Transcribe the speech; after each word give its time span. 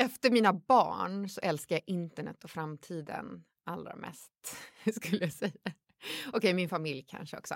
Efter 0.00 0.30
mina 0.30 0.52
barn 0.52 1.28
så 1.28 1.40
älskar 1.40 1.76
jag 1.76 1.82
internet 1.86 2.44
och 2.44 2.50
framtiden 2.50 3.44
allra 3.64 3.96
mest, 3.96 4.56
skulle 5.02 5.24
jag 5.24 5.32
säga. 5.32 5.52
Okej, 5.64 6.38
okay, 6.38 6.54
min 6.54 6.68
familj 6.68 7.04
kanske 7.08 7.36
också. 7.36 7.54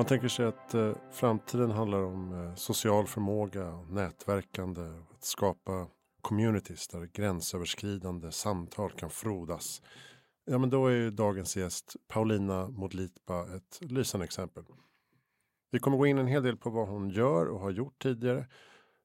Man 0.00 0.06
tänker 0.06 0.28
sig 0.28 0.46
att 0.46 0.74
eh, 0.74 0.92
framtiden 1.12 1.70
handlar 1.70 2.02
om 2.02 2.32
eh, 2.32 2.54
social 2.54 3.06
förmåga, 3.06 3.80
nätverkande, 3.88 4.82
att 4.82 5.24
skapa 5.24 5.86
communities 6.22 6.88
där 6.88 7.08
gränsöverskridande 7.12 8.32
samtal 8.32 8.90
kan 8.92 9.10
frodas. 9.10 9.82
Ja, 10.44 10.58
men 10.58 10.70
då 10.70 10.86
är 10.86 10.92
ju 10.92 11.10
dagens 11.10 11.56
gäst 11.56 11.96
Paulina 12.08 12.68
Modlitba 12.68 13.56
ett 13.56 13.78
lysande 13.80 14.24
exempel. 14.24 14.64
Vi 15.70 15.78
kommer 15.78 15.96
gå 15.96 16.06
in 16.06 16.18
en 16.18 16.26
hel 16.26 16.42
del 16.42 16.56
på 16.56 16.70
vad 16.70 16.88
hon 16.88 17.10
gör 17.10 17.46
och 17.46 17.60
har 17.60 17.70
gjort 17.70 18.02
tidigare. 18.02 18.46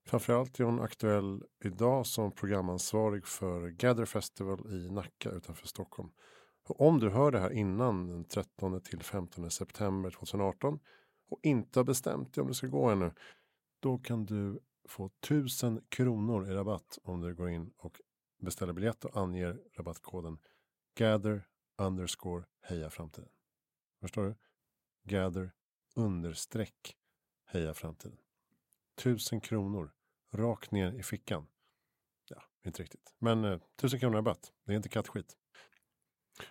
Framförallt 0.08 0.60
är 0.60 0.64
hon 0.64 0.82
aktuell 0.82 1.44
idag 1.64 2.06
som 2.06 2.32
programansvarig 2.32 3.26
för 3.28 3.70
Gather 3.70 4.06
Festival 4.06 4.60
i 4.70 4.92
Nacka 4.92 5.30
utanför 5.30 5.68
Stockholm. 5.68 6.10
Och 6.66 6.82
om 6.82 7.00
du 7.00 7.10
hör 7.10 7.32
det 7.32 7.40
här 7.40 7.52
innan 7.52 8.08
den 8.08 8.26
13 8.26 8.82
till 8.82 9.04
15 9.04 9.52
september 9.52 10.10
2018 10.10 10.80
och 11.30 11.40
inte 11.44 11.80
har 11.80 11.84
bestämt 11.84 12.34
dig 12.34 12.42
om 12.42 12.48
du 12.48 12.54
ska 12.54 12.68
gå 12.68 12.90
ännu. 12.90 13.12
Då 13.80 13.98
kan 13.98 14.26
du 14.26 14.60
få 14.88 15.06
1000 15.06 15.82
kronor 15.90 16.52
i 16.52 16.54
rabatt 16.54 17.00
om 17.04 17.22
du 17.22 17.36
går 17.36 17.50
in 17.50 17.72
och 17.78 18.02
beställer 18.42 18.74
biljett 18.74 19.06
och 19.06 19.18
anger 19.18 19.60
rabattkoden 19.78 20.38
gather 20.96 21.48
underscore 21.78 22.46
heja 22.62 22.90
framtiden. 22.90 23.30
Förstår 24.02 24.24
du? 24.24 24.36
Gather 25.04 25.52
understreck 25.96 26.98
heja 27.46 27.74
framtiden. 27.74 28.18
1000 29.00 29.42
kronor 29.42 29.92
rakt 30.32 30.72
ner 30.72 30.94
i 30.94 31.04
fickan. 31.04 31.48
Ja, 32.30 32.42
inte 32.66 32.84
riktigt. 32.84 33.16
Men 33.20 33.46
eh, 33.46 33.60
1000 33.78 34.00
kronor 34.00 34.16
rabatt. 34.16 34.52
Det 34.66 34.72
är 34.72 34.76
inte 34.78 34.90
kattskit. 34.90 35.38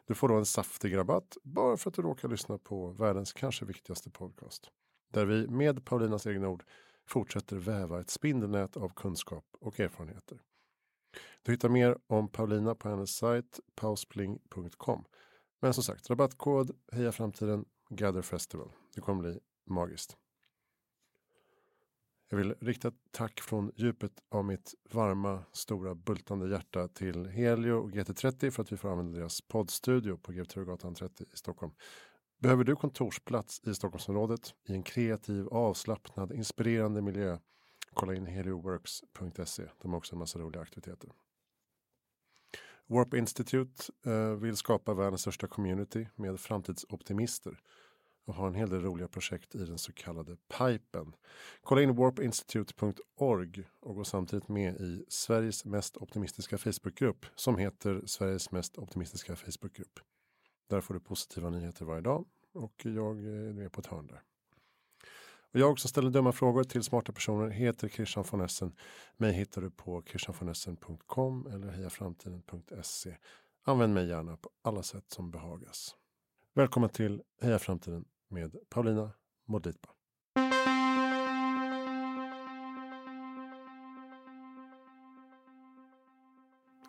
Du 0.07 0.15
får 0.15 0.29
då 0.29 0.35
en 0.35 0.47
saftig 0.47 0.97
rabatt 0.97 1.37
bara 1.43 1.77
för 1.77 1.91
att 1.91 1.95
du 1.95 2.03
råkar 2.03 2.29
lyssna 2.29 2.59
på 2.59 2.91
världens 2.91 3.33
kanske 3.33 3.65
viktigaste 3.65 4.11
podcast. 4.11 4.71
Där 5.13 5.27
vi 5.27 5.49
med 5.49 5.85
Paulinas 5.85 6.27
egna 6.27 6.49
ord 6.49 6.65
fortsätter 7.07 7.57
väva 7.57 8.01
ett 8.01 8.11
spindelnät 8.11 8.77
av 8.77 8.89
kunskap 8.89 9.45
och 9.61 9.81
erfarenheter. 9.81 10.41
Du 11.43 11.53
hittar 11.53 11.69
mer 11.69 11.99
om 12.07 12.29
Paulina 12.29 12.75
på 12.75 12.89
hennes 12.89 13.17
sajt 13.17 13.61
pauspling.com. 13.75 15.05
Men 15.61 15.75
som 15.75 15.83
sagt, 15.83 16.11
rabattkod 16.11 16.71
Heja 16.93 17.13
Framtiden 17.13 17.65
Gather 17.89 18.23
Festival. 18.23 18.73
Det 18.95 19.01
kommer 19.01 19.23
bli 19.23 19.41
magiskt. 19.67 20.17
Jag 22.29 22.37
vill 22.39 22.55
rikta 22.61 22.89
ett 22.89 22.95
tack 23.11 23.41
från 23.41 23.73
djupet 23.77 24.13
av 24.29 24.45
mitt 24.45 24.75
varma, 24.91 25.45
stora, 25.53 25.95
bultande 25.95 26.49
hjärta 26.49 26.89
till 26.89 27.27
Helio 27.27 27.73
och 27.73 27.91
GT30 27.91 28.51
för 28.51 28.63
att 28.63 28.73
vi 28.73 28.77
får 28.77 28.89
använda 28.93 29.19
deras 29.19 29.41
poddstudio 29.41 30.17
på 30.17 30.33
GT-gatan 30.33 30.95
30 30.95 31.25
i 31.25 31.37
Stockholm. 31.37 31.73
Behöver 32.39 32.65
du 32.65 32.77
kontorsplats 32.77 33.61
i 33.67 33.75
Stockholmsområdet 33.75 34.55
i 34.69 34.73
en 34.73 34.83
kreativ, 34.83 35.49
avslappnad, 35.49 36.33
inspirerande 36.33 37.03
miljö? 37.03 37.39
Kolla 37.95 38.15
in 38.15 38.27
helioworks.se. 38.27 39.63
De 39.83 39.91
har 39.91 39.99
också 39.99 40.15
en 40.15 40.19
massa 40.19 40.39
roliga 40.39 40.63
aktiviteter. 40.63 41.11
Warp 42.87 43.15
Institute 43.15 43.93
eh, 44.07 44.31
vill 44.31 44.57
skapa 44.57 44.95
världens 44.95 45.21
största 45.21 45.47
community 45.47 46.07
med 46.17 46.41
framtidsoptimister 46.41 47.61
och 48.25 48.35
har 48.35 48.47
en 48.47 48.55
hel 48.55 48.71
del 48.71 48.83
roliga 48.83 49.09
projekt 49.09 49.55
i 49.55 49.59
den 49.59 49.79
så 49.79 49.93
kallade 49.93 50.37
pipen. 50.59 51.15
Kolla 51.63 51.83
in 51.83 51.97
warpinstitute.org 51.97 53.65
och 53.81 53.95
gå 53.95 54.05
samtidigt 54.05 54.49
med 54.49 54.81
i 54.81 55.05
Sveriges 55.09 55.65
mest 55.65 55.97
optimistiska 55.97 56.59
Facebookgrupp 56.59 57.27
som 57.35 57.59
heter 57.59 58.03
Sveriges 58.07 58.51
mest 58.51 58.79
optimistiska 58.79 59.37
Facebookgrupp. 59.37 60.01
Där 60.69 60.81
får 60.81 60.95
du 60.95 61.01
positiva 61.01 61.51
nyheter 61.51 61.85
varje 61.85 62.01
dag 62.01 62.27
och 62.53 62.83
jag 62.85 63.19
är 63.19 63.53
med 63.53 63.73
på 63.73 63.81
ett 63.81 63.87
hörn 63.87 64.07
där. 64.07 64.23
Och 65.53 65.61
jag 65.61 65.79
som 65.79 65.89
ställer 65.89 66.11
dumma 66.11 66.33
frågor 66.33 66.65
till 66.65 66.83
smarta 66.83 67.13
personer 67.13 67.49
heter 67.49 67.89
Christian 67.89 68.25
von 68.31 68.41
Essen. 68.41 68.77
Mig 69.17 69.33
hittar 69.33 69.63
du 69.63 69.71
på 69.71 70.03
christianvonessen.com 70.07 71.47
eller 71.47 71.69
hejaframtiden.se. 71.69 73.17
Använd 73.65 73.95
mig 73.95 74.09
gärna 74.09 74.37
på 74.37 74.51
alla 74.63 74.83
sätt 74.83 75.05
som 75.11 75.31
behagas. 75.31 75.97
Välkommen 76.55 76.91
till 76.91 77.23
Heja 77.41 77.59
Framtiden 77.59 78.05
med 78.35 78.57
Paulina 78.69 79.11
Modlitba. 79.45 79.89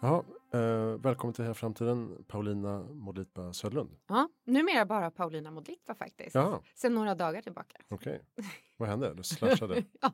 Jaha, 0.01 0.23
eh, 0.53 0.99
välkommen 0.99 1.33
till 1.33 1.43
Heja 1.43 1.53
Framtiden, 1.53 2.25
Paulina 2.27 2.83
Modlitba 2.83 3.53
Södlund. 3.53 3.97
Ja, 4.07 4.29
numera 4.43 4.85
bara 4.85 5.11
Paulina 5.11 5.51
Modlitba 5.51 5.95
faktiskt. 5.95 6.35
Jaha. 6.35 6.61
Sen 6.75 6.93
några 6.93 7.15
dagar 7.15 7.41
tillbaka. 7.41 7.77
Okej, 7.89 8.21
okay. 8.37 8.49
vad 8.77 8.89
hände? 8.89 9.13
Du 9.13 9.23
slashade? 9.23 9.83
ja, 10.01 10.11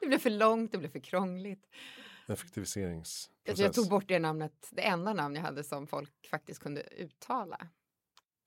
det 0.00 0.06
blev 0.06 0.18
för 0.18 0.30
långt, 0.30 0.72
det 0.72 0.78
blev 0.78 0.90
för 0.90 1.00
krångligt. 1.00 1.66
Effektiviseringsprocess. 2.28 3.58
Jag 3.60 3.72
tog 3.72 3.88
bort 3.88 4.08
det 4.08 4.18
namnet, 4.18 4.68
det 4.70 4.82
enda 4.82 5.12
namn 5.12 5.36
jag 5.36 5.42
hade 5.42 5.64
som 5.64 5.86
folk 5.86 6.26
faktiskt 6.30 6.62
kunde 6.62 6.80
uttala. 6.80 7.68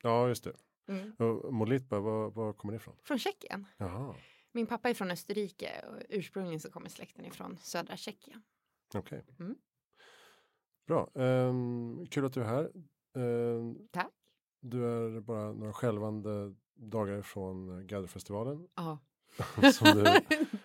Ja, 0.02 0.28
just 0.28 0.44
det. 0.44 0.54
Mm. 0.88 1.12
Och 1.12 1.54
Molitba, 1.54 2.00
var, 2.00 2.32
var 2.32 2.54
kommer 2.54 2.72
det 2.72 2.78
ifrån? 2.78 2.96
Från 3.04 3.20
Tjeckien. 3.20 3.66
Jaha. 3.78 4.16
Min 4.52 4.68
pappa 4.68 4.90
är 4.90 4.94
från 4.94 5.12
Österrike 5.12 5.86
och 5.90 6.02
ursprungligen 6.10 6.60
så 6.60 6.72
kommer 6.72 6.90
släkten 6.90 7.26
ifrån 7.26 7.58
södra 7.62 7.98
Tjeckien. 7.98 8.42
Okej. 8.96 9.20
Okay. 9.20 9.46
Mm. 9.46 9.56
Bra. 10.88 11.10
Um, 11.14 12.08
kul 12.08 12.26
att 12.26 12.34
du 12.34 12.42
är 12.42 12.46
här. 12.46 12.72
Um, 13.14 13.88
Tack. 13.92 14.12
Du 14.60 14.86
är 14.86 15.20
bara 15.20 15.52
några 15.52 15.74
skälvande 15.74 16.56
dagar 16.76 17.22
från 17.22 17.88
Gatherfestivalen. 17.88 18.68
Ja. 18.76 19.00
som 19.74 19.88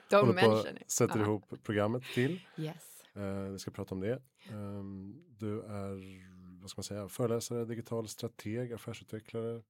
du 0.09 0.17
håller 0.17 0.43
på 0.43 0.65
sätter 0.87 1.19
ja. 1.19 1.25
ihop 1.25 1.45
programmet 1.63 2.03
till. 2.15 2.41
Yes. 2.57 3.03
Uh, 3.17 3.51
vi 3.51 3.59
ska 3.59 3.71
prata 3.71 3.95
om 3.95 4.01
det. 4.01 4.23
Um, 4.53 5.25
du 5.39 5.63
är 5.63 6.23
vad 6.63 6.71
ska 6.71 6.79
man 6.79 6.85
säga, 6.85 7.09
föreläsare, 7.09 7.65
digital 7.65 8.09
strateg, 8.09 8.73
affärsutvecklare, 8.73 9.63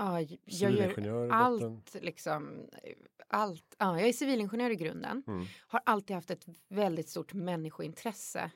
Ja, 0.00 0.20
jag 0.44 0.72
gör 0.72 1.28
allt 1.28 1.94
liksom. 1.94 2.68
Allt. 3.28 3.76
Ja, 3.78 3.98
jag 3.98 4.08
är 4.08 4.12
civilingenjör 4.12 4.70
i 4.70 4.76
grunden. 4.76 5.22
Mm. 5.26 5.46
Har 5.66 5.80
alltid 5.86 6.16
haft 6.16 6.30
ett 6.30 6.46
väldigt 6.68 7.08
stort 7.08 7.32
människointresse. 7.32 8.50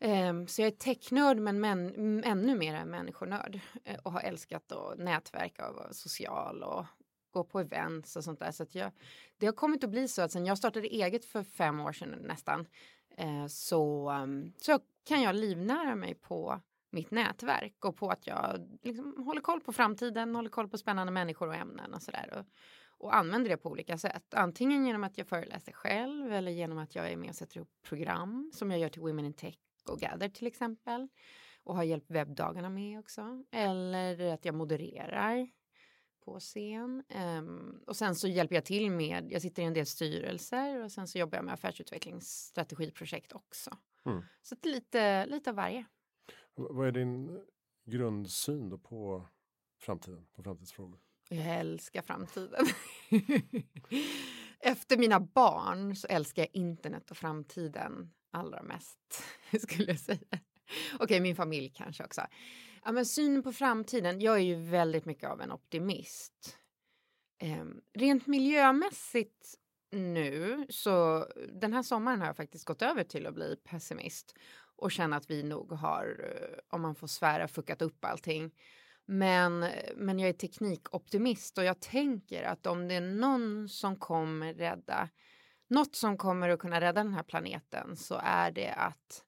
Um, 0.00 0.46
så 0.46 0.62
jag 0.62 0.66
är 0.66 0.76
technörd 0.76 1.38
men, 1.38 1.60
men 1.60 2.24
ännu 2.24 2.56
mer 2.56 2.84
människonörd 2.84 3.60
uh, 3.88 3.96
och 4.02 4.12
har 4.12 4.20
älskat 4.20 4.72
att 4.72 4.98
nätverka 4.98 5.68
och 5.68 5.74
vara 5.74 5.92
social 5.92 6.62
och 6.62 6.84
gå 7.30 7.44
på 7.44 7.60
events 7.60 8.16
och 8.16 8.24
sånt 8.24 8.38
där. 8.38 8.50
Så 8.50 8.62
att 8.62 8.74
jag, 8.74 8.92
det 9.36 9.46
har 9.46 9.52
kommit 9.52 9.84
att 9.84 9.90
bli 9.90 10.08
så 10.08 10.22
att 10.22 10.32
sen 10.32 10.46
jag 10.46 10.58
startade 10.58 10.86
eget 10.86 11.24
för 11.24 11.42
fem 11.42 11.80
år 11.80 11.92
sedan 11.92 12.18
nästan 12.20 12.66
uh, 13.20 13.46
så, 13.46 14.10
um, 14.10 14.52
så 14.56 14.78
kan 15.04 15.22
jag 15.22 15.34
livnära 15.34 15.94
mig 15.94 16.14
på 16.14 16.60
mitt 16.90 17.10
nätverk 17.10 17.84
och 17.84 17.96
på 17.96 18.08
att 18.08 18.26
jag 18.26 18.78
liksom 18.82 19.24
håller 19.24 19.40
koll 19.40 19.60
på 19.60 19.72
framtiden, 19.72 20.34
håller 20.34 20.50
koll 20.50 20.68
på 20.68 20.78
spännande 20.78 21.12
människor 21.12 21.48
och 21.48 21.54
ämnen 21.54 21.94
och 21.94 22.02
sådär. 22.02 22.34
Och, 22.38 22.46
och 23.04 23.16
använder 23.16 23.50
det 23.50 23.56
på 23.56 23.70
olika 23.70 23.98
sätt. 23.98 24.34
Antingen 24.34 24.86
genom 24.86 25.04
att 25.04 25.18
jag 25.18 25.26
föreläser 25.26 25.72
själv 25.72 26.32
eller 26.32 26.52
genom 26.52 26.78
att 26.78 26.94
jag 26.94 27.12
är 27.12 27.16
med 27.16 27.28
och 27.28 27.36
sätter 27.36 27.56
ihop 27.56 27.70
program 27.82 28.50
som 28.54 28.70
jag 28.70 28.80
gör 28.80 28.88
till 28.88 29.02
Women 29.02 29.24
in 29.24 29.34
Tech 29.34 29.58
och 29.88 29.98
Gather 30.00 30.28
till 30.28 30.46
exempel. 30.46 31.08
Och 31.62 31.76
har 31.76 31.82
hjälpt 31.82 32.10
webbdagarna 32.10 32.70
med 32.70 32.98
också. 32.98 33.44
Eller 33.52 34.34
att 34.34 34.44
jag 34.44 34.54
modererar 34.54 35.48
på 36.26 36.40
scen. 36.40 37.04
Um, 37.38 37.82
och 37.86 37.96
sen 37.96 38.14
så 38.14 38.28
hjälper 38.28 38.54
jag 38.54 38.64
till 38.64 38.90
med, 38.90 39.32
jag 39.32 39.42
sitter 39.42 39.62
i 39.62 39.66
en 39.66 39.74
del 39.74 39.86
styrelser 39.86 40.84
och 40.84 40.92
sen 40.92 41.08
så 41.08 41.18
jobbar 41.18 41.38
jag 41.38 41.44
med 41.44 41.54
affärsutvecklingsstrategiprojekt 41.54 43.32
också. 43.32 43.76
Mm. 44.06 44.22
Så 44.42 44.56
lite, 44.62 45.26
lite 45.26 45.50
av 45.50 45.56
varje. 45.56 45.84
Vad 46.56 46.88
är 46.88 46.92
din 46.92 47.40
grundsyn 47.84 48.68
då 48.68 48.78
på 48.78 49.26
framtiden, 49.80 50.26
på 50.34 50.42
framtidsfrågor? 50.42 51.00
Jag 51.28 51.58
älskar 51.58 52.02
framtiden. 52.02 52.66
Efter 54.60 54.98
mina 54.98 55.20
barn 55.20 55.96
så 55.96 56.06
älskar 56.06 56.42
jag 56.42 56.50
internet 56.52 57.10
och 57.10 57.16
framtiden 57.16 58.10
allra 58.30 58.62
mest, 58.62 59.24
skulle 59.60 59.90
jag 59.90 60.00
säga. 60.00 60.40
Okej, 60.98 61.20
min 61.20 61.36
familj 61.36 61.72
kanske 61.74 62.04
också. 62.04 62.22
Ja, 62.84 62.92
men 62.92 63.06
synen 63.06 63.42
på 63.42 63.52
framtiden. 63.52 64.20
Jag 64.20 64.34
är 64.34 64.44
ju 64.44 64.54
väldigt 64.54 65.04
mycket 65.04 65.30
av 65.30 65.40
en 65.40 65.52
optimist. 65.52 66.58
Eh, 67.38 67.64
rent 67.94 68.26
miljömässigt 68.26 69.54
nu 69.90 70.66
så 70.68 71.26
den 71.52 71.72
här 71.72 71.82
sommaren 71.82 72.20
har 72.20 72.26
jag 72.26 72.36
faktiskt 72.36 72.64
gått 72.64 72.82
över 72.82 73.04
till 73.04 73.26
att 73.26 73.34
bli 73.34 73.56
pessimist 73.64 74.34
och 74.76 74.92
känna 74.92 75.16
att 75.16 75.30
vi 75.30 75.42
nog 75.42 75.72
har, 75.72 76.34
eh, 76.34 76.58
om 76.68 76.82
man 76.82 76.94
får 76.94 77.06
svära, 77.06 77.48
fuckat 77.48 77.82
upp 77.82 78.04
allting. 78.04 78.54
Men, 79.04 79.66
men 79.96 80.18
jag 80.18 80.28
är 80.28 80.32
teknikoptimist 80.32 81.58
och 81.58 81.64
jag 81.64 81.80
tänker 81.80 82.42
att 82.42 82.66
om 82.66 82.88
det 82.88 82.94
är 82.94 83.00
någon 83.00 83.68
som 83.68 83.96
kommer 83.96 84.54
rädda, 84.54 85.08
något 85.68 85.94
som 85.96 86.18
kommer 86.18 86.48
att 86.48 86.58
kunna 86.58 86.80
rädda 86.80 87.02
den 87.02 87.14
här 87.14 87.22
planeten 87.22 87.96
så 87.96 88.20
är 88.22 88.50
det 88.50 88.72
att 88.72 89.24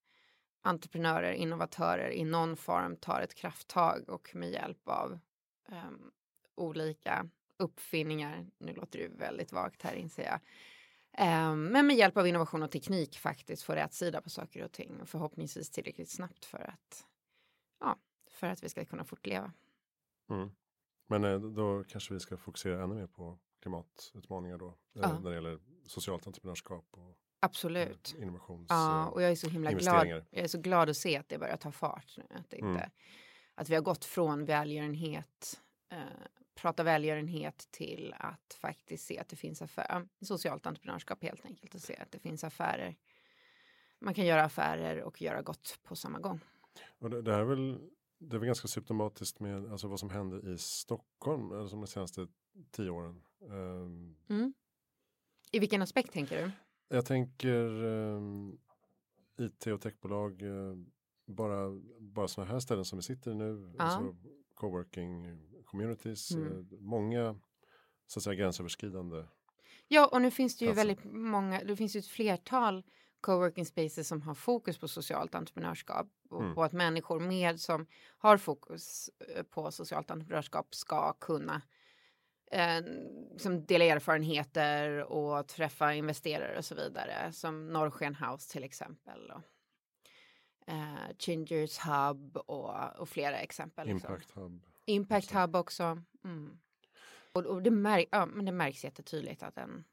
entreprenörer, 0.62 1.32
innovatörer 1.32 2.10
i 2.10 2.24
någon 2.24 2.56
form 2.56 2.96
tar 2.96 3.20
ett 3.20 3.34
krafttag 3.34 4.08
och 4.08 4.30
med 4.34 4.50
hjälp 4.50 4.88
av 4.88 5.18
um, 5.68 6.10
olika 6.54 7.28
uppfinningar, 7.56 8.46
nu 8.58 8.74
låter 8.74 8.98
det 8.98 9.08
väldigt 9.08 9.52
vagt 9.52 9.82
här 9.82 9.94
inser 9.94 10.24
jag, 10.24 10.40
men 11.56 11.86
med 11.86 11.96
hjälp 11.96 12.16
av 12.16 12.26
innovation 12.26 12.62
och 12.62 12.70
teknik 12.70 13.18
faktiskt 13.18 13.62
få 13.62 13.72
rätt 13.72 13.94
sida 13.94 14.20
på 14.20 14.30
saker 14.30 14.64
och 14.64 14.72
ting 14.72 15.00
och 15.00 15.08
förhoppningsvis 15.08 15.70
tillräckligt 15.70 16.10
snabbt 16.10 16.44
för 16.44 16.58
att, 16.58 17.06
ja, 17.80 17.96
för 18.30 18.46
att 18.46 18.62
vi 18.64 18.68
ska 18.68 18.84
kunna 18.84 19.04
fortleva. 19.04 19.52
Mm. 20.30 20.50
Men 21.06 21.24
eh, 21.24 21.40
då 21.40 21.84
kanske 21.88 22.14
vi 22.14 22.20
ska 22.20 22.36
fokusera 22.36 22.82
ännu 22.82 22.94
mer 22.94 23.06
på 23.06 23.38
klimatutmaningar 23.62 24.58
då, 24.58 24.68
eh, 24.68 24.74
ja. 24.92 25.18
när 25.18 25.30
det 25.30 25.34
gäller 25.34 25.58
socialt 25.86 26.26
entreprenörskap 26.26 26.86
och 26.90 27.16
Absolut. 27.40 28.14
Eh, 28.16 28.22
innovations 28.22 28.66
Ja, 28.68 29.08
och 29.08 29.22
jag 29.22 29.30
är 29.30 29.36
så 29.36 29.48
himla 29.48 29.72
glad. 29.72 30.06
Jag 30.06 30.24
är 30.30 30.46
så 30.46 30.58
glad 30.58 30.90
att 30.90 30.96
se 30.96 31.16
att 31.16 31.28
det 31.28 31.38
börjar 31.38 31.56
ta 31.56 31.72
fart 31.72 32.14
nu. 32.16 32.24
Att, 32.30 32.52
mm. 32.52 32.70
inte, 32.70 32.80
mm. 32.80 32.90
att 33.54 33.68
vi 33.68 33.74
har 33.74 33.82
gått 33.82 34.04
från 34.04 34.44
välgörenhet, 34.44 35.60
eh, 35.90 35.98
prata 36.54 36.82
välgörenhet 36.82 37.68
till 37.70 38.14
att 38.18 38.58
faktiskt 38.60 39.06
se 39.06 39.18
att 39.18 39.28
det 39.28 39.36
finns 39.36 39.62
affärer, 39.62 40.08
socialt 40.20 40.66
entreprenörskap 40.66 41.22
helt 41.22 41.44
enkelt, 41.44 41.74
och 41.74 41.80
se 41.80 41.96
att 41.96 42.12
det 42.12 42.18
finns 42.18 42.44
affärer. 42.44 42.96
Man 43.98 44.14
kan 44.14 44.26
göra 44.26 44.44
affärer 44.44 45.02
och 45.02 45.22
göra 45.22 45.42
gott 45.42 45.78
på 45.82 45.96
samma 45.96 46.18
gång. 46.18 46.40
Och 46.98 47.10
det, 47.10 47.22
det 47.22 47.34
är 47.34 47.44
väl 47.44 47.80
det 48.18 48.36
är 48.36 48.38
väl 48.38 48.46
ganska 48.46 48.68
symptomatiskt 48.68 49.40
med 49.40 49.72
alltså 49.72 49.88
vad 49.88 50.00
som 50.00 50.10
händer 50.10 50.48
i 50.48 50.58
Stockholm 50.58 51.52
alltså 51.52 51.76
de 51.76 51.86
senaste 51.86 52.28
tio 52.70 52.90
åren. 52.90 53.22
Um, 53.40 54.16
mm. 54.28 54.54
I 55.52 55.58
vilken 55.58 55.82
aspekt 55.82 56.12
tänker 56.12 56.44
du? 56.44 56.50
Jag 56.88 57.06
tänker 57.06 57.84
um, 57.84 58.58
IT 59.38 59.66
och 59.66 59.80
techbolag, 59.80 60.42
uh, 60.42 60.76
bara, 61.26 61.80
bara 61.98 62.28
sådana 62.28 62.52
här 62.52 62.60
ställen 62.60 62.84
som 62.84 62.98
vi 62.98 63.02
sitter 63.02 63.30
i 63.30 63.34
nu, 63.34 63.74
ja. 63.78 63.84
alltså 63.84 64.16
coworking 64.58 65.38
communities, 65.64 66.30
mm. 66.30 66.52
uh, 66.52 66.64
många 66.80 67.36
så 68.06 68.18
att 68.18 68.22
säga 68.22 68.34
gränsöverskridande. 68.34 69.24
Ja, 69.88 70.06
och 70.06 70.22
nu 70.22 70.30
finns 70.30 70.58
det 70.58 70.64
ju 70.64 70.72
platser. 70.72 70.86
väldigt 70.86 71.04
många, 71.12 71.64
det 71.64 71.76
finns 71.76 71.96
ju 71.96 71.98
ett 71.98 72.06
flertal 72.06 72.84
coworking 73.20 73.66
spaces 73.66 74.08
som 74.08 74.22
har 74.22 74.34
fokus 74.34 74.78
på 74.78 74.88
socialt 74.88 75.34
entreprenörskap 75.34 76.06
och 76.30 76.42
mm. 76.42 76.54
på 76.54 76.64
att 76.64 76.72
människor 76.72 77.20
med 77.20 77.60
som 77.60 77.86
har 78.18 78.36
fokus 78.36 79.10
eh, 79.36 79.42
på 79.42 79.70
socialt 79.70 80.10
entreprenörskap 80.10 80.74
ska 80.74 81.12
kunna 81.12 81.62
eh, 82.50 82.84
som 83.36 83.64
dela 83.64 83.84
erfarenheter 83.84 85.12
och 85.12 85.48
träffa 85.48 85.94
investerare 85.94 86.58
och 86.58 86.64
så 86.64 86.74
vidare 86.74 87.32
som 87.32 87.72
Norrsken 87.72 88.14
House 88.14 88.52
till 88.52 88.64
exempel. 88.64 89.30
Och, 89.30 89.42
eh, 90.68 91.10
Gingers 91.18 91.78
Hub 91.78 92.36
och, 92.36 93.00
och 93.00 93.08
flera 93.08 93.38
exempel. 93.38 93.88
Impact 93.88 94.20
liksom. 94.20 94.42
Hub. 94.42 94.60
Impact 94.84 95.26
också. 95.26 95.38
Hub 95.38 95.56
också. 95.56 96.02
Mm. 96.24 96.58
Och, 97.32 97.46
och 97.46 97.62
det, 97.62 97.70
märk, 97.70 98.08
ja, 98.10 98.26
men 98.26 98.44
det 98.44 98.52
märks 98.52 98.84
jättetydligt 98.84 99.42
att 99.42 99.54
den 99.54 99.84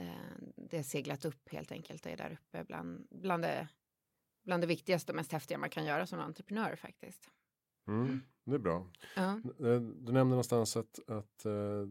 Eh, 0.00 0.36
det 0.56 0.76
har 0.76 0.84
seglat 0.84 1.24
upp 1.24 1.48
helt 1.48 1.72
enkelt. 1.72 2.02
Det 2.02 2.10
är 2.10 2.16
där 2.16 2.38
uppe 2.42 2.64
bland, 2.64 3.06
bland, 3.10 3.42
det, 3.42 3.68
bland 4.44 4.62
det 4.62 4.66
viktigaste 4.66 5.12
och 5.12 5.16
mest 5.16 5.32
häftiga 5.32 5.58
man 5.58 5.70
kan 5.70 5.84
göra 5.84 6.06
som 6.06 6.20
entreprenör 6.20 6.76
faktiskt. 6.76 7.30
Mm, 7.88 8.20
det 8.44 8.54
är 8.54 8.58
bra. 8.58 8.86
Ja. 9.16 9.30
Eh, 9.36 9.80
du 9.80 10.12
nämnde 10.12 10.24
någonstans 10.24 10.76
att, 10.76 11.08
att 11.08 11.46
uh, 11.46 11.88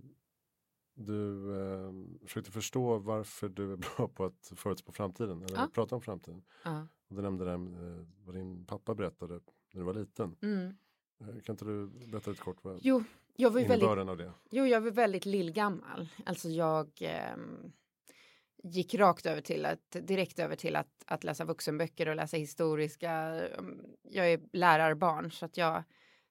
du 0.94 1.14
uh, 1.14 1.94
försökte 2.28 2.52
förstå 2.52 2.98
varför 2.98 3.50
du 3.50 3.74
är 3.74 3.78
bra 3.98 4.08
på 4.08 4.26
att 4.26 4.52
förutspå 4.56 4.92
framtiden 4.92 5.44
eller 5.44 5.58
ja. 5.58 5.70
prata 5.74 5.96
om 5.96 6.02
framtiden. 6.02 6.44
Ja. 6.64 6.88
Och 7.10 7.16
du 7.16 7.22
nämnde 7.22 7.46
det 7.46 7.52
uh, 7.52 8.06
vad 8.26 8.36
din 8.36 8.66
pappa 8.66 8.96
berättade 8.96 9.34
när 9.74 9.80
du 9.80 9.84
var 9.84 9.94
liten. 9.94 10.36
Mm. 10.42 10.74
Kan 11.20 11.54
inte 11.54 11.66
du 11.66 11.88
berätta 11.88 12.32
lite 12.32 12.44
kort 12.44 12.64
vad 12.64 12.80
jo, 12.82 13.04
jag 13.36 13.52
var 13.52 13.62
väldigt, 13.62 13.90
av 13.90 14.18
det? 14.18 14.32
Jo, 14.50 14.66
jag 14.66 14.82
var 14.82 14.92
väldigt 14.92 15.26
lillgammal. 15.26 16.10
Alltså 16.26 16.50
jag 16.50 16.88
um, 17.36 17.72
gick 18.64 18.96
rakt 18.96 19.26
över 19.26 19.42
till 19.42 19.66
att 19.66 19.92
direkt 19.92 20.40
över 20.40 20.56
till 20.56 20.76
att, 20.76 21.04
att 21.06 21.24
läsa 21.24 21.46
vuxenböcker 21.46 22.08
och 22.08 22.16
läsa 22.16 22.38
historiska. 22.38 23.12
Mm, 23.12 23.82
jag 24.02 24.32
är 24.32 24.42
lärarbarn 24.54 25.32
så 25.32 25.46
att 25.46 25.58
jag, 25.58 25.84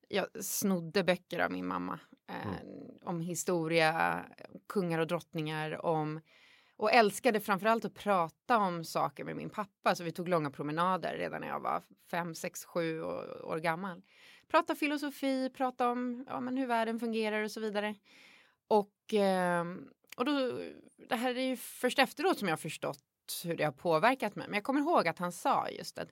jag 0.09 0.45
snodde 0.45 1.05
böcker 1.05 1.39
av 1.39 1.53
min 1.53 1.67
mamma 1.67 2.01
eh, 2.29 2.47
mm. 2.47 2.59
om 3.03 3.21
historia, 3.21 4.25
kungar 4.69 4.99
och 4.99 5.07
drottningar, 5.07 5.87
om 5.87 6.21
och 6.79 6.93
älskade 6.93 7.41
framförallt 7.41 7.85
att 7.85 7.95
prata 7.95 8.59
om 8.59 8.85
saker 8.85 9.25
med 9.25 9.37
min 9.37 9.51
pappa. 9.51 9.95
Så 9.95 10.05
vi 10.05 10.13
tog 10.13 10.29
långa 10.29 10.51
promenader 10.51 11.17
redan 11.17 11.41
när 11.41 11.49
jag 11.49 11.61
var 11.61 11.83
fem, 12.11 12.35
sex, 12.35 12.65
sju 12.65 13.03
år, 13.03 13.59
gammal. 13.59 14.03
Prata 14.49 14.75
filosofi, 14.75 15.51
prata 15.51 15.89
om 15.89 16.25
ja, 16.29 16.41
men 16.41 16.57
hur 16.57 16.67
världen 16.67 17.01
fungerar 17.01 17.43
och 17.43 17.51
så 17.51 17.61
vidare. 17.61 17.95
Och 18.69 18.95
ehm, 19.13 19.89
och 20.19 20.25
då, 20.25 20.61
det 21.09 21.17
här 21.17 21.35
är 21.35 21.43
ju 21.43 21.57
först 21.57 21.99
efteråt 21.99 22.39
som 22.39 22.49
jag 22.49 22.53
har 22.53 22.59
förstått 22.59 23.05
hur 23.45 23.57
det 23.57 23.65
har 23.65 23.73
påverkat 23.73 24.37
mig. 24.37 24.47
Men 24.49 24.55
jag 24.55 24.65
kommer 24.65 24.81
ihåg 24.81 25.09
att 25.09 25.19
han 25.19 25.33
sa 25.33 25.69
just 25.69 25.99
att 25.99 26.09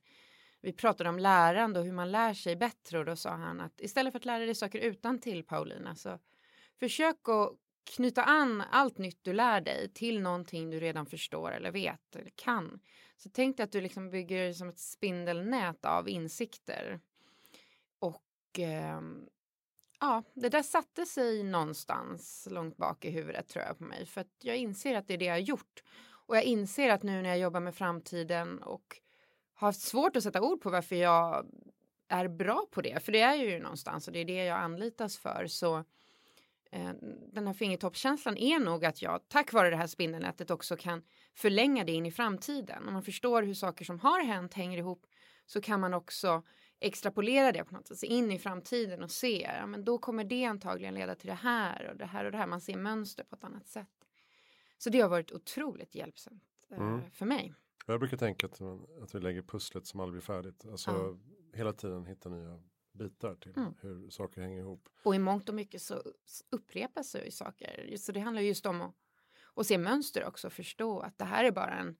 vi 0.60 0.72
pratade 0.72 1.10
om 1.10 1.18
lärande 1.18 1.80
och 1.80 1.86
hur 1.86 1.92
man 1.92 2.12
lär 2.12 2.34
sig 2.34 2.56
bättre 2.56 2.98
och 2.98 3.04
då 3.04 3.16
sa 3.16 3.30
han 3.30 3.60
att 3.60 3.80
istället 3.80 4.12
för 4.12 4.18
att 4.18 4.24
lära 4.24 4.44
dig 4.44 4.54
saker 4.54 4.78
utan 4.78 5.18
till 5.18 5.44
Paulina 5.44 5.94
så 5.94 6.18
försök 6.80 7.28
att 7.28 7.52
knyta 7.86 8.22
an 8.22 8.62
allt 8.70 8.98
nytt 8.98 9.24
du 9.24 9.32
lär 9.32 9.60
dig 9.60 9.88
till 9.88 10.20
någonting 10.20 10.70
du 10.70 10.80
redan 10.80 11.06
förstår 11.06 11.52
eller 11.52 11.70
vet 11.70 12.16
eller 12.16 12.30
kan. 12.34 12.80
Så 13.16 13.28
tänk 13.28 13.56
dig 13.56 13.64
att 13.64 13.72
du 13.72 13.80
liksom 13.80 14.10
bygger 14.10 14.52
som 14.52 14.68
ett 14.68 14.78
spindelnät 14.78 15.84
av 15.84 16.08
insikter. 16.08 17.00
Och 17.98 18.58
eh, 18.58 19.00
ja, 20.00 20.22
det 20.34 20.48
där 20.48 20.62
satte 20.62 21.06
sig 21.06 21.42
någonstans 21.42 22.48
långt 22.50 22.76
bak 22.76 23.04
i 23.04 23.10
huvudet 23.10 23.48
tror 23.48 23.64
jag 23.64 23.78
på 23.78 23.84
mig. 23.84 24.06
För 24.06 24.20
att 24.20 24.34
jag 24.42 24.56
inser 24.56 24.94
att 24.94 25.08
det 25.08 25.14
är 25.14 25.18
det 25.18 25.24
jag 25.24 25.34
har 25.34 25.38
gjort. 25.38 25.82
Och 26.26 26.36
jag 26.36 26.44
inser 26.44 26.90
att 26.90 27.02
nu 27.02 27.22
när 27.22 27.28
jag 27.28 27.38
jobbar 27.38 27.60
med 27.60 27.74
framtiden 27.74 28.62
och 28.62 29.00
har 29.54 29.68
haft 29.68 29.80
svårt 29.80 30.16
att 30.16 30.22
sätta 30.22 30.42
ord 30.42 30.60
på 30.60 30.70
varför 30.70 30.96
jag 30.96 31.46
är 32.08 32.28
bra 32.28 32.66
på 32.70 32.82
det. 32.82 33.04
För 33.04 33.12
det 33.12 33.20
är 33.20 33.34
ju 33.34 33.58
någonstans 33.58 34.06
och 34.06 34.12
det 34.12 34.18
är 34.18 34.24
det 34.24 34.44
jag 34.44 34.58
anlitas 34.58 35.18
för. 35.18 35.46
Så 35.46 35.84
den 37.32 37.46
här 37.46 37.54
fingertoppskänslan 37.54 38.36
är 38.36 38.58
nog 38.58 38.84
att 38.84 39.02
jag 39.02 39.28
tack 39.28 39.52
vare 39.52 39.70
det 39.70 39.76
här 39.76 39.86
spindelnätet 39.86 40.50
också 40.50 40.76
kan 40.76 41.02
förlänga 41.34 41.84
det 41.84 41.92
in 41.92 42.06
i 42.06 42.10
framtiden. 42.10 42.86
Om 42.86 42.92
man 42.92 43.02
förstår 43.02 43.42
hur 43.42 43.54
saker 43.54 43.84
som 43.84 44.00
har 44.00 44.24
hänt 44.24 44.54
hänger 44.54 44.78
ihop 44.78 45.06
så 45.46 45.60
kan 45.60 45.80
man 45.80 45.94
också 45.94 46.42
extrapolera 46.80 47.52
det 47.52 47.64
på 47.64 47.74
något 47.74 47.88
sätt 47.88 48.02
in 48.02 48.32
i 48.32 48.38
framtiden 48.38 49.02
och 49.02 49.10
se, 49.10 49.50
ja 49.58 49.66
men 49.66 49.84
då 49.84 49.98
kommer 49.98 50.24
det 50.24 50.44
antagligen 50.44 50.94
leda 50.94 51.14
till 51.14 51.28
det 51.28 51.34
här 51.34 51.90
och 51.90 51.96
det 51.96 52.06
här 52.06 52.24
och 52.24 52.32
det 52.32 52.38
här. 52.38 52.46
Man 52.46 52.60
ser 52.60 52.76
mönster 52.76 53.24
på 53.24 53.36
ett 53.36 53.44
annat 53.44 53.68
sätt. 53.68 53.88
Så 54.78 54.90
det 54.90 55.00
har 55.00 55.08
varit 55.08 55.32
otroligt 55.32 55.94
hjälpsamt 55.94 56.42
eh, 56.70 56.78
mm. 56.78 57.10
för 57.10 57.26
mig. 57.26 57.54
Jag 57.86 58.00
brukar 58.00 58.16
tänka 58.16 58.46
att, 58.46 58.60
att 59.02 59.14
vi 59.14 59.20
lägger 59.20 59.42
pusslet 59.42 59.86
som 59.86 60.00
aldrig 60.00 60.12
blir 60.12 60.34
färdigt. 60.34 60.66
Alltså 60.70 60.90
ja. 60.90 61.16
hela 61.58 61.72
tiden 61.72 62.06
hitta 62.06 62.28
nya 62.28 62.62
bitar 62.96 63.34
till 63.34 63.52
mm. 63.56 63.74
hur 63.80 64.10
saker 64.10 64.40
hänger 64.40 64.58
ihop. 64.58 64.88
Och 65.02 65.14
i 65.14 65.18
mångt 65.18 65.48
och 65.48 65.54
mycket 65.54 65.82
så 65.82 66.02
upprepas 66.50 67.16
ju 67.24 67.30
saker. 67.30 67.96
Så 67.96 68.12
det 68.12 68.20
handlar 68.20 68.42
just 68.42 68.66
om 68.66 68.80
att, 68.80 68.94
att 69.54 69.66
se 69.66 69.78
mönster 69.78 70.24
också, 70.24 70.50
förstå 70.50 71.00
att 71.00 71.18
det 71.18 71.24
här 71.24 71.44
är 71.44 71.50
bara 71.50 71.74
en 71.74 71.96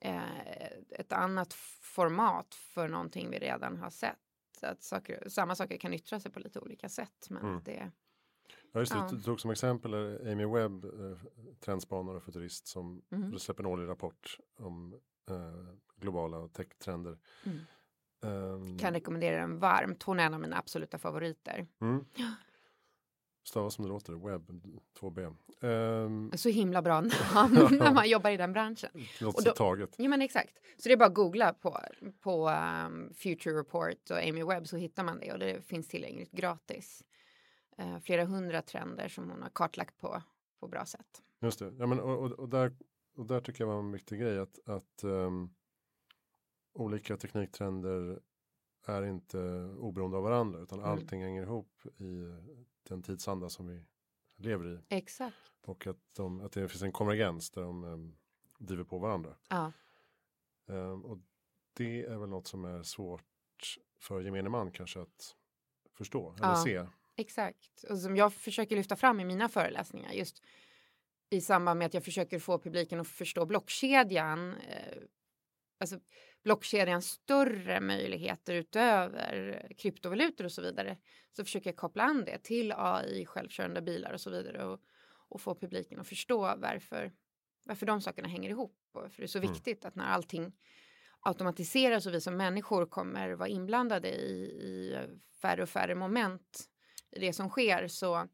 eh, 0.00 0.70
ett 0.90 1.12
annat 1.12 1.54
format 1.80 2.54
för 2.54 2.88
någonting 2.88 3.30
vi 3.30 3.38
redan 3.38 3.76
har 3.76 3.90
sett. 3.90 4.16
Att 4.62 4.82
saker, 4.82 5.28
samma 5.28 5.54
saker 5.54 5.76
kan 5.76 5.94
yttra 5.94 6.20
sig 6.20 6.32
på 6.32 6.40
lite 6.40 6.60
olika 6.60 6.88
sätt. 6.88 7.26
Men 7.30 7.42
mm. 7.42 7.62
det, 7.64 7.90
Ja, 8.72 8.80
just 8.80 8.92
det. 8.92 8.98
Ja. 8.98 9.08
Du 9.10 9.22
tog 9.22 9.40
som 9.40 9.50
exempel 9.50 9.94
eh, 9.94 10.32
Amy 10.32 10.46
Webb, 10.46 10.84
eh, 10.84 11.18
trendspanare 11.60 12.16
och 12.16 12.22
futurist 12.22 12.66
som 12.66 13.02
mm. 13.10 13.38
släpper 13.38 13.62
en 13.62 13.70
årlig 13.70 13.88
rapport 13.88 14.38
om 14.56 15.00
eh, 15.30 15.74
globala 15.96 16.48
techtrender. 16.48 17.18
Mm. 17.46 17.58
Um, 18.22 18.78
kan 18.78 18.94
rekommendera 18.94 19.40
den 19.40 19.58
varmt. 19.58 20.02
Hon 20.02 20.20
är 20.20 20.26
en 20.26 20.34
av 20.34 20.40
mina 20.40 20.58
absoluta 20.58 20.98
favoriter. 20.98 21.66
Mm. 21.80 22.04
stavas 23.44 23.74
som 23.74 23.84
det 23.84 23.88
låter, 23.88 24.12
webb, 24.12 24.50
2B. 25.00 25.36
Um, 25.60 26.32
så 26.34 26.48
himla 26.48 26.82
bra 26.82 27.00
namn 27.00 27.54
när 27.78 27.94
man 27.94 28.08
jobbar 28.08 28.30
i 28.30 28.36
den 28.36 28.52
branschen. 28.52 28.90
Låter 29.20 29.42
så 29.42 29.50
taget. 29.50 29.94
Ja 29.98 30.08
men 30.08 30.22
exakt. 30.22 30.58
Så 30.76 30.88
det 30.88 30.92
är 30.92 30.96
bara 30.96 31.08
att 31.08 31.14
googla 31.14 31.52
på, 31.52 31.80
på 32.20 32.48
um, 32.86 33.14
Future 33.14 33.58
Report 33.58 34.10
och 34.10 34.16
Amy 34.16 34.44
Webb 34.44 34.68
så 34.68 34.76
hittar 34.76 35.04
man 35.04 35.18
det 35.20 35.32
och 35.32 35.38
det 35.38 35.66
finns 35.66 35.88
tillgängligt 35.88 36.32
gratis. 36.32 37.04
Uh, 37.80 37.98
flera 37.98 38.24
hundra 38.24 38.62
trender 38.62 39.08
som 39.08 39.30
hon 39.30 39.42
har 39.42 39.50
kartlagt 39.50 39.98
på, 39.98 40.22
på 40.60 40.68
bra 40.68 40.84
sätt. 40.86 41.22
Just 41.40 41.58
det, 41.58 41.72
ja, 41.78 41.86
men, 41.86 42.00
och, 42.00 42.18
och, 42.18 42.30
och 42.30 42.48
där, 42.48 42.72
och 43.16 43.26
där 43.26 43.40
tycker 43.40 43.64
jag 43.64 43.68
var 43.68 43.78
en 43.78 43.92
viktig 43.92 44.20
grej 44.20 44.38
att, 44.38 44.68
att 44.68 45.04
um, 45.04 45.50
olika 46.72 47.16
tekniktrender 47.16 48.20
är 48.86 49.02
inte 49.02 49.38
oberoende 49.78 50.16
av 50.16 50.22
varandra 50.22 50.60
utan 50.60 50.78
mm. 50.78 50.90
allting 50.90 51.22
hänger 51.22 51.42
ihop 51.42 51.86
i 51.98 52.34
den 52.82 53.02
tidsanda 53.02 53.50
som 53.50 53.66
vi 53.66 53.84
lever 54.36 54.74
i. 54.74 54.78
Exakt. 54.88 55.36
Och 55.64 55.86
att, 55.86 56.14
de, 56.16 56.40
att 56.40 56.52
det 56.52 56.68
finns 56.68 56.82
en 56.82 56.92
konvergens 56.92 57.50
där 57.50 57.62
de 57.62 57.84
um, 57.84 58.16
driver 58.58 58.84
på 58.84 58.98
varandra. 58.98 59.36
Ja. 59.48 59.72
Um, 60.66 61.04
och 61.04 61.18
det 61.72 62.04
är 62.04 62.16
väl 62.16 62.28
något 62.28 62.46
som 62.46 62.64
är 62.64 62.82
svårt 62.82 63.24
för 63.98 64.20
gemene 64.20 64.48
man 64.48 64.70
kanske 64.70 65.00
att 65.00 65.36
förstå 65.92 66.34
eller 66.36 66.48
ja, 66.48 66.64
se. 66.64 66.86
Exakt, 67.16 67.84
och 67.90 67.98
som 67.98 68.16
jag 68.16 68.32
försöker 68.32 68.76
lyfta 68.76 68.96
fram 68.96 69.20
i 69.20 69.24
mina 69.24 69.48
föreläsningar 69.48 70.12
just 70.12 70.42
i 71.30 71.40
samband 71.40 71.78
med 71.78 71.86
att 71.86 71.94
jag 71.94 72.04
försöker 72.04 72.38
få 72.38 72.58
publiken 72.58 73.00
att 73.00 73.08
förstå 73.08 73.46
blockkedjan. 73.46 74.54
Eh, 74.54 75.02
alltså 75.78 76.00
blockkedjans 76.44 77.06
större 77.06 77.80
möjligheter 77.80 78.54
utöver 78.54 79.66
kryptovalutor 79.78 80.44
och 80.44 80.52
så 80.52 80.62
vidare 80.62 80.96
så 81.36 81.44
försöker 81.44 81.70
jag 81.70 81.76
koppla 81.76 82.02
an 82.02 82.24
det 82.24 82.38
till 82.38 82.72
AI, 82.76 83.26
självkörande 83.26 83.82
bilar 83.82 84.12
och 84.12 84.20
så 84.20 84.30
vidare 84.30 84.64
och, 84.64 84.80
och 85.28 85.40
få 85.40 85.54
publiken 85.54 86.00
att 86.00 86.08
förstå 86.08 86.40
varför, 86.56 87.12
varför 87.66 87.86
de 87.86 88.00
sakerna 88.00 88.28
hänger 88.28 88.50
ihop 88.50 88.78
och 88.92 89.02
varför 89.02 89.16
det 89.16 89.26
är 89.26 89.28
så 89.28 89.38
mm. 89.38 89.52
viktigt 89.52 89.84
att 89.84 89.94
när 89.94 90.06
allting 90.06 90.52
automatiseras 91.20 92.06
och 92.06 92.14
vi 92.14 92.20
som 92.20 92.36
människor 92.36 92.86
kommer 92.86 93.32
vara 93.32 93.48
inblandade 93.48 94.08
i, 94.08 94.42
i 94.42 94.98
färre 95.42 95.62
och 95.62 95.68
färre 95.68 95.94
moment 95.94 96.68
i 97.10 97.20
det 97.20 97.32
som 97.32 97.48
sker 97.48 97.88
så 97.88 98.28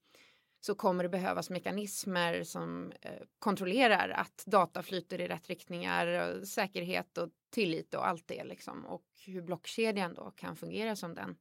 så 0.66 0.74
kommer 0.74 1.02
det 1.02 1.08
behövas 1.08 1.50
mekanismer 1.50 2.42
som 2.42 2.92
eh, 3.02 3.22
kontrollerar 3.38 4.08
att 4.08 4.44
data 4.46 4.82
flyter 4.82 5.20
i 5.20 5.28
rätt 5.28 5.48
riktningar, 5.48 6.40
säkerhet 6.44 7.18
och 7.18 7.30
tillit 7.50 7.94
och 7.94 8.06
allt 8.06 8.28
det 8.28 8.44
liksom. 8.44 8.86
Och 8.86 9.06
hur 9.26 9.42
blockkedjan 9.42 10.14
då 10.14 10.30
kan 10.30 10.56
fungera 10.56 10.96
som 10.96 11.14
den, 11.14 11.36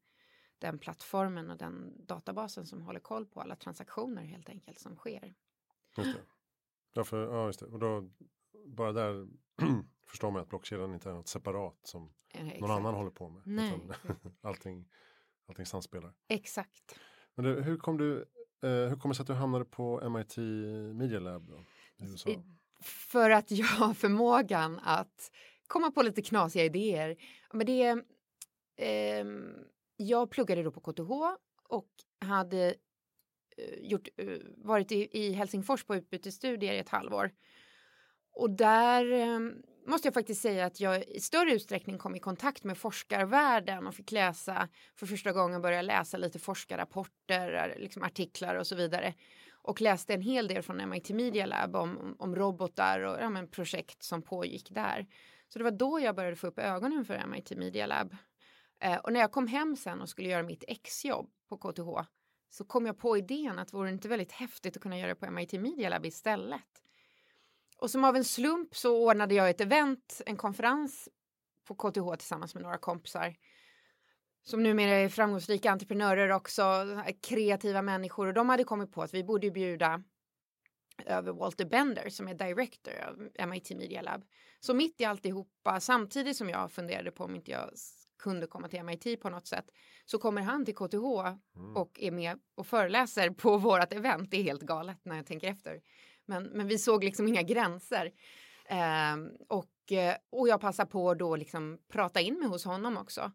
den 0.59 0.79
plattformen 0.79 1.51
och 1.51 1.57
den 1.57 2.05
databasen 2.05 2.65
som 2.65 2.81
håller 2.81 2.99
koll 2.99 3.25
på 3.25 3.41
alla 3.41 3.55
transaktioner 3.55 4.23
helt 4.23 4.49
enkelt 4.49 4.79
som 4.79 4.95
sker. 4.95 5.35
Just 5.97 6.13
det. 6.13 6.23
Ja, 6.93 7.03
för, 7.03 7.33
ja, 7.33 7.45
just 7.45 7.59
det. 7.59 7.65
Och 7.65 7.79
då, 7.79 8.09
bara 8.65 8.91
där 8.91 9.27
förstår 10.07 10.31
man 10.31 10.41
att 10.41 10.49
blockkedjan 10.49 10.93
inte 10.93 11.09
är 11.09 11.13
något 11.13 11.27
separat 11.27 11.79
som 11.83 12.13
ja, 12.33 12.43
någon 12.59 12.71
annan 12.71 12.93
håller 12.93 13.11
på 13.11 13.29
med. 13.29 13.41
Nej. 13.45 13.81
allting, 14.41 14.89
allting 15.47 15.65
samspelar. 15.65 16.13
Exakt. 16.27 16.99
Men 17.35 17.45
det, 17.45 17.61
hur 17.61 17.77
kom 17.77 17.97
du 17.97 18.25
Eh, 18.34 18.34
hur 18.69 18.95
kommer 18.99 19.13
det 19.13 19.15
sig 19.15 19.23
att 19.23 19.27
du 19.27 19.33
hamnade 19.33 19.65
på 19.65 20.09
MIT 20.09 20.37
Media 20.95 21.19
Lab 21.19 21.47
då, 21.47 21.63
i 22.05 22.09
USA? 22.09 22.29
För 22.81 23.29
att 23.29 23.51
jag 23.51 23.65
har 23.65 23.93
förmågan 23.93 24.79
att 24.83 25.31
komma 25.67 25.91
på 25.91 26.01
lite 26.01 26.21
knasiga 26.21 26.65
idéer. 26.65 27.15
Men 27.53 27.65
det, 27.65 27.89
eh, 28.77 29.25
jag 29.97 30.29
pluggade 30.29 30.63
då 30.63 30.71
på 30.71 30.79
KTH 30.79 31.11
och 31.69 31.89
hade 32.19 32.75
eh, 33.57 33.79
gjort, 33.81 34.07
eh, 34.17 34.27
varit 34.57 34.91
i, 34.91 35.09
i 35.11 35.31
Helsingfors 35.31 35.83
på 35.83 35.95
utbytesstudier 35.95 36.73
i 36.73 36.79
ett 36.79 36.89
halvår. 36.89 37.31
Och 38.31 38.49
där 38.49 39.11
ehm, 39.11 39.63
måste 39.85 40.07
jag 40.07 40.13
faktiskt 40.13 40.41
säga 40.41 40.65
att 40.65 40.79
jag 40.79 41.03
i 41.03 41.19
större 41.19 41.51
utsträckning 41.51 41.97
kom 41.97 42.15
i 42.15 42.19
kontakt 42.19 42.63
med 42.63 42.77
forskarvärlden 42.77 43.87
och 43.87 43.95
fick 43.95 44.11
läsa 44.11 44.69
för 44.95 45.05
första 45.05 45.31
gången 45.31 45.61
börja 45.61 45.81
läsa 45.81 46.17
lite 46.17 46.39
forskarrapporter, 46.39 47.75
liksom 47.77 48.03
artiklar 48.03 48.55
och 48.55 48.67
så 48.67 48.75
vidare. 48.75 49.13
Och 49.61 49.81
läste 49.81 50.13
en 50.13 50.21
hel 50.21 50.47
del 50.47 50.63
från 50.63 50.89
MIT 50.89 51.09
Media 51.09 51.45
Lab 51.45 51.75
om, 51.75 52.15
om 52.19 52.35
robotar 52.35 52.99
och 52.99 53.17
ja, 53.21 53.29
men 53.29 53.47
projekt 53.47 54.03
som 54.03 54.21
pågick 54.21 54.69
där. 54.71 55.07
Så 55.47 55.59
det 55.59 55.63
var 55.63 55.71
då 55.71 55.99
jag 55.99 56.15
började 56.15 56.35
få 56.35 56.47
upp 56.47 56.59
ögonen 56.59 57.05
för 57.05 57.27
MIT 57.27 57.51
Media 57.51 57.85
Lab. 57.85 58.15
Eh, 58.79 58.97
och 58.97 59.13
när 59.13 59.19
jag 59.19 59.31
kom 59.31 59.47
hem 59.47 59.75
sen 59.75 60.01
och 60.01 60.09
skulle 60.09 60.29
göra 60.29 60.43
mitt 60.43 60.63
exjobb 60.67 61.29
på 61.49 61.57
KTH 61.57 62.09
så 62.49 62.65
kom 62.65 62.85
jag 62.85 62.97
på 62.97 63.17
idén 63.17 63.59
att 63.59 63.73
vore 63.73 63.89
det 63.89 63.93
inte 63.93 64.07
väldigt 64.07 64.31
häftigt 64.31 64.77
att 64.77 64.83
kunna 64.83 64.99
göra 64.99 65.09
det 65.09 65.15
på 65.15 65.31
MIT 65.31 65.53
Media 65.53 65.89
Lab 65.89 66.05
istället. 66.05 66.84
Och 67.77 67.91
som 67.91 68.03
av 68.03 68.15
en 68.15 68.23
slump 68.23 68.75
så 68.75 69.05
ordnade 69.07 69.35
jag 69.35 69.49
ett 69.49 69.61
event, 69.61 70.21
en 70.25 70.37
konferens 70.37 71.09
på 71.67 71.75
KTH 71.75 72.15
tillsammans 72.17 72.53
med 72.53 72.63
några 72.63 72.77
kompisar 72.77 73.35
som 74.43 74.63
numera 74.63 74.95
är 74.95 75.09
framgångsrika 75.09 75.71
entreprenörer 75.71 76.31
också, 76.31 76.63
kreativa 77.21 77.81
människor 77.81 78.27
och 78.27 78.33
de 78.33 78.49
hade 78.49 78.63
kommit 78.63 78.91
på 78.91 79.01
att 79.01 79.13
vi 79.13 79.23
borde 79.23 79.51
bjuda 79.51 80.03
över 81.05 81.33
Walter 81.33 81.65
Bender 81.65 82.09
som 82.09 82.27
är 82.27 82.33
director 82.33 82.93
av 83.07 83.47
MIT 83.47 83.69
Media 83.69 84.01
Lab. 84.01 84.25
Så 84.59 84.73
mitt 84.73 85.01
i 85.01 85.05
alltihopa, 85.05 85.79
samtidigt 85.79 86.37
som 86.37 86.49
jag 86.49 86.71
funderade 86.71 87.11
på 87.11 87.23
om 87.23 87.35
inte 87.35 87.51
jag 87.51 87.69
kunde 88.19 88.47
komma 88.47 88.67
till 88.67 88.83
MIT 88.83 89.21
på 89.21 89.29
något 89.29 89.47
sätt, 89.47 89.65
så 90.05 90.17
kommer 90.17 90.41
han 90.41 90.65
till 90.65 90.75
KTH 90.75 90.95
mm. 90.95 91.75
och 91.75 91.99
är 91.99 92.11
med 92.11 92.39
och 92.55 92.67
föreläser 92.67 93.29
på 93.29 93.57
vårt 93.57 93.93
event. 93.93 94.31
Det 94.31 94.37
är 94.37 94.43
helt 94.43 94.61
galet 94.61 94.97
när 95.03 95.15
jag 95.15 95.25
tänker 95.25 95.47
efter. 95.47 95.81
Men, 96.25 96.43
men 96.43 96.67
vi 96.67 96.77
såg 96.77 97.03
liksom 97.03 97.27
inga 97.27 97.41
gränser. 97.41 98.11
Ehm, 98.65 99.27
eh, 99.27 99.33
och, 99.47 99.65
och 100.29 100.47
jag 100.47 100.61
passade 100.61 100.91
på 100.91 101.13
då 101.13 101.35
liksom 101.35 101.77
prata 101.87 102.21
in 102.21 102.39
mig 102.39 102.47
hos 102.47 102.65
honom 102.65 102.97
också. 102.97 103.31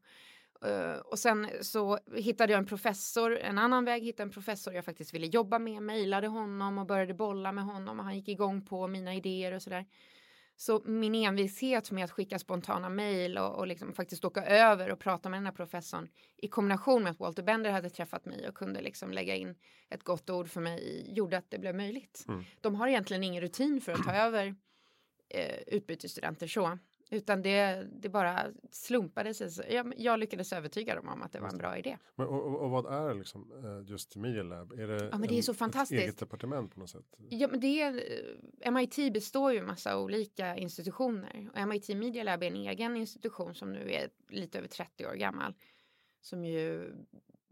Uh, 0.66 1.00
och 1.00 1.18
sen 1.18 1.48
så 1.60 1.98
hittade 2.16 2.52
jag 2.52 2.58
en 2.58 2.66
professor, 2.66 3.38
en 3.38 3.58
annan 3.58 3.84
väg 3.84 4.02
hittade 4.02 4.22
en 4.22 4.30
professor 4.30 4.74
jag 4.74 4.84
faktiskt 4.84 5.14
ville 5.14 5.26
jobba 5.26 5.58
med, 5.58 5.82
mejlade 5.82 6.26
honom 6.26 6.78
och 6.78 6.86
började 6.86 7.14
bolla 7.14 7.52
med 7.52 7.64
honom 7.64 7.98
och 7.98 8.04
han 8.04 8.16
gick 8.16 8.28
igång 8.28 8.66
på 8.66 8.86
mina 8.86 9.14
idéer 9.14 9.52
och 9.52 9.62
sådär. 9.62 9.86
Så 10.60 10.82
min 10.84 11.14
envishet 11.14 11.90
med 11.90 12.04
att 12.04 12.10
skicka 12.10 12.38
spontana 12.38 12.88
mejl 12.88 13.38
och, 13.38 13.58
och 13.58 13.66
liksom 13.66 13.92
faktiskt 13.92 14.24
åka 14.24 14.44
över 14.44 14.90
och 14.90 14.98
prata 14.98 15.28
med 15.28 15.36
den 15.36 15.46
här 15.46 15.52
professorn 15.52 16.08
i 16.36 16.48
kombination 16.48 17.02
med 17.02 17.10
att 17.10 17.20
Walter 17.20 17.42
Bender 17.42 17.70
hade 17.70 17.90
träffat 17.90 18.24
mig 18.24 18.48
och 18.48 18.54
kunde 18.54 18.80
liksom 18.80 19.12
lägga 19.12 19.36
in 19.36 19.54
ett 19.88 20.04
gott 20.04 20.30
ord 20.30 20.48
för 20.48 20.60
mig 20.60 21.04
gjorde 21.16 21.38
att 21.38 21.50
det 21.50 21.58
blev 21.58 21.74
möjligt. 21.74 22.24
Mm. 22.28 22.44
De 22.60 22.74
har 22.74 22.88
egentligen 22.88 23.24
ingen 23.24 23.42
rutin 23.42 23.80
för 23.80 23.92
att 23.92 24.04
ta 24.04 24.12
över 24.12 24.54
eh, 25.28 25.56
utbytesstudenter 25.66 26.46
så. 26.46 26.78
Utan 27.12 27.42
det, 27.42 27.86
det 27.92 28.08
bara 28.08 28.46
slumpade 28.70 29.34
sig. 29.34 29.50
Så 29.50 29.62
jag, 29.70 29.94
jag 29.96 30.18
lyckades 30.18 30.52
övertyga 30.52 30.94
dem 30.94 31.08
om 31.08 31.22
att 31.22 31.32
det 31.32 31.40
var 31.40 31.48
en 31.48 31.58
bra 31.58 31.78
idé. 31.78 31.98
Men, 32.14 32.26
och, 32.26 32.62
och 32.62 32.70
vad 32.70 32.86
är 32.86 33.14
liksom 33.14 33.52
uh, 33.52 33.90
just 33.90 34.16
Media 34.16 34.42
Lab? 34.42 34.72
Är 34.72 34.86
det, 34.86 35.08
ja, 35.12 35.18
men 35.18 35.28
det 35.28 35.38
är 35.38 35.42
så 35.42 35.54
fantastiskt. 35.54 35.98
ett 35.98 36.04
eget 36.04 36.18
departement 36.18 36.74
på 36.74 36.80
något 36.80 36.90
sätt? 36.90 37.04
Ja, 37.28 37.48
men 37.48 37.60
det 37.60 37.82
är, 37.82 37.94
eh, 38.62 38.72
MIT 38.72 39.12
består 39.12 39.52
ju 39.52 39.62
massa 39.62 39.98
olika 39.98 40.56
institutioner. 40.56 41.50
Och 41.54 41.68
MIT 41.68 41.88
Media 41.88 42.22
Lab 42.22 42.42
är 42.42 42.46
en 42.46 42.56
egen 42.56 42.96
institution 42.96 43.54
som 43.54 43.72
nu 43.72 43.92
är 43.92 44.10
lite 44.28 44.58
över 44.58 44.68
30 44.68 45.06
år 45.06 45.14
gammal. 45.14 45.54
Som 46.20 46.44
ju 46.44 46.92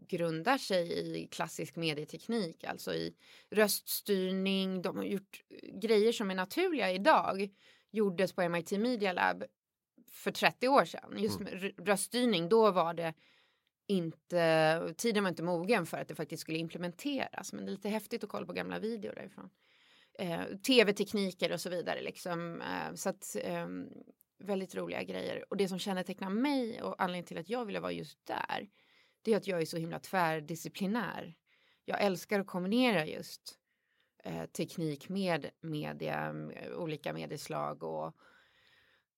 grundar 0.09 0.59
sig 0.59 0.93
i 0.93 1.27
klassisk 1.27 1.77
medieteknik, 1.77 2.65
alltså 2.65 2.95
i 2.95 3.15
röststyrning. 3.51 4.83
De 4.83 4.97
har 4.97 5.05
gjort 5.05 5.43
grejer 5.73 6.13
som 6.13 6.31
är 6.31 6.35
naturliga 6.35 6.93
idag 6.93 7.51
gjordes 7.91 8.33
på 8.33 8.49
MIT 8.49 8.71
Media 8.71 9.13
Lab 9.13 9.45
för 10.11 10.31
30 10.31 10.69
år 10.69 10.85
sedan. 10.85 11.15
Just 11.17 11.41
mm. 11.41 11.53
med 11.53 11.89
röststyrning, 11.89 12.49
då 12.49 12.71
var 12.71 12.95
det 12.95 13.15
inte, 13.87 14.95
tiden 14.97 15.25
var 15.25 15.29
inte 15.29 15.43
mogen 15.43 15.87
för 15.87 15.99
att 15.99 16.09
det 16.09 16.15
faktiskt 16.15 16.41
skulle 16.41 16.59
implementeras. 16.59 17.53
Men 17.53 17.65
det 17.65 17.71
är 17.71 17.73
lite 17.73 17.89
häftigt 17.89 18.25
att 18.25 18.31
kolla 18.31 18.47
på 18.47 18.53
gamla 18.53 18.79
videor 18.79 19.15
därifrån. 19.15 19.51
Eh, 20.19 20.57
Tv-tekniker 20.67 21.53
och 21.53 21.61
så 21.61 21.71
vidare 21.71 22.03
liksom. 22.03 22.61
Eh, 22.61 22.95
så 22.95 23.09
att 23.09 23.37
eh, 23.43 23.67
väldigt 24.39 24.75
roliga 24.75 25.03
grejer. 25.03 25.45
Och 25.51 25.57
det 25.57 25.69
som 25.69 25.79
kännetecknar 25.79 26.31
mig 26.31 26.83
och 26.83 27.03
anledningen 27.03 27.27
till 27.27 27.39
att 27.39 27.49
jag 27.49 27.65
ville 27.65 27.81
vara 27.81 27.93
just 27.93 28.27
där, 28.27 28.69
det 29.23 29.33
är 29.33 29.37
att 29.37 29.47
jag 29.47 29.61
är 29.61 29.67
så 29.67 29.77
himla 29.77 29.99
tvärdisciplinär. 29.99 31.35
Jag 31.85 32.03
älskar 32.03 32.41
att 32.41 32.47
kombinera 32.47 33.07
just 33.07 33.58
eh, 34.29 34.47
teknik 34.47 35.09
med 35.09 35.51
media, 35.61 36.35
olika 36.77 37.13
medieslag 37.13 37.83
och 37.83 38.17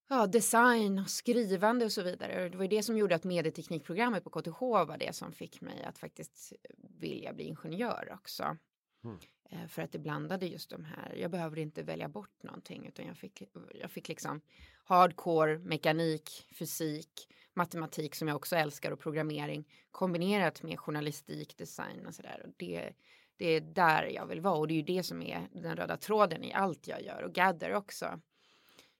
ja, 0.09 0.27
design 0.27 0.99
och 0.99 1.09
skrivande 1.09 1.85
och 1.85 1.91
så 1.91 2.03
vidare. 2.03 2.49
Det 2.49 2.57
var 2.57 2.67
det 2.67 2.83
som 2.83 2.97
gjorde 2.97 3.15
att 3.15 3.23
medieteknikprogrammet 3.23 4.23
på 4.23 4.29
KTH 4.29 4.59
var 4.59 4.97
det 4.97 5.15
som 5.15 5.33
fick 5.33 5.61
mig 5.61 5.83
att 5.83 5.97
faktiskt 5.97 6.53
vilja 6.99 7.33
bli 7.33 7.43
ingenjör 7.43 8.11
också. 8.13 8.57
Mm. 9.03 9.17
Eh, 9.49 9.67
för 9.67 9.81
att 9.81 9.91
det 9.91 9.99
blandade 9.99 10.45
just 10.45 10.69
de 10.69 10.83
här, 10.83 11.15
jag 11.15 11.31
behöver 11.31 11.59
inte 11.59 11.83
välja 11.83 12.09
bort 12.09 12.43
någonting 12.43 12.85
utan 12.87 13.05
jag 13.07 13.17
fick, 13.17 13.43
jag 13.73 13.91
fick 13.91 14.07
liksom 14.07 14.41
hardcore 14.83 15.59
mekanik, 15.59 16.47
fysik, 16.59 17.27
matematik 17.53 18.15
som 18.15 18.27
jag 18.27 18.37
också 18.37 18.55
älskar 18.55 18.91
och 18.91 18.99
programmering 18.99 19.67
kombinerat 19.91 20.63
med 20.63 20.79
journalistik, 20.79 21.57
design 21.57 22.05
och 22.07 22.15
sådär. 22.15 22.45
Det, 22.57 22.93
det 23.41 23.47
är 23.47 23.61
där 23.61 24.03
jag 24.03 24.25
vill 24.25 24.41
vara 24.41 24.57
och 24.57 24.67
det 24.67 24.73
är 24.73 24.75
ju 24.75 24.81
det 24.81 25.03
som 25.03 25.21
är 25.21 25.47
den 25.51 25.75
röda 25.75 25.97
tråden 25.97 26.43
i 26.43 26.53
allt 26.53 26.87
jag 26.87 27.03
gör 27.03 27.23
och 27.23 27.33
Gather 27.33 27.73
också 27.73 28.21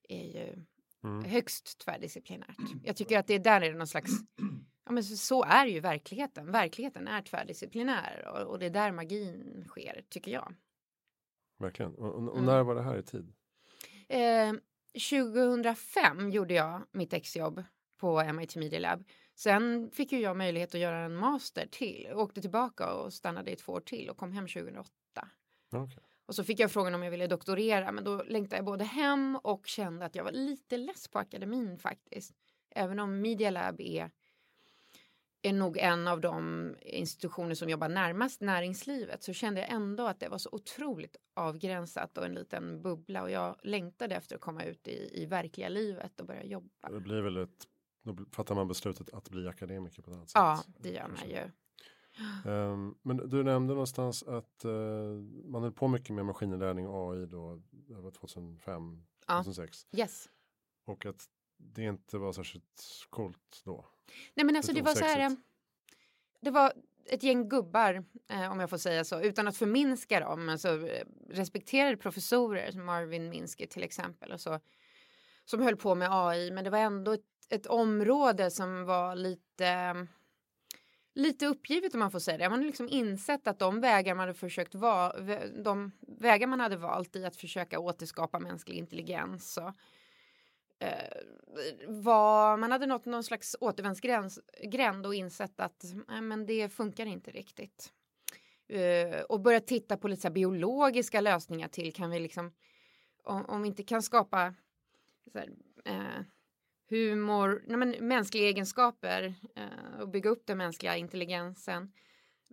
är 0.10 0.26
ju 0.26 0.66
mm. 1.04 1.24
högst 1.26 1.78
tvärdisciplinärt. 1.80 2.58
Jag 2.84 2.96
tycker 2.96 3.20
att 3.20 3.28
det 3.28 3.34
är 3.34 3.40
där 3.40 3.62
är 3.62 3.72
det 3.72 3.78
någon 3.78 3.88
slags 3.88 4.12
Ja, 4.86 4.92
men 4.92 5.04
så, 5.04 5.18
så 5.18 5.44
är 5.44 5.66
ju 5.66 5.80
verkligheten. 5.80 6.52
Verkligheten 6.52 7.08
är 7.08 7.22
tvärdisciplinär 7.22 8.28
och, 8.28 8.52
och 8.52 8.60
det 8.60 8.66
är 8.66 8.70
där 8.70 8.92
magin 8.92 9.66
sker, 9.68 10.04
tycker 10.10 10.32
jag. 10.32 10.56
Verkligen. 11.60 11.96
Och, 11.96 12.08
och, 12.08 12.28
och 12.28 12.34
mm. 12.34 12.46
när 12.46 12.64
var 12.64 12.76
det 12.76 12.82
här 12.82 12.98
i 12.98 13.04
tid? 13.04 13.34
Eh, 14.08 14.54
2005 15.10 16.30
gjorde 16.30 16.54
jag 16.54 16.82
mitt 16.92 17.14
exjobb 17.14 17.64
på 17.98 18.34
MIT 18.34 18.56
Media 18.56 18.80
Lab. 18.80 19.04
Sen 19.42 19.92
fick 19.92 20.12
ju 20.12 20.20
jag 20.20 20.38
möjlighet 20.38 20.76
att 20.76 20.82
göra 20.82 20.98
en 20.98 21.16
master 21.16 21.68
till. 21.72 22.08
Åkte 22.14 22.42
tillbaka 22.42 22.94
och 22.94 23.14
stannade 23.14 23.52
i 23.52 23.56
två 23.56 23.74
år 23.74 23.82
till 23.82 24.10
och 24.10 24.18
kom 24.18 24.32
hem 24.32 24.48
2008. 24.48 24.92
Okay. 25.72 26.04
Och 26.26 26.36
så 26.36 26.44
fick 26.44 26.60
jag 26.60 26.72
frågan 26.72 26.96
om 26.96 27.04
jag 27.04 27.12
ville 27.12 27.28
doktorera 27.28 27.92
men 27.92 28.04
då 28.04 28.24
längtade 28.24 28.56
jag 28.56 28.66
både 28.66 28.84
hem 28.84 29.40
och 29.44 29.68
kände 29.68 30.06
att 30.06 30.16
jag 30.16 30.24
var 30.24 30.32
lite 30.32 30.78
less 30.78 31.08
på 31.08 31.20
akademin 31.20 31.78
faktiskt. 31.78 32.34
Även 32.70 33.00
om 33.00 33.22
Media 33.22 33.50
Lab 33.50 33.82
är 33.82 34.12
är 35.42 35.54
nog 35.54 35.78
en 35.78 36.08
av 36.08 36.22
de 36.22 36.76
institutioner 36.82 37.56
som 37.56 37.70
jobbar 37.70 37.90
närmast 37.90 38.42
näringslivet 38.42 39.24
så 39.24 39.34
kände 39.34 39.62
jag 39.62 39.70
ändå 39.70 40.08
att 40.08 40.20
det 40.20 40.30
var 40.30 40.38
så 40.38 40.50
otroligt 40.52 41.16
avgränsat 41.34 42.18
och 42.18 42.26
en 42.26 42.34
liten 42.34 42.82
bubbla 42.82 43.22
och 43.22 43.32
jag 43.32 43.56
längtade 43.64 44.16
efter 44.16 44.36
att 44.36 44.42
komma 44.42 44.64
ut 44.64 44.88
i, 44.88 45.22
i 45.22 45.26
verkliga 45.26 45.70
livet 45.70 46.20
och 46.20 46.26
börja 46.26 46.44
jobba. 46.44 46.90
Det 46.90 47.00
blir 47.00 47.22
väl 47.22 47.38
ett, 47.38 47.68
då 48.04 48.18
fattar 48.32 48.56
man 48.56 48.68
beslutet 48.68 49.10
att 49.10 49.30
bli 49.30 49.48
akademiker 49.48 50.02
på 50.02 50.12
det 50.12 50.18
sätt. 50.18 50.32
Ja, 50.34 50.64
det 50.80 50.92
gör 50.92 51.08
man 51.08 51.30
ju. 51.30 51.52
Um, 52.52 52.98
men 53.02 53.30
du 53.30 53.44
nämnde 53.44 53.74
någonstans 53.74 54.24
att 54.24 54.66
uh, 54.66 54.72
man 55.46 55.64
höll 55.64 55.72
på 55.72 55.88
mycket 55.88 56.16
med 56.16 56.26
maskininlärning 56.26 56.88
och 56.88 57.14
AI 57.14 57.26
då, 57.26 57.62
det 57.72 58.02
var 58.02 58.12
2005, 58.12 59.04
ja. 59.28 59.38
2006. 59.38 59.88
Yes. 59.92 60.30
Och 60.86 61.06
att 61.06 61.26
det 61.58 61.84
inte 61.84 62.18
var 62.18 62.34
särskilt 62.34 63.06
coolt 63.10 63.62
då. 63.66 63.86
Nej 64.34 64.46
men 64.46 64.56
alltså 64.56 64.74
det 64.74 64.82
var 64.82 64.94
så 64.94 65.06
här. 65.06 65.20
Eh, 65.20 65.30
det 66.42 66.52
var 66.52 66.74
ett 67.06 67.24
gäng 67.24 67.50
gubbar, 67.50 68.06
eh, 68.30 68.52
om 68.52 68.60
jag 68.60 68.70
får 68.70 68.78
säga 68.78 69.04
så, 69.04 69.22
utan 69.22 69.48
att 69.48 69.58
förminska 69.58 70.20
dem, 70.20 70.50
alltså 70.50 70.88
eh, 70.88 71.06
respekterade 71.30 71.98
professorer 71.98 72.72
som 72.72 72.86
Marvin 72.86 73.30
Minsky 73.30 73.68
till 73.68 73.84
exempel 73.84 74.32
och 74.32 74.42
så, 74.42 74.60
som 75.46 75.62
höll 75.62 75.76
på 75.76 75.96
med 75.96 76.10
AI, 76.12 76.52
men 76.52 76.64
det 76.64 76.70
var 76.70 76.80
ändå 76.80 77.12
ett, 77.12 77.22
ett 77.52 77.68
område 77.68 78.52
som 78.52 78.86
var 78.86 79.16
lite 79.16 80.08
lite 81.14 81.46
uppgivet 81.46 81.94
om 81.94 82.00
man 82.00 82.12
får 82.12 82.20
säga 82.20 82.38
det. 82.38 82.50
Man 82.50 82.60
har 82.60 82.66
liksom 82.66 82.90
insett 82.90 83.48
att 83.48 83.60
de 83.60 83.82
vägar 83.82 84.16
man 84.16 84.28
hade 84.28 84.34
försökt 84.34 84.76
va 84.76 85.16
de 85.64 85.92
vägar 86.02 86.48
man 86.48 86.60
hade 86.60 86.78
valt 86.78 87.16
i 87.16 87.26
att 87.26 87.36
försöka 87.36 87.80
återskapa 87.80 88.40
mänsklig 88.40 88.78
intelligens 88.78 89.58
och 89.58 89.72
eh, 90.80 91.18
var, 91.88 92.58
man 92.58 92.72
hade 92.72 92.86
nått 92.86 93.06
någon 93.06 93.24
slags 93.24 93.56
återvändsgränd 93.60 95.06
och 95.06 95.16
insett 95.16 95.60
att 95.60 95.84
nej, 96.08 96.22
men 96.22 96.46
det 96.46 96.70
funkar 96.70 97.06
inte 97.06 97.32
riktigt. 97.32 97.94
Eh, 98.68 99.22
och 99.22 99.42
börjat 99.42 99.68
titta 99.68 99.98
på 99.98 100.08
lite 100.08 100.22
så 100.22 100.30
biologiska 100.30 101.22
lösningar 101.22 101.68
till 101.68 101.94
kan 101.94 102.10
vi 102.10 102.20
liksom 102.20 102.52
om, 103.24 103.46
om 103.46 103.62
vi 103.62 103.68
inte 103.68 103.84
kan 103.84 104.02
skapa 104.02 104.54
här, 105.34 105.50
eh, 105.86 106.22
humor, 106.92 107.64
nej, 107.68 107.78
men 107.78 108.08
mänskliga 108.08 108.44
egenskaper 108.44 109.34
eh, 109.56 110.00
och 110.02 110.10
bygga 110.10 110.30
upp 110.30 110.46
den 110.46 110.58
mänskliga 110.58 110.98
intelligensen 110.98 111.92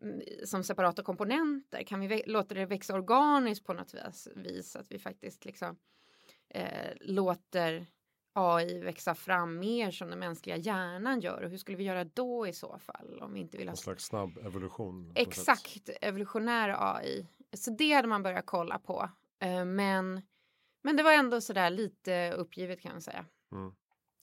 mm, 0.03 0.21
som 0.45 0.65
separata 0.65 1.03
komponenter? 1.03 1.83
Kan 1.83 2.01
vi 2.01 2.23
låta 2.27 2.55
det 2.55 2.67
växa 2.67 2.95
organiskt 2.95 3.67
på 3.67 3.73
något 3.73 3.95
vis? 3.95 4.29
vis 4.37 4.77
att 4.77 4.93
vi 4.93 4.99
faktiskt 4.99 5.45
liksom 5.45 5.77
eh, 6.49 6.93
låter 7.01 7.87
AI 8.33 8.79
växa 8.79 9.15
fram 9.15 9.59
mer 9.59 9.91
som 9.91 10.11
den 10.11 10.19
mänskliga 10.19 10.57
hjärnan 10.57 11.21
gör 11.21 11.43
och 11.43 11.51
hur 11.51 11.57
skulle 11.57 11.77
vi 11.77 11.85
göra 11.85 12.05
då 12.05 12.47
i 12.47 12.53
så 12.53 12.79
fall 12.79 13.19
om 13.23 13.33
vi 13.33 13.41
inte 13.41 13.59
vill 13.59 13.69
ha... 13.69 13.73
En 13.73 13.77
slags 13.77 14.05
snabb 14.05 14.39
evolution. 14.39 15.13
Exakt, 15.15 15.91
evolutionär 16.01 16.97
AI. 16.97 17.29
Så 17.53 17.71
det 17.71 17.93
hade 17.93 18.09
man 18.09 18.23
börjat 18.23 18.47
kolla 18.47 18.79
på. 18.79 19.11
Eh, 19.43 19.65
men, 19.65 20.23
men 20.83 20.97
det 20.97 21.03
var 21.03 21.13
ändå 21.13 21.41
sådär 21.41 21.71
lite 21.71 22.33
uppgivet 22.33 22.81
kan 22.81 22.93
man 22.93 23.03
säga. 23.03 23.25
Mm. 23.53 23.73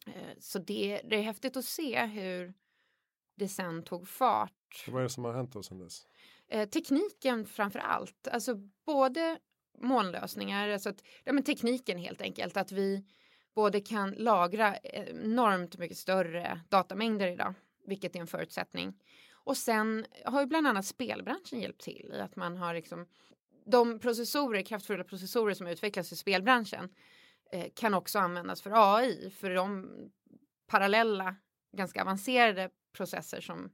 Eh, 0.06 0.38
så 0.40 0.60
det, 0.60 1.02
det 1.04 1.16
är 1.16 1.22
häftigt 1.22 1.58
att 1.58 1.66
se 1.66 2.06
hur 2.06 2.54
det 3.36 3.48
sen 3.48 3.84
tog 3.84 4.08
fart. 4.08 4.86
Vad 4.88 5.00
är 5.00 5.04
det 5.04 5.10
som 5.10 5.26
har 5.26 5.34
hänt 5.34 5.54
då 5.54 5.64
sen 5.64 5.80
dess? 5.80 6.08
Eh, 6.48 6.70
tekniken 6.70 7.46
framför 7.46 7.80
allt, 7.80 8.28
alltså 8.28 8.56
både 8.86 9.40
molnlösningar, 9.78 10.70
alltså 10.70 10.90
att, 10.90 11.04
ja, 11.24 11.34
men 11.34 11.44
tekniken 11.44 11.98
helt 11.98 12.22
enkelt, 12.22 12.58
att 12.58 12.72
vi 12.72 13.06
både 13.56 13.82
kan 13.82 14.12
lagra 14.12 14.78
enormt 14.78 15.78
mycket 15.78 15.98
större 15.98 16.62
datamängder 16.70 17.28
idag, 17.28 17.54
vilket 17.86 18.16
är 18.16 18.20
en 18.20 18.28
förutsättning. 18.28 18.94
Och 19.34 19.58
sen 19.58 20.06
har 20.26 20.42
ju 20.42 20.48
bland 20.48 20.68
annat 20.68 20.86
spelbranschen 20.86 21.60
hjälpt 21.60 21.82
till 21.82 22.14
i 22.14 22.20
att 22.20 22.36
man 22.36 22.58
har 22.58 22.74
liksom 22.74 23.08
de 23.66 24.00
processorer, 24.00 24.62
kraftfulla 24.62 25.04
processorer 25.04 25.54
som 25.54 25.68
utvecklas 25.68 26.12
i 26.12 26.16
spelbranschen 26.16 26.90
kan 27.76 27.94
också 27.94 28.20
användas 28.20 28.62
för 28.62 28.72
AI, 28.76 29.30
för 29.30 29.50
de 29.50 29.90
parallella, 30.68 31.36
ganska 31.78 32.02
avancerade 32.02 32.70
processer 32.94 33.42
som, 33.42 33.72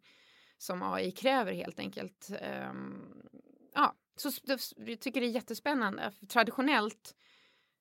som 0.58 0.84
AI 0.84 1.12
kräver 1.12 1.54
helt 1.54 1.80
enkelt. 1.80 2.32
Um, 2.70 3.22
ja, 3.74 3.96
så 4.16 4.30
jag 4.46 4.60
tycker 5.00 5.22
det 5.22 5.28
är 5.28 5.32
jättespännande. 5.32 6.12
För 6.12 6.26
traditionellt 6.26 7.16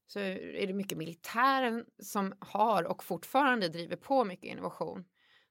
så 0.07 0.19
är 0.21 0.67
det 0.67 0.73
mycket 0.73 0.99
militären 0.99 1.87
som 1.99 2.35
har 2.41 2.85
och 2.85 3.05
fortfarande 3.05 3.69
driver 3.69 3.97
på 3.97 4.25
mycket 4.25 4.51
innovation. 4.51 5.05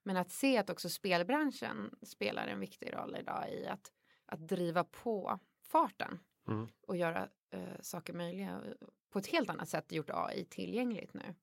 Men 0.03 0.17
att 0.17 0.31
se 0.31 0.57
att 0.57 0.69
också 0.69 0.89
spelbranschen 0.89 1.95
spelar 2.01 2.47
en 2.47 2.59
viktig 2.59 2.93
roll 2.93 3.15
idag 3.19 3.53
i 3.53 3.67
att, 3.67 3.91
att 4.25 4.47
driva 4.47 4.83
på 4.83 5.39
farten 5.71 6.19
mm. 6.47 6.67
och 6.87 6.97
göra 6.97 7.29
uh, 7.55 7.81
saker 7.81 8.13
möjliga 8.13 8.61
på 9.09 9.19
ett 9.19 9.27
helt 9.27 9.49
annat 9.49 9.69
sätt 9.69 9.91
gjort 9.91 10.09
AI 10.09 10.45
tillgängligt 10.45 11.13
nu. 11.13 11.35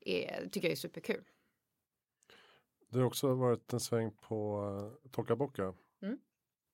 Är, 0.00 0.48
tycker 0.48 0.68
jag 0.68 0.72
är 0.72 0.76
superkul. 0.76 1.24
Det 2.88 2.98
har 2.98 3.06
också 3.06 3.34
varit 3.34 3.72
en 3.72 3.80
sväng 3.80 4.10
på 4.10 4.64
uh, 5.04 5.10
Tokaboka 5.10 5.74
mm. 6.02 6.18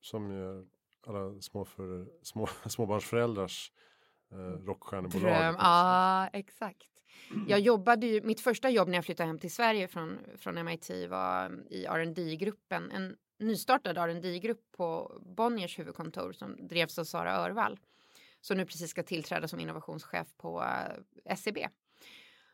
som 0.01 0.31
gör 0.31 0.67
alla 1.07 1.41
små 1.41 1.65
för, 1.65 2.09
små, 2.23 2.49
småbarnsföräldrars 2.67 3.73
eh, 4.31 4.37
rockstjärnebolag. 4.39 5.23
Dröm, 5.23 5.57
ja 5.59 6.29
exakt. 6.33 6.89
Jag 7.49 7.61
jobbade 7.61 8.07
ju, 8.07 8.23
mitt 8.23 8.41
första 8.41 8.71
jobb 8.71 8.89
när 8.89 8.95
jag 8.95 9.05
flyttade 9.05 9.27
hem 9.27 9.39
till 9.39 9.55
Sverige 9.55 9.89
från, 9.89 10.19
från 10.37 10.65
MIT 10.65 10.91
var 11.09 11.63
i 11.71 11.85
R&D 11.85 12.37
gruppen 12.37 12.91
en 12.91 13.17
nystartad 13.39 13.99
R&D 13.99 14.39
grupp 14.39 14.73
på 14.73 15.19
Bonniers 15.37 15.79
huvudkontor 15.79 16.33
som 16.33 16.57
drevs 16.69 16.99
av 16.99 17.05
Sara 17.05 17.37
Örvall. 17.37 17.79
Som 18.41 18.57
nu 18.57 18.65
precis 18.65 18.91
ska 18.91 19.03
tillträda 19.03 19.49
som 19.49 19.61
innovationschef 19.61 20.37
på 20.37 20.61
uh, 20.61 21.03
SCB. 21.25 21.69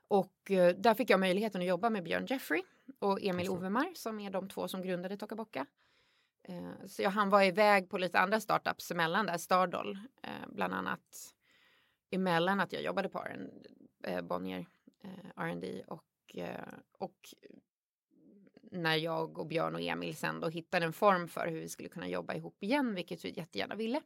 Och 0.09 0.51
uh, 0.51 0.69
där 0.69 0.95
fick 0.95 1.11
jag 1.11 1.21
möjligheten 1.21 1.61
att 1.61 1.67
jobba 1.67 1.91
med 1.91 2.05
Björn 2.05 2.27
Jeffrey 2.27 2.63
och 2.99 3.23
Emil 3.23 3.51
Ovemar 3.51 3.93
som 3.95 4.21
är 4.21 4.31
de 4.31 4.49
två 4.49 4.69
som 4.69 4.83
grundade 4.83 5.17
Tokaboka. 5.17 5.67
Uh, 6.49 6.87
så 6.87 7.03
jag 7.03 7.11
han 7.11 7.31
var 7.31 7.43
iväg 7.43 7.91
på 7.91 7.99
lite 7.99 8.19
andra 8.19 8.41
startups 8.41 8.91
emellan 8.91 9.27
där, 9.27 9.39
Stardoll 9.39 9.99
bland 10.49 10.75
annat 10.75 11.35
emellan 12.15 12.61
att 12.61 12.73
jag 12.73 12.83
jobbade 12.83 13.09
på 13.09 13.27
eh, 14.05 14.23
Bonnier 14.23 14.67
eh, 15.05 15.43
R&D 15.45 15.85
och, 15.87 16.05
eh, 16.35 16.75
och 16.99 17.35
när 18.63 18.97
jag 18.97 19.39
och 19.39 19.47
Björn 19.47 19.75
och 19.75 19.81
Emil 19.81 20.17
sen 20.17 20.41
då 20.41 20.49
hittade 20.49 20.87
en 20.87 20.93
form 20.93 21.29
för 21.29 21.47
hur 21.47 21.61
vi 21.61 21.69
skulle 21.69 21.89
kunna 21.89 22.09
jobba 22.09 22.35
ihop 22.35 22.63
igen, 22.63 22.95
vilket 22.95 23.25
vi 23.25 23.31
jättegärna 23.31 23.75
ville. 23.75 24.01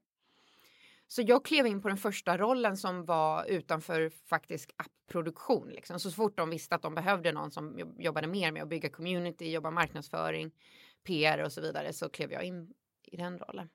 Så 1.11 1.23
jag 1.27 1.45
klev 1.45 1.67
in 1.67 1.83
på 1.83 1.89
den 1.89 1.97
första 1.97 2.39
rollen 2.39 2.77
som 2.77 3.05
var 3.05 3.45
utanför 3.45 4.09
faktisk 4.09 4.71
appproduktion. 4.77 5.69
Liksom. 5.69 6.01
Så 6.01 6.11
fort 6.11 6.37
de 6.37 6.51
visste 6.51 6.75
att 6.75 6.83
de 6.83 6.95
behövde 6.95 7.33
någon 7.33 7.51
som 7.51 7.95
jobbade 7.99 8.27
mer 8.27 8.53
med 8.53 8.63
att 8.63 8.69
bygga 8.69 8.91
community, 8.91 9.51
jobba 9.51 9.71
marknadsföring, 9.71 10.51
PR 11.03 11.45
och 11.45 11.53
så 11.53 11.61
vidare 11.61 11.93
så 11.93 12.09
klev 12.09 12.33
jag 12.33 12.45
in 12.45 12.75
i 13.03 13.17
den 13.17 13.39
rollen. 13.39 13.69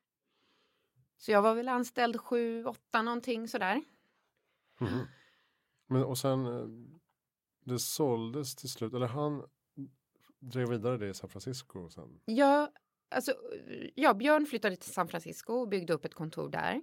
Så 1.18 1.32
jag 1.32 1.42
var 1.42 1.56
väl 1.56 1.70
anställd 1.70 2.22
sju, 2.22 2.66
åtta 2.66 3.02
någonting 3.02 3.48
sådär. 3.48 3.84
Mm. 4.82 5.06
Men 5.88 6.04
och 6.04 6.18
sen 6.18 6.46
eh, 6.46 6.68
det 7.66 7.80
såldes 7.80 8.56
till 8.56 8.70
slut, 8.70 8.94
eller 8.94 9.08
han 9.08 9.44
drev 10.40 10.70
vidare 10.70 10.98
det 10.98 11.10
i 11.10 11.14
San 11.14 11.30
Francisco 11.30 11.90
sen? 11.90 12.20
Ja, 12.26 12.72
alltså, 13.10 13.34
ja, 13.96 14.14
Björn 14.14 14.46
flyttade 14.46 14.76
till 14.76 14.94
San 14.94 15.08
Francisco 15.08 15.54
och 15.54 15.68
byggde 15.68 15.94
upp 15.94 16.06
ett 16.06 16.14
kontor 16.14 16.50
där. 16.50 16.82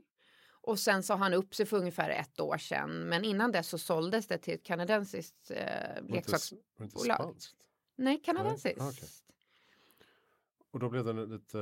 Och 0.62 0.78
sen 0.78 1.02
sa 1.02 1.14
han 1.14 1.34
upp 1.34 1.54
sig 1.54 1.66
för 1.66 1.76
ungefär 1.76 2.10
ett 2.10 2.40
år 2.40 2.58
sedan. 2.58 3.08
Men 3.08 3.24
innan 3.24 3.52
dess 3.52 3.68
så 3.68 3.78
såldes 3.78 4.26
det 4.26 4.38
till 4.38 4.54
ett 4.54 4.64
kanadensiskt 4.64 5.50
eh, 5.50 6.02
leksaksbolag. 6.08 7.36
Nej, 7.96 8.22
kanadensiskt. 8.24 8.80
Okay. 8.80 9.08
Och 10.70 10.80
då 10.80 10.88
blev 10.88 11.04
det 11.04 11.26
lite 11.26 11.58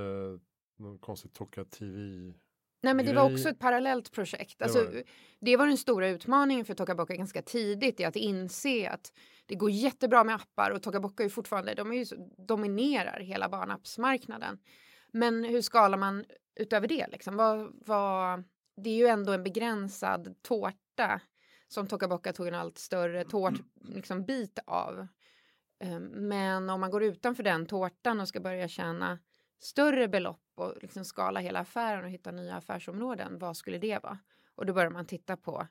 någon 0.76 0.98
konstigt 0.98 1.34
Toka 1.34 1.64
TV 1.64 2.32
Nej, 2.80 2.94
men 2.94 3.06
det 3.06 3.12
var 3.12 3.32
också 3.32 3.48
ett 3.48 3.58
parallellt 3.58 4.12
projekt. 4.12 4.58
Det 4.58 4.64
Alltså, 4.64 4.84
var 4.84 4.92
det. 4.92 5.04
det 5.40 5.56
var 5.56 5.66
den 5.66 5.78
stora 5.78 6.08
utmaningen 6.08 6.64
för 6.64 6.74
Tokaboka 6.74 7.16
ganska 7.16 7.42
tidigt, 7.42 8.00
i 8.00 8.04
att 8.04 8.16
inse 8.16 8.90
att 8.90 9.12
det 9.46 9.54
går 9.54 9.70
jättebra 9.70 10.24
med 10.24 10.34
appar 10.34 10.70
och 10.70 10.82
Tokaboka 10.82 11.24
är 11.24 11.28
fortfarande, 11.28 11.74
de 11.74 11.92
är 11.92 11.96
ju, 11.96 12.04
dominerar 12.38 13.20
hela 13.20 13.48
barnappsmarknaden. 13.48 14.58
Men 15.12 15.44
hur 15.44 15.62
skalar 15.62 15.98
man 15.98 16.24
utöver 16.56 16.88
det? 16.88 17.06
Liksom? 17.08 17.36
Vad, 17.36 17.72
vad, 17.86 18.44
det 18.78 18.90
är 18.90 18.96
ju 18.96 19.06
ändå 19.06 19.32
en 19.32 19.42
begränsad 19.42 20.42
tårta 20.42 21.20
som 21.68 21.86
Tokaboka 21.86 22.32
tog 22.32 22.46
en 22.48 22.54
allt 22.54 22.78
större 22.78 23.24
tårt, 23.24 23.54
liksom, 23.74 24.24
bit 24.24 24.58
av. 24.66 25.06
Eh, 25.78 26.00
Men 26.00 26.70
om 26.70 26.80
man 26.80 26.90
går 26.90 27.02
utanför 27.02 27.42
den 27.42 27.66
tårtan 27.66 28.20
och 28.20 28.28
ska 28.28 28.40
börja 28.40 28.68
tjäna 28.68 29.18
större 29.58 30.08
belopp 30.08 30.42
och 30.54 30.74
liksom 30.82 31.04
skala 31.04 31.40
hela 31.40 31.58
affären 31.60 32.04
och 32.04 32.10
hitta 32.10 32.30
nya 32.32 32.56
affärsområden, 32.56 33.38
vad 33.38 33.56
skulle 33.56 33.78
det 33.78 34.02
vara? 34.02 34.18
Och 34.54 34.66
då 34.66 34.72
börjar 34.72 34.90
man 34.90 35.06
titta 35.06 35.36
på 35.36 35.66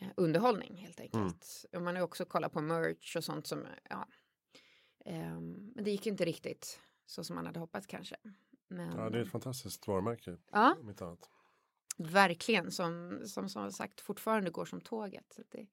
eh, 0.00 0.08
underhållning 0.16 0.76
helt 0.76 1.00
enkelt. 1.00 1.64
Och 1.72 1.82
man 1.82 1.96
har 1.96 2.02
också 2.02 2.24
kollat 2.24 2.52
på 2.52 2.60
merch 2.60 3.16
och 3.16 3.24
sånt 3.24 3.46
som, 3.46 3.66
ja. 3.90 4.08
Ehm, 5.04 5.72
men 5.74 5.84
det 5.84 5.90
gick 5.90 6.06
inte 6.06 6.24
riktigt 6.24 6.80
så 7.06 7.24
som 7.24 7.36
man 7.36 7.46
hade 7.46 7.60
hoppats 7.60 7.86
kanske. 7.86 8.16
Men 8.68 8.96
Ja, 8.98 9.10
det 9.10 9.18
är 9.18 9.22
ett 9.22 9.30
fantastiskt 9.30 9.86
varumärke. 9.88 10.36
ja, 10.52 10.76
Om 10.80 10.88
inte 10.88 11.04
annat. 11.04 11.30
Verkligen 11.96 12.70
som, 12.70 13.20
som 13.26 13.48
som 13.48 13.72
sagt 13.72 14.00
fortfarande 14.00 14.50
går 14.50 14.64
som 14.64 14.80
tåget. 14.80 15.32
Så 15.36 15.42
det 15.50 15.58
är 15.60 15.66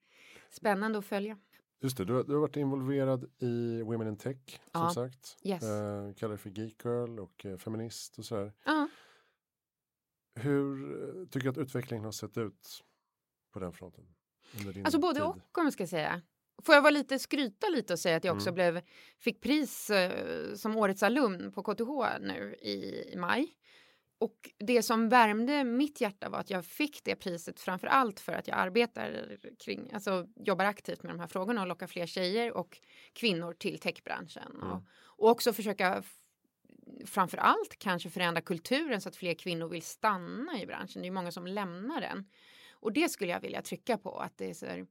spännande 0.50 0.98
att 0.98 1.04
följa. 1.06 1.38
Just 1.80 1.96
det, 1.96 2.04
du, 2.04 2.12
har- 2.12 2.24
du 2.24 2.32
har 2.32 2.40
varit 2.40 2.56
involverad 2.56 3.30
i 3.38 3.82
Women 3.82 4.08
in 4.08 4.16
Tech 4.16 4.36
som 4.46 4.60
Ja. 4.72 4.90
sagt. 4.94 5.36
Yes. 5.44 5.62
Eh, 5.62 6.14
kallar 6.14 6.32
det 6.32 6.38
för 6.38 6.50
Geek 6.50 6.84
Girl 6.84 7.20
och 7.20 7.46
eh, 7.46 7.56
feminist 7.58 8.18
och 8.18 8.24
sådär. 8.24 8.52
Ja. 8.64 8.88
Hur 10.34 10.92
eh, 11.20 11.24
tycker 11.26 11.44
du 11.44 11.48
att 11.50 11.58
utvecklingen 11.58 12.04
har 12.04 12.12
sett 12.12 12.38
ut 12.38 12.84
på 13.52 13.58
den 13.60 13.72
fronten? 13.72 14.04
Alltså 14.84 14.98
både 15.00 15.14
tid? 15.14 15.22
och 15.22 15.58
om 15.58 15.64
jag 15.64 15.72
ska 15.72 15.86
säga. 15.86 16.22
Får 16.62 16.74
jag 16.74 16.82
vara 16.82 16.90
lite 16.90 17.18
skryta 17.18 17.68
lite 17.68 17.92
och 17.92 17.98
säga 17.98 18.16
att 18.16 18.24
jag 18.24 18.36
också 18.36 18.48
Mm. 18.48 18.54
blev, 18.54 18.80
fick 19.18 19.40
pris 19.40 19.90
eh, 19.90 20.54
som 20.54 20.76
årets 20.76 21.02
alumn 21.02 21.52
på 21.52 21.62
KTH 21.62 22.18
nu 22.20 22.54
i, 22.60 22.72
i 23.12 23.16
maj. 23.16 23.52
Och 24.22 24.50
det 24.58 24.82
som 24.82 25.08
värmde 25.08 25.64
mitt 25.64 26.00
hjärta 26.00 26.28
var 26.28 26.38
att 26.38 26.50
jag 26.50 26.64
fick 26.64 27.04
det 27.04 27.16
priset 27.16 27.60
framför 27.60 27.86
allt 27.86 28.20
för 28.20 28.32
att 28.32 28.48
jag 28.48 28.58
arbetar 28.58 29.36
kring, 29.58 29.90
alltså 29.92 30.26
jobbar 30.36 30.64
aktivt 30.64 31.02
med 31.02 31.12
de 31.12 31.20
här 31.20 31.26
frågorna 31.26 31.60
och 31.60 31.66
lockar 31.66 31.86
fler 31.86 32.06
tjejer 32.06 32.52
och 32.52 32.80
kvinnor 33.12 33.52
till 33.52 33.78
techbranschen. 33.78 34.52
Mm. 34.54 34.68
Och, 34.68 34.82
och 35.04 35.30
också 35.30 35.52
försöka 35.52 36.02
framför 37.06 37.38
allt 37.38 37.78
kanske 37.78 38.10
förändra 38.10 38.40
kulturen 38.40 39.00
så 39.00 39.08
att 39.08 39.16
fler 39.16 39.34
kvinnor 39.34 39.68
vill 39.68 39.82
stanna 39.82 40.62
i 40.62 40.66
branschen. 40.66 41.02
Det 41.02 41.08
är 41.08 41.12
många 41.12 41.32
som 41.32 41.46
lämnar 41.46 42.00
den. 42.00 42.28
Och 42.72 42.92
det 42.92 43.08
skulle 43.08 43.32
jag 43.32 43.40
vilja 43.40 43.62
trycka 43.62 43.98
på 43.98 44.18
att 44.18 44.38
det 44.38 44.50
är 44.50 44.54
så 44.54 44.66
här, 44.66 44.86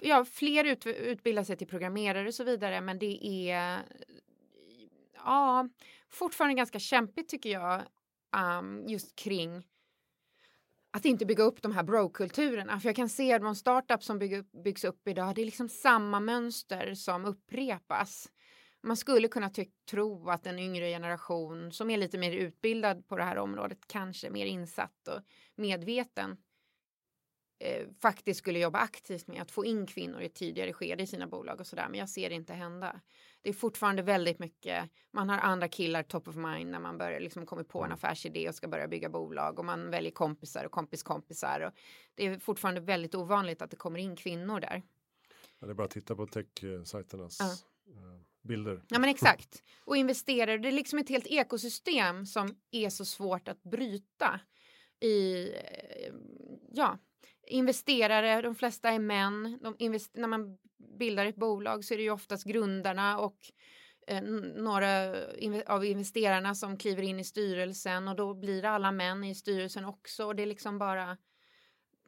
ja, 0.00 0.24
fler 0.24 0.64
ut, 0.64 0.86
utbildar 0.86 1.44
sig 1.44 1.56
till 1.56 1.68
programmerare 1.68 2.28
och 2.28 2.34
så 2.34 2.44
vidare, 2.44 2.80
men 2.80 2.98
det 2.98 3.26
är 3.26 3.78
ja, 5.14 5.68
fortfarande 6.08 6.54
ganska 6.54 6.78
kämpigt 6.78 7.28
tycker 7.28 7.50
jag 7.50 7.82
um, 8.36 8.86
just 8.86 9.16
kring 9.16 9.66
att 10.92 11.04
inte 11.04 11.26
bygga 11.26 11.44
upp 11.44 11.62
de 11.62 11.72
här 11.72 11.82
bro-kulturerna. 11.82 12.80
För 12.80 12.88
jag 12.88 12.96
kan 12.96 13.08
se 13.08 13.32
att 13.32 13.42
de 13.42 13.54
startups 13.54 14.06
som 14.06 14.18
bygg 14.18 14.44
byggs 14.64 14.84
upp 14.84 15.08
idag, 15.08 15.34
det 15.34 15.40
är 15.40 15.44
liksom 15.44 15.68
samma 15.68 16.20
mönster 16.20 16.94
som 16.94 17.24
upprepas. 17.24 18.28
Man 18.82 18.96
skulle 18.96 19.28
kunna 19.28 19.50
ty- 19.50 19.70
tro 19.90 20.28
att 20.30 20.46
en 20.46 20.58
yngre 20.58 20.88
generation 20.88 21.72
som 21.72 21.90
är 21.90 21.96
lite 21.96 22.18
mer 22.18 22.32
utbildad 22.32 23.08
på 23.08 23.16
det 23.16 23.24
här 23.24 23.38
området, 23.38 23.78
kanske 23.86 24.30
mer 24.30 24.46
insatt 24.46 25.08
och 25.08 25.20
medveten, 25.56 26.36
eh, 27.64 27.86
faktiskt 28.02 28.38
skulle 28.38 28.58
jobba 28.58 28.78
aktivt 28.78 29.26
med 29.26 29.42
att 29.42 29.50
få 29.50 29.64
in 29.64 29.86
kvinnor 29.86 30.20
i 30.20 30.26
ett 30.26 30.34
tidigare 30.34 30.72
skede 30.72 31.02
i 31.02 31.06
sina 31.06 31.26
bolag 31.26 31.60
och 31.60 31.66
sådär. 31.66 31.86
Men 31.90 31.98
jag 31.98 32.08
ser 32.08 32.28
det 32.28 32.34
inte 32.34 32.54
hända. 32.54 33.00
Det 33.42 33.48
är 33.48 33.52
fortfarande 33.52 34.02
väldigt 34.02 34.38
mycket, 34.38 34.90
man 35.12 35.28
har 35.28 35.38
andra 35.38 35.68
killar 35.68 36.02
top 36.02 36.28
of 36.28 36.36
mind 36.36 36.70
när 36.70 36.78
man 36.80 36.98
börjar 36.98 37.20
liksom 37.20 37.46
kommer 37.46 37.62
på 37.64 37.84
en 37.84 37.92
affärsidé 37.92 38.48
och 38.48 38.54
ska 38.54 38.68
börja 38.68 38.88
bygga 38.88 39.08
bolag 39.08 39.58
och 39.58 39.64
man 39.64 39.90
väljer 39.90 40.10
kompisar 40.12 40.64
och 40.64 40.72
kompiskompisar. 40.72 41.60
Och 41.60 41.72
det 42.14 42.26
är 42.26 42.38
fortfarande 42.38 42.80
väldigt 42.80 43.14
ovanligt 43.14 43.62
att 43.62 43.70
det 43.70 43.76
kommer 43.76 43.98
in 43.98 44.16
kvinnor 44.16 44.60
där. 44.60 44.82
Ja, 45.58 45.66
det 45.66 45.72
är 45.72 45.74
bara 45.74 45.84
att 45.84 45.90
titta 45.90 46.16
på 46.16 46.26
tech-sajternas 46.26 47.36
Ja. 47.40 47.46
eh, 47.92 48.20
bilder. 48.42 48.82
Ja 48.88 48.98
men 48.98 49.10
exakt. 49.10 49.62
Och 49.84 49.96
investerare, 49.96 50.58
det 50.58 50.68
är 50.68 50.72
liksom 50.72 50.98
ett 50.98 51.08
helt 51.08 51.26
ekosystem 51.26 52.26
som 52.26 52.56
är 52.70 52.90
så 52.90 53.04
svårt 53.04 53.48
att 53.48 53.62
bryta. 53.62 54.40
I, 55.00 55.48
eh, 55.52 56.12
ja, 56.72 56.98
investerare, 57.46 58.42
de 58.42 58.54
flesta 58.54 58.88
är 58.90 58.98
män. 58.98 59.58
De 59.62 59.76
invest- 59.78 60.10
när 60.14 60.28
man 60.28 60.58
bildar 61.00 61.26
ett 61.26 61.36
bolag 61.36 61.84
så 61.84 61.94
är 61.94 61.98
det 61.98 62.04
ju 62.04 62.10
oftast 62.10 62.44
grundarna 62.44 63.18
och 63.18 63.36
eh, 64.06 64.22
några 64.22 65.14
av 65.66 65.84
investerarna 65.84 66.54
som 66.54 66.76
kliver 66.76 67.02
in 67.02 67.20
i 67.20 67.24
styrelsen 67.24 68.08
och 68.08 68.16
då 68.16 68.34
blir 68.34 68.62
det 68.62 68.70
alla 68.70 68.92
män 68.92 69.24
i 69.24 69.34
styrelsen 69.34 69.84
också 69.84 70.24
och 70.24 70.36
det 70.36 70.42
är 70.42 70.46
liksom 70.46 70.78
bara 70.78 71.16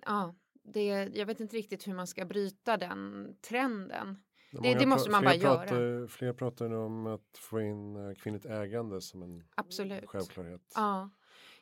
ja, 0.06 0.34
det, 0.62 0.86
jag 1.14 1.26
vet 1.26 1.40
inte 1.40 1.56
riktigt 1.56 1.88
hur 1.88 1.94
man 1.94 2.06
ska 2.06 2.24
bryta 2.24 2.76
den 2.76 3.28
trenden. 3.40 4.22
Många 4.52 4.78
det 4.78 4.86
måste 4.86 5.10
man 5.10 5.24
bara 5.24 5.34
göra. 5.34 5.58
pratar, 5.58 6.06
Fler 6.06 6.32
pratar 6.32 6.68
nu 6.68 6.76
om 6.76 7.06
att 7.06 7.38
få 7.38 7.60
in 7.60 7.96
eh, 7.96 8.14
kvinnligt 8.14 8.46
ägande 8.46 9.00
som 9.00 9.22
en 9.22 9.44
Absolut. 9.54 10.06
självklarhet. 10.06 10.72
Ja. 10.74 11.10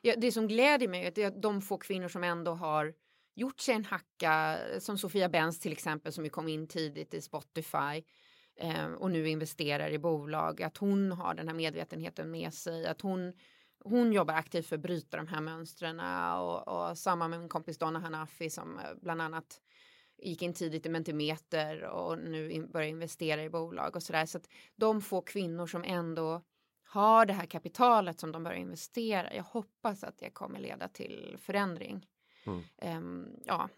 ja, 0.01 0.13
det 0.17 0.31
som 0.31 0.47
gläder 0.47 0.87
mig 0.87 1.03
är 1.03 1.07
att 1.07 1.15
det 1.15 1.41
de 1.41 1.61
få 1.61 1.77
kvinnor 1.77 2.07
som 2.07 2.23
ändå 2.23 2.51
har 2.51 2.93
gjort 3.35 3.59
sig 3.59 3.75
en 3.75 3.85
hacka, 3.85 4.59
som 4.79 4.97
Sofia 4.97 5.29
Benz 5.29 5.59
till 5.59 5.71
exempel 5.71 6.13
som 6.13 6.23
ju 6.23 6.29
kom 6.29 6.47
in 6.47 6.67
tidigt 6.67 7.13
i 7.13 7.21
Spotify 7.21 8.03
eh, 8.55 8.85
och 8.85 9.11
nu 9.11 9.27
investerar 9.29 9.91
i 9.91 9.99
bolag, 9.99 10.61
att 10.61 10.77
hon 10.77 11.11
har 11.11 11.33
den 11.33 11.47
här 11.47 11.55
medvetenheten 11.55 12.31
med 12.31 12.53
sig, 12.53 12.87
att 12.87 13.01
hon 13.01 13.33
hon 13.83 14.13
jobbar 14.13 14.33
aktivt 14.33 14.65
för 14.65 14.75
att 14.75 14.81
bryta 14.81 15.17
de 15.17 15.27
här 15.27 15.41
mönstren 15.41 15.99
och, 16.39 16.67
och 16.67 16.97
samma 16.97 17.27
med 17.27 17.39
min 17.39 17.49
kompis 17.49 17.77
Donna 17.77 17.99
Hanafi 17.99 18.49
som 18.49 18.79
eh, 18.79 18.85
bland 19.01 19.21
annat 19.21 19.61
gick 20.17 20.41
in 20.41 20.53
tidigt 20.53 20.85
i 20.85 20.89
Mentimeter 20.89 21.83
och 21.83 22.17
nu 22.17 22.51
in, 22.51 22.71
börjar 22.71 22.87
investera 22.87 23.43
i 23.43 23.49
bolag 23.49 23.95
och 23.95 24.03
sådär. 24.03 24.25
Så 24.25 24.37
att 24.37 24.49
de 24.75 25.01
få 25.01 25.21
kvinnor 25.21 25.67
som 25.67 25.83
ändå 25.83 26.41
har 26.83 27.25
det 27.25 27.33
här 27.33 27.45
kapitalet 27.45 28.19
som 28.19 28.31
de 28.31 28.43
börjar 28.43 28.57
investera. 28.57 29.35
Jag 29.35 29.43
hoppas 29.43 30.03
att 30.03 30.17
det 30.17 30.29
kommer 30.29 30.59
leda 30.59 30.87
till 30.87 31.37
förändring. 31.41 32.07
Mm. 32.45 32.63
Ehm, 32.77 33.29
ja. 33.45 33.69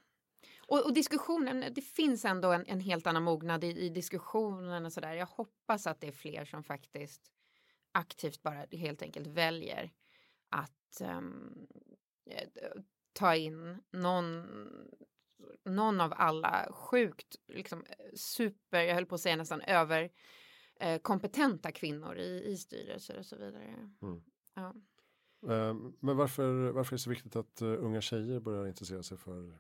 Och, 0.68 0.86
och 0.86 0.94
diskussionen, 0.94 1.74
det 1.74 1.82
finns 1.82 2.26
ändå 2.26 2.52
en, 2.52 2.66
en 2.68 2.80
helt 2.80 3.08
annan 3.08 3.24
mognad 3.24 3.64
i, 3.64 3.68
i 3.68 3.90
diskussionen 3.90 4.86
och 4.86 4.94
sådär. 4.94 5.14
Jag 5.14 5.26
hoppas 5.26 5.88
att 5.88 6.02
det 6.02 6.08
är 6.08 6.12
fler 6.12 6.46
som 6.46 6.64
faktiskt 6.64 7.22
aktivt 7.92 8.44
bara 8.44 8.66
helt 8.72 9.02
enkelt 9.02 9.28
väljer 9.28 9.92
att 10.50 11.02
eh, 11.02 11.22
ta 13.14 13.36
in 13.36 13.82
någon 13.92 14.48
någon 15.66 16.02
av 16.02 16.14
alla 16.18 16.68
sjukt 16.72 17.36
liksom, 17.48 17.86
super, 18.16 18.82
jag 18.82 18.96
höll 18.96 19.06
på 19.06 19.16
att 19.16 19.22
säga 19.22 19.36
nästan 19.36 19.62
över 19.62 20.12
eh, 20.80 21.02
kompetenta 21.02 21.72
kvinnor 21.72 22.18
i, 22.18 22.44
i 22.46 22.58
styrelser 22.58 23.18
och 23.18 23.26
så 23.26 23.36
vidare. 23.36 23.92
Mm. 24.02 24.24
Ja. 24.54 24.74
Eh, 25.50 25.76
Men 26.00 26.18
varför, 26.18 26.72
varför 26.72 26.94
är 26.94 26.98
det 26.98 27.02
så 27.02 27.10
viktigt 27.10 27.36
att 27.36 27.62
eh, 27.62 27.68
unga 27.68 28.02
tjejer 28.02 28.40
börjar 28.40 28.68
intressera 28.68 29.04
sig 29.04 29.18
för 29.18 29.60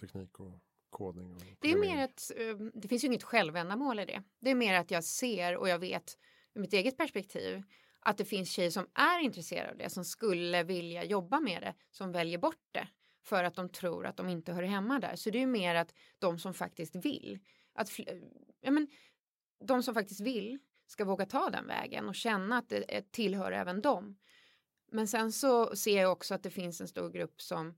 teknik 0.00 0.40
och 0.40 0.60
kodning? 0.90 1.34
Och 1.34 1.42
Det 1.60 1.72
är 1.72 1.78
mer 1.78 2.04
ett, 2.04 2.30
eh, 2.36 2.56
det 2.74 2.88
finns 2.88 3.04
ju 3.04 3.08
inget 3.08 3.22
självändamål 3.22 3.98
i 3.98 4.04
det. 4.04 4.22
Det 4.40 4.50
är 4.50 4.54
mer 4.54 4.74
att 4.74 4.90
jag 4.90 5.04
ser 5.04 5.56
och 5.56 5.68
jag 5.68 5.78
vet 5.78 6.18
ur 6.54 6.60
mitt 6.60 6.72
eget 6.72 6.96
perspektiv 6.96 7.62
att 8.00 8.18
det 8.18 8.24
finns 8.24 8.50
tjejer 8.50 8.70
som 8.70 8.86
är 8.94 9.20
intresserade 9.20 9.70
av 9.70 9.76
det, 9.76 9.90
som 9.90 10.04
skulle 10.04 10.62
vilja 10.62 11.04
jobba 11.04 11.40
med 11.40 11.62
det, 11.62 11.74
som 11.90 12.12
väljer 12.12 12.38
bort 12.38 12.68
det 12.72 12.88
för 13.24 13.44
att 13.44 13.54
de 13.54 13.68
tror 13.68 14.06
att 14.06 14.16
de 14.16 14.28
inte 14.28 14.52
hör 14.52 14.62
hemma 14.62 14.98
där. 14.98 15.16
Så 15.16 15.30
det 15.30 15.42
är 15.42 15.46
mer 15.46 15.74
att 15.74 15.94
de 16.18 16.38
som 16.38 16.54
faktiskt 16.54 16.96
vill, 16.96 17.38
att 17.74 17.90
ja, 18.60 18.70
men, 18.70 18.88
de 19.64 19.82
som 19.82 19.94
faktiskt 19.94 20.20
vill 20.20 20.58
ska 20.86 21.04
våga 21.04 21.26
ta 21.26 21.50
den 21.50 21.66
vägen 21.66 22.08
och 22.08 22.14
känna 22.14 22.58
att 22.58 22.68
det 22.68 22.96
eh, 22.96 23.04
tillhör 23.10 23.52
även 23.52 23.82
dem. 23.82 24.16
Men 24.92 25.08
sen 25.08 25.32
så 25.32 25.76
ser 25.76 26.02
jag 26.02 26.12
också 26.12 26.34
att 26.34 26.42
det 26.42 26.50
finns 26.50 26.80
en 26.80 26.88
stor 26.88 27.10
grupp 27.10 27.42
som 27.42 27.74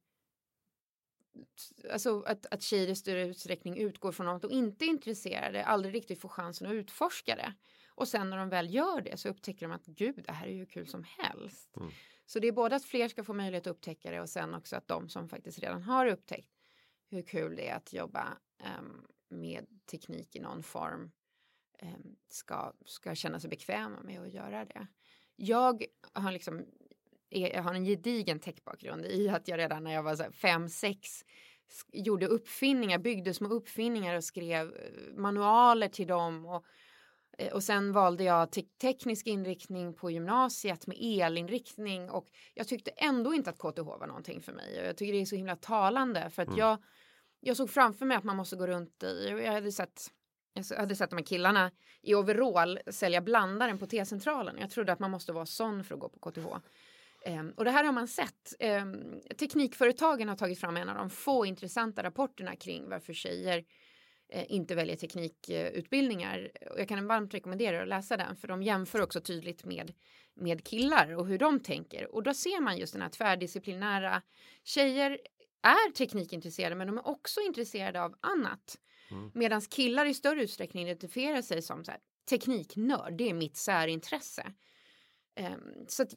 alltså 1.92 2.22
att, 2.22 2.46
att 2.46 2.62
tjejer 2.62 2.88
i 2.88 2.96
större 2.96 3.27
utsträckning 3.27 3.77
utgår 3.77 4.12
från 4.12 4.29
att 4.29 4.42
de 4.42 4.50
inte 4.50 4.85
är 4.85 4.87
intresserade, 4.87 5.64
aldrig 5.64 5.94
riktigt 5.94 6.20
får 6.20 6.29
chansen 6.29 6.66
att 6.66 6.72
utforska 6.72 7.37
det. 7.37 7.55
Och 7.88 8.09
sen 8.09 8.31
när 8.31 8.37
de 8.37 8.48
väl 8.48 8.74
gör 8.74 9.00
det 9.00 9.16
så 9.16 9.29
upptäcker 9.29 9.68
de 9.68 9.74
att 9.74 9.87
gud, 9.87 10.24
det 10.27 10.33
här 10.33 10.46
är 10.46 10.53
ju 10.53 10.66
kul 10.66 10.87
som 10.87 11.05
helst. 11.05 11.77
Mm. 11.77 11.90
Så 12.27 12.38
det 12.38 12.48
är 12.48 12.53
både 12.53 12.77
att 12.77 12.85
fler 12.85 13.09
ska 13.09 13.24
få 13.24 13.33
möjlighet 13.33 13.66
att 13.66 13.70
upptäcka 13.70 14.11
det 14.11 14.20
och 14.20 14.29
sen 14.31 14.55
också 14.55 14.77
att 14.77 14.88
de 14.88 15.09
som 15.09 15.29
faktiskt 15.29 15.59
redan 15.59 15.83
har 15.83 16.07
upptäckt 16.07 16.50
hur 17.09 17.22
kul 17.22 17.57
det 17.57 17.68
är 17.68 17.77
att 17.77 17.92
jobba 17.92 18.38
em, 18.59 19.07
med 19.29 19.66
teknik 19.87 20.37
i 20.37 20.40
någon 20.40 20.62
form 20.62 21.12
em, 21.79 22.16
ska, 22.29 22.72
ska 22.85 23.14
känna 23.14 23.40
sig 23.40 23.50
bekväma 23.50 24.00
med 24.03 24.22
att 24.22 24.33
göra 24.33 24.64
det. 24.64 24.87
Jag 25.37 25.85
har 26.12 26.33
liksom 26.33 26.66
är, 27.37 27.55
jag 27.55 27.62
har 27.62 27.75
en 27.75 27.85
gedigen 27.85 28.40
techbakgrund 28.40 29.07
i 29.07 29.29
att 29.29 29.49
jag 29.49 29.59
redan 29.59 29.85
när 29.85 29.92
jag 29.92 30.03
var 30.03 30.16
så 30.16 30.23
här, 30.23 30.31
fem, 30.31 30.68
sex 30.68 31.25
gjorde 31.92 32.27
uppfinningar, 32.27 32.99
byggde 32.99 33.35
små 33.35 33.49
uppfinningar 33.49 34.16
och 34.16 34.25
skrev 34.25 34.66
eh, 34.66 35.16
manualer 35.16 35.88
till 35.88 36.07
dem. 36.07 36.47
Och, 36.47 36.64
eh, 37.38 37.53
och 37.53 37.62
sen 37.62 37.92
valde 37.92 38.25
jag 38.25 38.53
te 38.53 38.62
teknisk 38.62 39.27
inriktning 39.27 39.94
på 39.94 40.11
gymnasiet 40.11 40.87
med 40.87 40.97
elinriktning 41.01 42.11
och 42.11 42.27
jag 42.55 42.68
tyckte 42.68 42.90
ändå 42.90 43.35
inte 43.35 43.51
att 43.51 43.59
KTH 43.59 43.83
var 43.83 44.07
någonting 44.07 44.40
för 44.40 44.53
mig. 44.53 44.81
Och 44.81 44.87
jag 44.87 44.97
tycker 44.97 45.12
det 45.12 45.20
är 45.20 45.25
så 45.25 45.37
himla 45.37 45.57
talande 45.57 46.31
för 46.31 46.42
att 46.42 46.49
mm. 46.49 46.61
jag, 46.61 46.79
jag 47.40 47.57
såg 47.57 47.70
framför 47.70 48.07
mig 48.07 48.16
att 48.16 48.25
man 48.25 48.37
måste 48.37 48.57
gå 48.57 48.66
runt 48.66 49.03
i, 49.03 49.29
jag 49.44 49.53
hade 49.53 49.73
sett 49.73 50.11
jag 50.55 50.77
hade 50.77 50.97
sett 50.97 51.11
de 51.11 51.16
här 51.16 51.25
killarna 51.25 51.70
i 52.03 52.14
overall 52.14 52.79
sälja 52.87 53.20
blandaren 53.20 53.79
på 53.79 53.87
T-centralen. 53.87 54.57
Jag 54.61 54.70
trodde 54.70 54.92
att 54.92 54.99
man 54.99 55.11
måste 55.11 55.33
vara 55.33 55.47
sån 55.47 55.85
för 55.85 55.94
att 55.94 56.01
gå 56.01 56.09
på 56.09 56.31
KTH. 56.31 56.47
Um, 57.27 57.51
och 57.57 57.65
det 57.65 57.71
här 57.71 57.85
har 57.85 57.93
man 57.93 58.09
sett. 58.09 58.55
Um, 58.61 59.21
teknikföretagen 59.39 60.29
har 60.29 60.37
tagit 60.37 60.61
fram 60.61 60.77
en 60.77 60.89
av 60.89 60.97
de 60.97 61.11
få 61.11 61.47
intressanta 61.47 62.03
rapporterna 62.03 62.57
kring 62.57 62.89
varför 62.89 63.13
tjejer 63.13 63.59
uh, 64.35 64.53
inte 64.53 64.75
väljer 64.75 64.97
teknikutbildningar. 64.97 66.51
Och 66.71 66.81
jag 66.81 66.89
kan 66.89 67.07
varmt 67.07 67.35
rekommendera 67.35 67.83
att 67.83 67.89
läsa 67.89 68.17
den 68.17 68.37
för 68.37 68.49
de 68.49 68.63
jämför 68.63 69.01
också 69.01 69.21
tydligt 69.21 69.65
med, 69.65 69.93
med 70.35 70.65
killar 70.65 71.13
och 71.17 71.27
hur 71.27 71.39
de 71.39 71.61
tänker. 71.61 72.15
Och 72.15 72.23
då 72.23 72.35
ser 72.35 72.61
man 72.61 72.79
just 72.79 72.93
den 72.93 73.03
här 73.03 73.09
tvärdisciplinära. 73.09 74.23
Tjejer 74.65 75.19
är 75.63 75.93
teknikintresserade 75.93 76.75
men 76.75 76.87
de 76.87 76.99
är 76.99 77.09
också 77.09 77.41
intresserade 77.41 78.03
av 78.03 78.15
annat. 78.21 78.79
Mm. 79.11 79.31
Medan 79.35 79.61
killar 79.61 80.07
i 80.07 80.15
större 80.15 80.43
utsträckning 80.43 80.83
identifierar 80.83 81.43
sig 81.43 81.63
som 81.63 81.85
så 81.85 81.91
här, 81.91 82.01
tekniknörd, 82.31 83.13
det 83.13 83.31
är 83.31 83.35
mitt 83.35 83.57
särintresse. 83.57 84.53
Um, 85.41 85.87
så 85.89 86.03
att, 86.03 86.13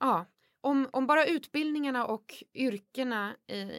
ja, 0.00 0.26
om, 0.68 0.88
om 0.92 1.06
bara 1.06 1.26
utbildningarna 1.26 2.06
och 2.06 2.44
yrkena 2.54 3.36
i, 3.46 3.72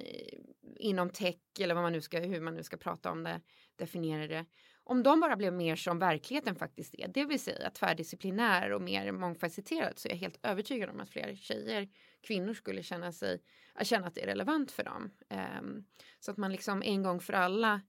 inom 0.80 1.10
tech 1.10 1.40
eller 1.60 1.76
vad 1.76 1.84
man 1.84 1.94
nu 1.94 2.02
ska, 2.02 2.20
hur 2.20 2.42
man 2.42 2.56
nu 2.56 2.64
ska 2.64 2.78
prata 2.78 3.12
om 3.12 3.24
det, 3.24 3.42
definiera 3.76 4.28
det. 4.28 4.46
Om 4.84 5.04
de 5.04 5.20
bara 5.20 5.36
blev 5.36 5.54
mer 5.54 5.76
som 5.76 6.00
verkligheten 6.00 6.56
faktiskt 6.56 6.96
är, 6.96 7.08
det 7.08 7.26
vill 7.26 7.40
säga 7.40 7.70
tvärdisciplinär 7.70 8.72
och 8.72 8.82
mer 8.82 9.12
mångfacetterad 9.12 10.00
så 10.00 10.08
är 10.08 10.12
jag 10.12 10.18
helt 10.18 10.46
övertygad 10.46 10.90
om 10.90 11.00
att 11.00 11.10
fler 11.10 11.36
tjejer, 11.36 11.90
kvinnor 12.22 12.54
skulle 12.54 12.84
känna 12.84 13.12
sig, 13.12 13.42
äh, 13.80 13.84
känna 13.84 14.08
att 14.08 14.16
det 14.16 14.22
är 14.22 14.28
relevant 14.28 14.72
för 14.72 14.84
dem. 14.84 15.12
Um, 15.60 15.86
så 16.20 16.32
att 16.32 16.38
man 16.38 16.52
liksom 16.52 16.84
en 16.84 17.04
gång 17.04 17.20
för 17.20 17.34
alla 17.34 17.82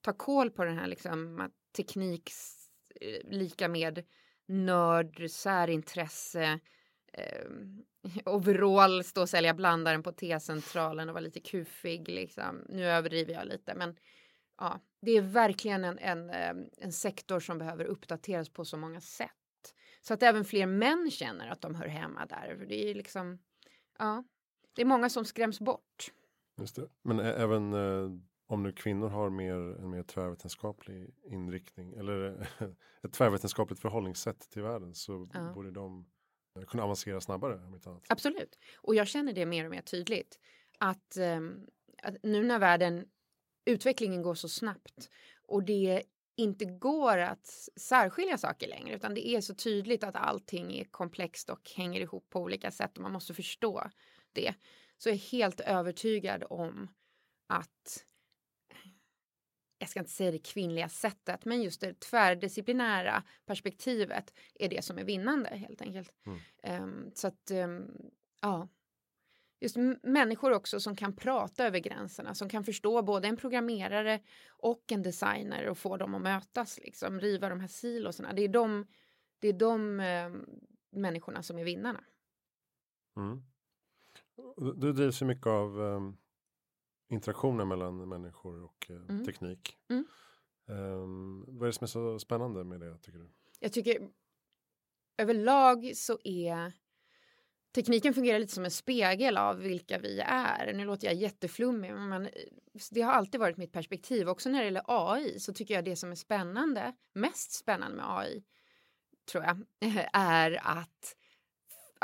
tar 0.00 0.12
koll 0.12 0.50
på 0.50 0.64
den 0.64 0.78
här 0.78 0.86
liksom 0.86 1.40
att 1.40 1.52
teknik 1.76 2.30
eh, 3.00 3.30
lika 3.30 3.68
med 3.68 4.04
nörd, 4.46 5.30
särintresse, 5.30 6.60
eh, 7.18 7.46
overall, 8.34 9.04
stå 9.04 9.20
och 9.20 9.28
sälja 9.28 9.54
blandaren 9.54 10.02
på 10.02 10.12
T-centralen 10.12 11.08
och 11.08 11.14
vara 11.14 11.24
lite 11.24 11.40
kufig. 11.40 12.08
Liksom. 12.08 12.64
Nu 12.68 12.84
överdriver 12.84 13.32
jag 13.32 13.46
lite, 13.46 13.74
men 13.74 13.96
ja, 14.58 14.80
det 15.00 15.10
är 15.10 15.22
verkligen 15.22 15.84
en, 15.84 15.98
en, 15.98 16.30
ehm, 16.30 16.64
en 16.76 16.92
sektor 16.92 17.40
som 17.40 17.58
behöver 17.58 17.84
uppdateras 17.84 18.48
på 18.48 18.64
så 18.64 18.76
många 18.76 19.00
sätt. 19.00 19.30
Så 20.02 20.14
att 20.14 20.22
även 20.22 20.44
fler 20.44 20.66
män 20.66 21.10
känner 21.10 21.48
att 21.48 21.60
de 21.60 21.74
hör 21.74 21.88
hemma 21.88 22.26
där. 22.26 22.66
Det 22.68 22.90
är 22.90 22.94
liksom, 22.94 23.38
ja, 23.98 24.24
det 24.74 24.82
är 24.82 24.86
många 24.86 25.10
som 25.10 25.24
skräms 25.24 25.60
bort. 25.60 26.12
Just 26.60 26.76
det. 26.76 26.88
Men 27.02 27.20
även 27.20 27.72
eh, 27.72 28.10
om 28.46 28.62
nu 28.62 28.72
kvinnor 28.72 29.08
har 29.08 29.30
mer, 29.30 29.54
en 29.54 29.90
mer 29.90 30.02
tvärvetenskaplig 30.02 31.14
inriktning 31.24 31.92
eller 31.94 32.48
ett 33.02 33.12
tvärvetenskapligt 33.12 33.80
förhållningssätt 33.80 34.50
till 34.50 34.62
världen 34.62 34.94
så 34.94 35.28
ja. 35.32 35.52
borde 35.54 35.70
de 35.70 36.06
kunna 36.62 36.84
avancera 36.84 37.20
snabbare. 37.20 37.54
Om 37.54 37.74
inte 37.74 37.90
annat. 37.90 38.02
Absolut. 38.08 38.58
Och 38.76 38.94
jag 38.94 39.08
känner 39.08 39.32
det 39.32 39.46
mer 39.46 39.64
och 39.64 39.70
mer 39.70 39.82
tydligt. 39.82 40.38
Att, 40.78 41.16
ehm, 41.16 41.66
att 42.02 42.22
nu 42.22 42.44
när 42.44 42.58
världen, 42.58 43.04
utvecklingen 43.64 44.22
går 44.22 44.34
så 44.34 44.48
snabbt 44.48 45.10
och 45.42 45.62
det 45.64 46.02
inte 46.36 46.64
går 46.64 47.18
att 47.18 47.46
särskilja 47.76 48.38
saker 48.38 48.68
längre 48.68 48.96
utan 48.96 49.14
det 49.14 49.28
är 49.28 49.40
så 49.40 49.54
tydligt 49.54 50.04
att 50.04 50.16
allting 50.16 50.78
är 50.78 50.84
komplext 50.84 51.50
och 51.50 51.70
hänger 51.76 52.00
ihop 52.00 52.30
på 52.30 52.40
olika 52.40 52.70
sätt 52.70 52.96
och 52.96 53.02
man 53.02 53.12
måste 53.12 53.34
förstå 53.34 53.90
det. 54.32 54.54
Så 54.98 55.08
jag 55.08 55.14
är 55.14 55.32
helt 55.32 55.60
övertygad 55.60 56.44
om 56.50 56.88
att 57.46 58.04
jag 59.84 59.90
ska 59.90 60.00
inte 60.00 60.12
säga 60.12 60.30
det 60.30 60.38
kvinnliga 60.38 60.88
sättet, 60.88 61.44
men 61.44 61.62
just 61.62 61.80
det 61.80 62.00
tvärdisciplinära 62.00 63.22
perspektivet 63.46 64.34
är 64.54 64.68
det 64.68 64.84
som 64.84 64.98
är 64.98 65.04
vinnande 65.04 65.48
helt 65.48 65.82
enkelt. 65.82 66.12
Mm. 66.26 66.82
Um, 66.82 67.10
så 67.14 67.26
att, 67.26 67.50
um, 67.50 67.96
ja. 68.40 68.68
Just 69.60 69.76
människor 70.02 70.52
också 70.52 70.80
som 70.80 70.96
kan 70.96 71.16
prata 71.16 71.66
över 71.66 71.78
gränserna, 71.78 72.34
som 72.34 72.48
kan 72.48 72.64
förstå 72.64 73.02
både 73.02 73.28
en 73.28 73.36
programmerare 73.36 74.20
och 74.48 74.92
en 74.92 75.02
designer 75.02 75.68
och 75.68 75.78
få 75.78 75.96
dem 75.96 76.14
att 76.14 76.22
mötas, 76.22 76.78
liksom, 76.78 77.20
riva 77.20 77.48
de 77.48 77.60
här 77.60 77.68
silosarna. 77.68 78.32
Det 78.32 78.42
är 78.42 78.48
de, 78.48 78.86
det 79.38 79.48
är 79.48 79.52
de 79.52 80.00
um, 80.00 80.46
människorna 80.90 81.42
som 81.42 81.58
är 81.58 81.64
vinnarna. 81.64 82.04
Mm. 83.16 83.42
Du 84.76 84.92
drivs 84.92 85.22
ju 85.22 85.26
mycket 85.26 85.46
av 85.46 85.80
interaktionen 87.14 87.68
mellan 87.68 88.08
människor 88.08 88.64
och 88.64 88.86
eh, 88.90 88.96
mm. 88.96 89.24
teknik. 89.24 89.76
Mm. 89.90 90.06
Um, 90.66 91.44
vad 91.48 91.62
är 91.62 91.66
det 91.66 91.72
som 91.72 91.84
är 91.84 91.88
så 91.88 92.18
spännande 92.18 92.64
med 92.64 92.80
det 92.80 92.98
tycker 92.98 93.18
du? 93.18 93.30
Jag 93.60 93.72
tycker 93.72 94.08
överlag 95.18 95.92
så 95.94 96.18
är 96.24 96.72
tekniken 97.74 98.14
fungerar 98.14 98.38
lite 98.38 98.54
som 98.54 98.64
en 98.64 98.70
spegel 98.70 99.36
av 99.36 99.58
vilka 99.58 99.98
vi 99.98 100.20
är. 100.20 100.72
Nu 100.72 100.84
låter 100.84 101.06
jag 101.06 101.14
jätteflummig 101.14 101.94
men 101.94 102.28
det 102.90 103.00
har 103.00 103.12
alltid 103.12 103.40
varit 103.40 103.56
mitt 103.56 103.72
perspektiv. 103.72 104.28
Också 104.28 104.48
när 104.48 104.58
det 104.58 104.64
gäller 104.64 104.82
AI 104.86 105.40
så 105.40 105.52
tycker 105.52 105.74
jag 105.74 105.84
det 105.84 105.96
som 105.96 106.10
är 106.10 106.16
spännande, 106.16 106.92
mest 107.12 107.52
spännande 107.52 107.96
med 107.96 108.18
AI 108.18 108.44
tror 109.32 109.44
jag, 109.44 109.64
är 110.12 110.60
att 110.62 111.16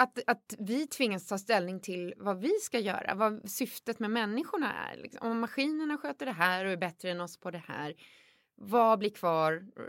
att, 0.03 0.19
att 0.27 0.55
vi 0.59 0.87
tvingas 0.87 1.27
ta 1.27 1.39
ställning 1.39 1.81
till 1.81 2.15
vad 2.17 2.41
vi 2.41 2.51
ska 2.63 2.79
göra, 2.79 3.15
vad 3.15 3.51
syftet 3.51 3.99
med 3.99 4.11
människorna 4.11 4.73
är. 4.73 4.97
Liksom. 4.97 5.31
Om 5.31 5.41
maskinerna 5.41 5.99
sköter 5.99 6.27
det 6.27 6.33
här 6.33 6.65
och 6.65 6.73
är 6.73 6.77
bättre 6.77 7.11
än 7.11 7.21
oss 7.21 7.37
på 7.37 7.51
det 7.51 7.63
här, 7.67 7.95
vad 8.55 8.99
blir 8.99 9.11
kvar 9.11 9.53
eh, 9.77 9.83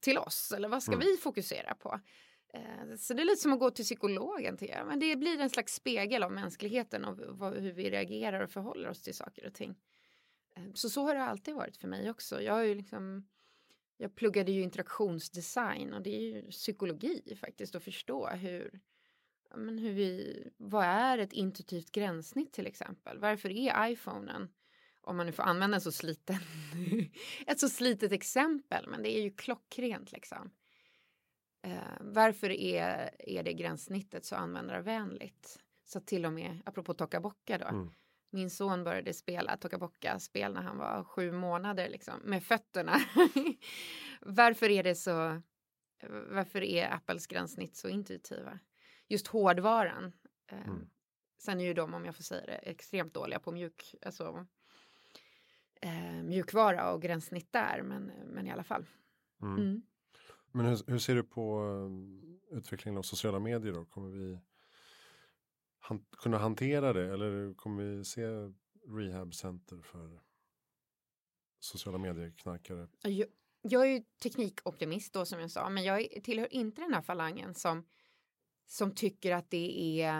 till 0.00 0.18
oss? 0.18 0.52
Eller 0.52 0.68
vad 0.68 0.82
ska 0.82 0.92
mm. 0.92 1.06
vi 1.06 1.16
fokusera 1.16 1.74
på? 1.74 2.00
Eh, 2.54 2.96
så 2.98 3.14
det 3.14 3.22
är 3.22 3.24
lite 3.24 3.42
som 3.42 3.52
att 3.52 3.58
gå 3.58 3.70
till 3.70 3.84
psykologen. 3.84 4.56
Till, 4.56 4.74
men 4.86 5.00
det 5.00 5.16
blir 5.16 5.40
en 5.40 5.50
slags 5.50 5.74
spegel 5.74 6.22
av 6.22 6.32
mänskligheten 6.32 7.04
och 7.04 7.16
hur 7.54 7.72
vi 7.72 7.90
reagerar 7.90 8.40
och 8.40 8.50
förhåller 8.50 8.88
oss 8.88 9.02
till 9.02 9.14
saker 9.14 9.46
och 9.46 9.54
ting. 9.54 9.74
Eh, 10.56 10.72
så 10.74 10.90
så 10.90 11.02
har 11.02 11.14
det 11.14 11.22
alltid 11.22 11.54
varit 11.54 11.76
för 11.76 11.88
mig 11.88 12.10
också. 12.10 12.42
Jag 12.42 12.54
har 12.54 12.62
ju 12.62 12.74
liksom 12.74 13.28
jag 14.00 14.14
pluggade 14.14 14.52
ju 14.52 14.62
interaktionsdesign 14.62 15.94
och 15.94 16.02
det 16.02 16.16
är 16.16 16.20
ju 16.20 16.50
psykologi 16.50 17.36
faktiskt 17.40 17.74
att 17.74 17.82
förstå 17.82 18.26
hur, 18.26 18.80
men 19.56 19.78
hur 19.78 19.92
vi, 19.92 20.42
vad 20.56 20.84
är 20.84 21.18
ett 21.18 21.32
intuitivt 21.32 21.92
gränssnitt 21.92 22.52
till 22.52 22.66
exempel? 22.66 23.18
Varför 23.18 23.50
är 23.50 23.90
iPhonen, 23.90 24.48
om 25.00 25.16
man 25.16 25.26
nu 25.26 25.32
får 25.32 25.42
använda 25.42 25.74
en 25.74 25.80
så 25.80 25.92
sliten, 25.92 26.36
ett 27.46 27.60
så 27.60 27.68
slitet 27.68 28.12
exempel, 28.12 28.88
men 28.88 29.02
det 29.02 29.18
är 29.18 29.22
ju 29.22 29.30
klockrent 29.30 30.12
liksom. 30.12 30.50
Uh, 31.66 31.96
varför 32.00 32.50
är, 32.50 33.10
är 33.18 33.42
det 33.42 33.52
gränssnittet 33.52 34.24
så 34.24 34.36
användarvänligt? 34.36 35.58
Så 35.84 36.00
till 36.00 36.26
och 36.26 36.32
med, 36.32 36.58
apropå 36.64 36.94
Tokaboka 36.94 37.58
då, 37.58 37.66
mm. 37.66 37.90
Min 38.30 38.50
son 38.50 38.84
började 38.84 39.14
spela 39.14 39.56
Tokaboka-spel 39.56 40.54
när 40.54 40.62
han 40.62 40.78
var 40.78 41.04
sju 41.04 41.32
månader 41.32 41.88
liksom, 41.88 42.20
med 42.24 42.42
fötterna. 42.42 42.96
varför 44.20 44.70
är 44.70 44.82
det 44.82 44.94
så? 44.94 45.42
Varför 46.30 46.62
är 46.62 46.94
Apples 46.94 47.26
gränssnitt 47.26 47.76
så 47.76 47.88
intuitiva? 47.88 48.58
Just 49.08 49.26
hårdvaran. 49.26 50.12
Eh, 50.46 50.68
mm. 50.68 50.88
Sen 51.38 51.60
är 51.60 51.64
ju 51.64 51.74
de, 51.74 51.94
om 51.94 52.04
jag 52.04 52.16
får 52.16 52.22
säga 52.22 52.46
det, 52.46 52.52
extremt 52.52 53.14
dåliga 53.14 53.38
på 53.38 53.52
mjuk, 53.52 53.94
alltså, 54.02 54.46
eh, 55.80 56.22
mjukvara 56.22 56.92
och 56.92 57.02
gränssnitt 57.02 57.52
där, 57.52 57.82
men, 57.82 58.04
men 58.06 58.46
i 58.46 58.50
alla 58.50 58.64
fall. 58.64 58.86
Mm. 59.42 59.58
Mm. 59.58 59.82
Men 60.52 60.66
hur, 60.66 60.78
hur, 60.86 60.98
ser 60.98 61.14
du 61.14 61.22
på 61.22 61.62
uh, 61.62 62.58
utvecklingen 62.58 62.98
av 62.98 63.02
sociala 63.02 63.38
medier 63.38 63.72
då? 63.72 63.84
Kommer 63.84 64.10
vi 64.10 64.38
han, 65.80 66.04
kunna 66.10 66.38
hantera 66.38 66.92
det 66.92 67.12
eller 67.12 67.54
kommer 67.54 67.82
vi 67.82 68.04
se 68.04 68.22
rehabcenter 68.86 69.82
för 69.82 70.20
sociala 71.58 71.98
medier-knarkare? 71.98 72.88
Jag, 73.02 73.28
jag 73.62 73.82
är 73.82 73.90
ju 73.90 74.02
teknikoptimist 74.22 75.12
då 75.12 75.24
som 75.24 75.40
jag 75.40 75.50
sa, 75.50 75.70
men 75.70 75.84
jag 75.84 76.08
tillhör 76.22 76.52
inte 76.52 76.82
den 76.82 76.94
här 76.94 77.02
falangen 77.02 77.54
som, 77.54 77.86
som 78.66 78.94
tycker 78.94 79.34
att 79.34 79.50
det 79.50 80.00
är... 80.02 80.14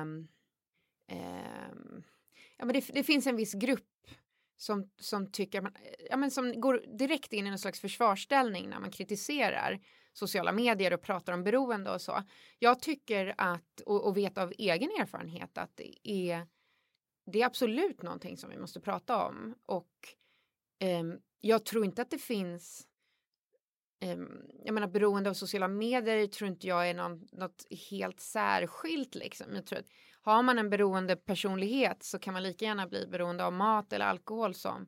Eh, 1.07 1.68
ja, 2.57 2.64
men 2.64 2.73
det, 2.73 2.87
det, 2.94 3.05
finns 3.05 3.27
en 3.27 3.37
viss 3.37 3.55
grupp 3.55 3.85
som, 4.57 4.90
som 4.97 5.33
tycker 5.33 5.61
man, 5.61 5.73
ja, 6.11 6.16
men 6.16 6.31
som 6.31 6.61
går 6.61 6.85
direkt 6.99 7.33
in 7.33 7.47
i 7.47 7.51
någon 7.51 7.59
slags 7.59 7.81
försvarsställning 7.81 8.68
när 8.68 8.81
man 8.81 8.90
kritiserar 8.90 9.81
sociala 10.18 10.52
medier 10.52 10.92
och 10.92 11.02
pratar 11.02 11.33
om 11.33 11.44
beroende 11.44 11.90
och 11.90 12.00
så. 12.00 12.22
Jag 12.59 12.81
tycker 12.81 13.35
att, 13.38 13.81
och, 13.87 14.07
och 14.07 14.16
vet 14.16 14.38
av 14.38 14.52
egen 14.59 14.90
erfarenhet 14.90 15.59
att 15.59 15.76
det 15.76 16.09
är, 16.09 16.46
det 17.26 17.42
är 17.42 17.46
absolut 17.46 18.02
någonting 18.02 18.37
som 18.37 18.50
vi 18.50 18.59
måste 18.59 18.81
prata 18.81 19.26
om. 19.26 19.54
Och 19.66 19.92
eh, 20.81 21.04
jag 21.40 21.64
tror 21.64 21.85
inte 21.85 22.02
att 22.02 22.11
det 22.11 22.18
finns 22.18 22.87
ehm, 24.00 24.42
jag 24.64 24.74
menar 24.74 24.88
beroende 24.88 25.31
av 25.31 25.35
sociala 25.35 25.68
medier 25.68 26.26
tror 26.26 26.50
inte 26.50 26.66
jag 26.66 26.90
är 26.90 26.94
någon, 26.94 27.28
något 27.33 27.66
helt 27.90 28.20
särskilt 28.20 29.14
liksom. 29.14 29.54
Jag 29.54 29.66
tror 29.66 29.78
att 29.78 29.88
har 30.22 30.42
man 30.42 30.59
en 30.59 30.70
beroende 30.70 31.16
personlighet 31.16 32.02
så 32.02 32.18
kan 32.18 32.35
man 32.35 32.42
lika 32.42 32.64
gärna 32.64 32.87
bli 32.87 33.07
beroende 33.07 33.44
av 33.44 33.52
mat 33.52 33.92
eller 33.92 34.07
alkohol 34.07 34.54
som 34.54 34.87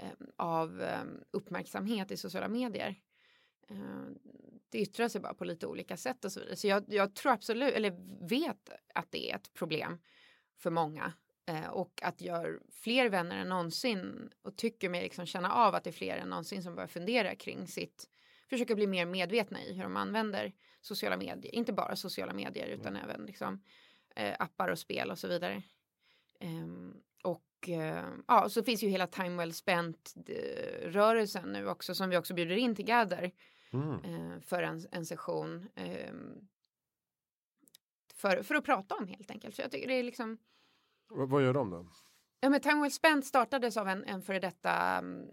eh, 0.00 0.12
av 0.36 0.82
eh, 0.82 1.04
uppmärksamhet 1.30 2.10
i 2.10 2.16
sociala 2.16 2.48
medier 2.48 2.96
det 4.70 4.78
yttrar 4.78 5.08
sig 5.08 5.20
bara 5.20 5.34
på 5.34 5.44
lite 5.44 5.66
olika 5.66 5.96
sätt 5.96 6.24
och 6.24 6.32
så 6.32 6.40
vidare. 6.40 6.56
Så 6.56 6.66
jag, 6.66 6.84
jag 6.88 7.14
tror 7.14 7.32
absolut, 7.32 7.74
eller 7.74 7.96
vet 8.28 8.70
att 8.94 9.12
det 9.12 9.30
är 9.30 9.36
ett 9.36 9.52
problem 9.52 9.98
för 10.58 10.70
många 10.70 11.12
uh, 11.50 11.68
och 11.68 12.00
att 12.02 12.20
gör 12.20 12.60
fler 12.72 13.08
vänner 13.08 13.38
än 13.38 13.48
någonsin 13.48 14.30
och 14.42 14.56
tycker 14.56 14.88
mig 14.88 15.02
liksom 15.02 15.26
känna 15.26 15.52
av 15.52 15.74
att 15.74 15.84
det 15.84 15.90
är 15.90 15.92
fler 15.92 16.16
än 16.16 16.28
någonsin 16.28 16.62
som 16.62 16.74
börjar 16.74 16.88
fundera 16.88 17.34
kring 17.34 17.66
sitt 17.66 18.08
försöka 18.50 18.74
bli 18.74 18.86
mer 18.86 19.06
medvetna 19.06 19.62
i 19.62 19.72
hur 19.74 19.82
de 19.82 19.96
använder 19.96 20.52
sociala 20.80 21.16
medier. 21.16 21.54
Inte 21.54 21.72
bara 21.72 21.96
sociala 21.96 22.32
medier 22.32 22.66
utan 22.66 22.96
mm. 22.96 23.10
även 23.10 23.26
liksom, 23.26 23.62
eh, 24.16 24.34
appar 24.38 24.68
och 24.68 24.78
spel 24.78 25.10
och 25.10 25.18
så 25.18 25.28
vidare. 25.28 25.62
Um, 26.40 27.02
och 27.22 27.68
uh, 27.68 28.04
ja, 28.28 28.48
så 28.48 28.62
finns 28.64 28.82
ju 28.82 28.88
hela 28.88 29.06
Time 29.06 29.36
Well 29.36 29.52
Spent 29.52 30.14
uh, 30.30 30.90
rörelsen 30.90 31.52
nu 31.52 31.68
också 31.68 31.94
som 31.94 32.10
vi 32.10 32.16
också 32.16 32.34
bjuder 32.34 32.56
in 32.56 32.74
till 32.74 32.84
Gather 32.84 33.32
mm. 33.72 34.04
uh, 34.04 34.40
för 34.40 34.62
en, 34.62 34.86
en 34.92 35.06
session. 35.06 35.68
Um, 35.76 36.48
för, 38.14 38.42
för 38.42 38.54
att 38.54 38.64
prata 38.64 38.94
om 38.94 39.06
helt 39.06 39.30
enkelt. 39.30 39.56
Så 39.56 39.62
jag 39.62 39.70
tycker 39.70 39.88
det 39.88 39.94
är 39.94 40.02
liksom. 40.02 40.38
V 41.10 41.26
vad 41.28 41.42
gör 41.42 41.54
de 41.54 41.70
då? 41.70 41.86
Ja, 42.40 42.50
men 42.50 42.60
Time 42.60 42.80
Well 42.80 42.92
Spent 42.92 43.26
startades 43.26 43.76
av 43.76 43.88
en, 43.88 44.04
en 44.04 44.22
före 44.22 44.38
detta, 44.38 44.98
um, 44.98 45.28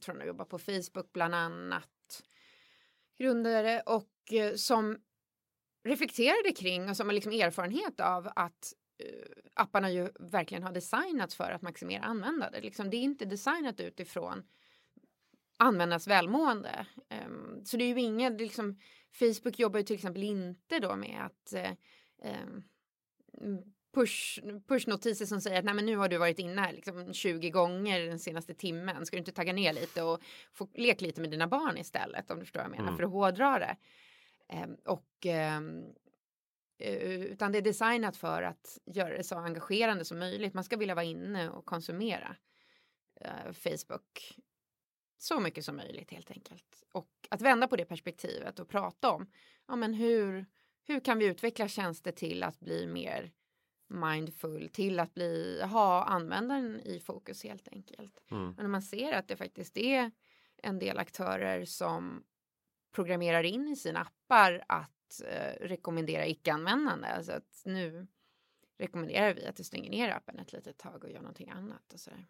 tror 0.00 0.18
jag 0.18 0.26
jobbar 0.26 0.44
på 0.44 0.58
Facebook 0.58 1.12
bland 1.12 1.34
annat 1.34 2.22
grundare 3.18 3.80
och 3.80 4.32
eh, 4.32 4.54
som 4.54 4.98
reflekterade 5.84 6.52
kring 6.52 6.90
och 6.90 6.96
som 6.96 7.06
har 7.08 7.14
liksom 7.14 7.32
erfarenhet 7.32 8.00
av 8.00 8.28
att 8.36 8.72
eh, 8.98 9.30
apparna 9.54 9.90
ju 9.90 10.08
verkligen 10.20 10.62
har 10.62 10.72
designats 10.72 11.34
för 11.34 11.50
att 11.50 11.62
maximera 11.62 12.02
användare. 12.02 12.60
Liksom, 12.60 12.90
det 12.90 12.96
är 12.96 13.02
inte 13.02 13.24
designat 13.24 13.80
utifrån 13.80 14.42
användarnas 15.60 16.08
välmående. 16.08 16.86
Um, 17.26 17.64
så 17.64 17.76
det 17.76 17.84
är 17.84 17.88
ju 17.88 18.00
inget, 18.00 18.40
liksom, 18.40 18.78
Facebook 19.12 19.58
jobbar 19.58 19.78
ju 19.78 19.84
till 19.84 19.96
exempel 19.96 20.22
inte 20.22 20.78
då 20.78 20.96
med 20.96 21.26
att 21.26 21.54
um, 22.22 22.64
push, 23.94 24.40
pushnotiser 24.68 25.26
som 25.26 25.40
säger 25.40 25.58
att 25.58 25.64
Nej, 25.64 25.74
men 25.74 25.86
nu 25.86 25.96
har 25.96 26.08
du 26.08 26.18
varit 26.18 26.38
inne 26.38 26.60
här 26.60 26.72
liksom 26.72 27.14
20 27.14 27.50
gånger 27.50 28.00
den 28.00 28.18
senaste 28.18 28.54
timmen. 28.54 29.06
Ska 29.06 29.16
du 29.16 29.18
inte 29.18 29.32
tagga 29.32 29.52
ner 29.52 29.72
lite 29.72 30.02
och 30.02 30.22
få 30.52 30.68
leka 30.74 31.04
lite 31.04 31.20
med 31.20 31.30
dina 31.30 31.48
barn 31.48 31.78
istället 31.78 32.30
om 32.30 32.38
du 32.38 32.44
förstår 32.44 32.60
vad 32.60 32.64
jag 32.64 32.70
menar 32.70 32.88
mm. 32.88 32.96
för 32.96 33.04
att 33.04 33.10
hårdra 33.10 33.58
det. 33.58 33.76
Um, 34.64 34.76
och 34.84 35.26
um, 35.58 35.94
utan 36.78 37.52
det 37.52 37.58
är 37.58 37.62
designat 37.62 38.16
för 38.16 38.42
att 38.42 38.78
göra 38.86 39.16
det 39.16 39.24
så 39.24 39.38
engagerande 39.38 40.04
som 40.04 40.18
möjligt. 40.18 40.54
Man 40.54 40.64
ska 40.64 40.76
vilja 40.76 40.94
vara 40.94 41.04
inne 41.04 41.50
och 41.50 41.64
konsumera 41.64 42.36
uh, 43.24 43.52
Facebook 43.52 44.34
så 45.22 45.40
mycket 45.40 45.64
som 45.64 45.76
möjligt 45.76 46.10
helt 46.10 46.30
enkelt. 46.30 46.84
Och 46.92 47.28
att 47.30 47.40
vända 47.40 47.68
på 47.68 47.76
det 47.76 47.84
perspektivet 47.84 48.58
och 48.58 48.68
prata 48.68 49.10
om 49.10 49.30
ja, 49.68 49.76
men 49.76 49.94
hur, 49.94 50.46
hur 50.84 51.00
kan 51.00 51.18
vi 51.18 51.26
utveckla 51.26 51.68
tjänster 51.68 52.12
till 52.12 52.42
att 52.42 52.60
bli 52.60 52.86
mer 52.86 53.32
mindful 53.88 54.68
till 54.68 55.00
att 55.00 55.14
bli, 55.14 55.62
ha 55.62 56.04
användaren 56.04 56.80
i 56.80 57.00
fokus 57.00 57.44
helt 57.44 57.68
enkelt. 57.68 58.22
Mm. 58.30 58.48
Och 58.48 58.62
när 58.62 58.68
man 58.68 58.82
ser 58.82 59.12
att 59.12 59.28
det 59.28 59.36
faktiskt 59.36 59.76
är 59.76 60.10
en 60.62 60.78
del 60.78 60.98
aktörer 60.98 61.64
som 61.64 62.24
programmerar 62.92 63.42
in 63.42 63.68
i 63.68 63.76
sina 63.76 64.00
appar 64.00 64.64
att 64.68 65.20
eh, 65.24 65.66
rekommendera 65.66 66.26
icke-användande. 66.26 67.08
Alltså 67.08 67.32
att 67.32 67.62
nu 67.64 68.06
rekommenderar 68.78 69.34
vi 69.34 69.46
att 69.46 69.56
du 69.56 69.64
stänger 69.64 69.90
ner 69.90 70.10
appen 70.10 70.38
ett 70.38 70.52
litet 70.52 70.78
tag 70.78 71.04
och 71.04 71.10
gör 71.10 71.20
någonting 71.20 71.50
annat. 71.50 71.92
Och 71.92 72.00
så 72.00 72.10
där. 72.10 72.26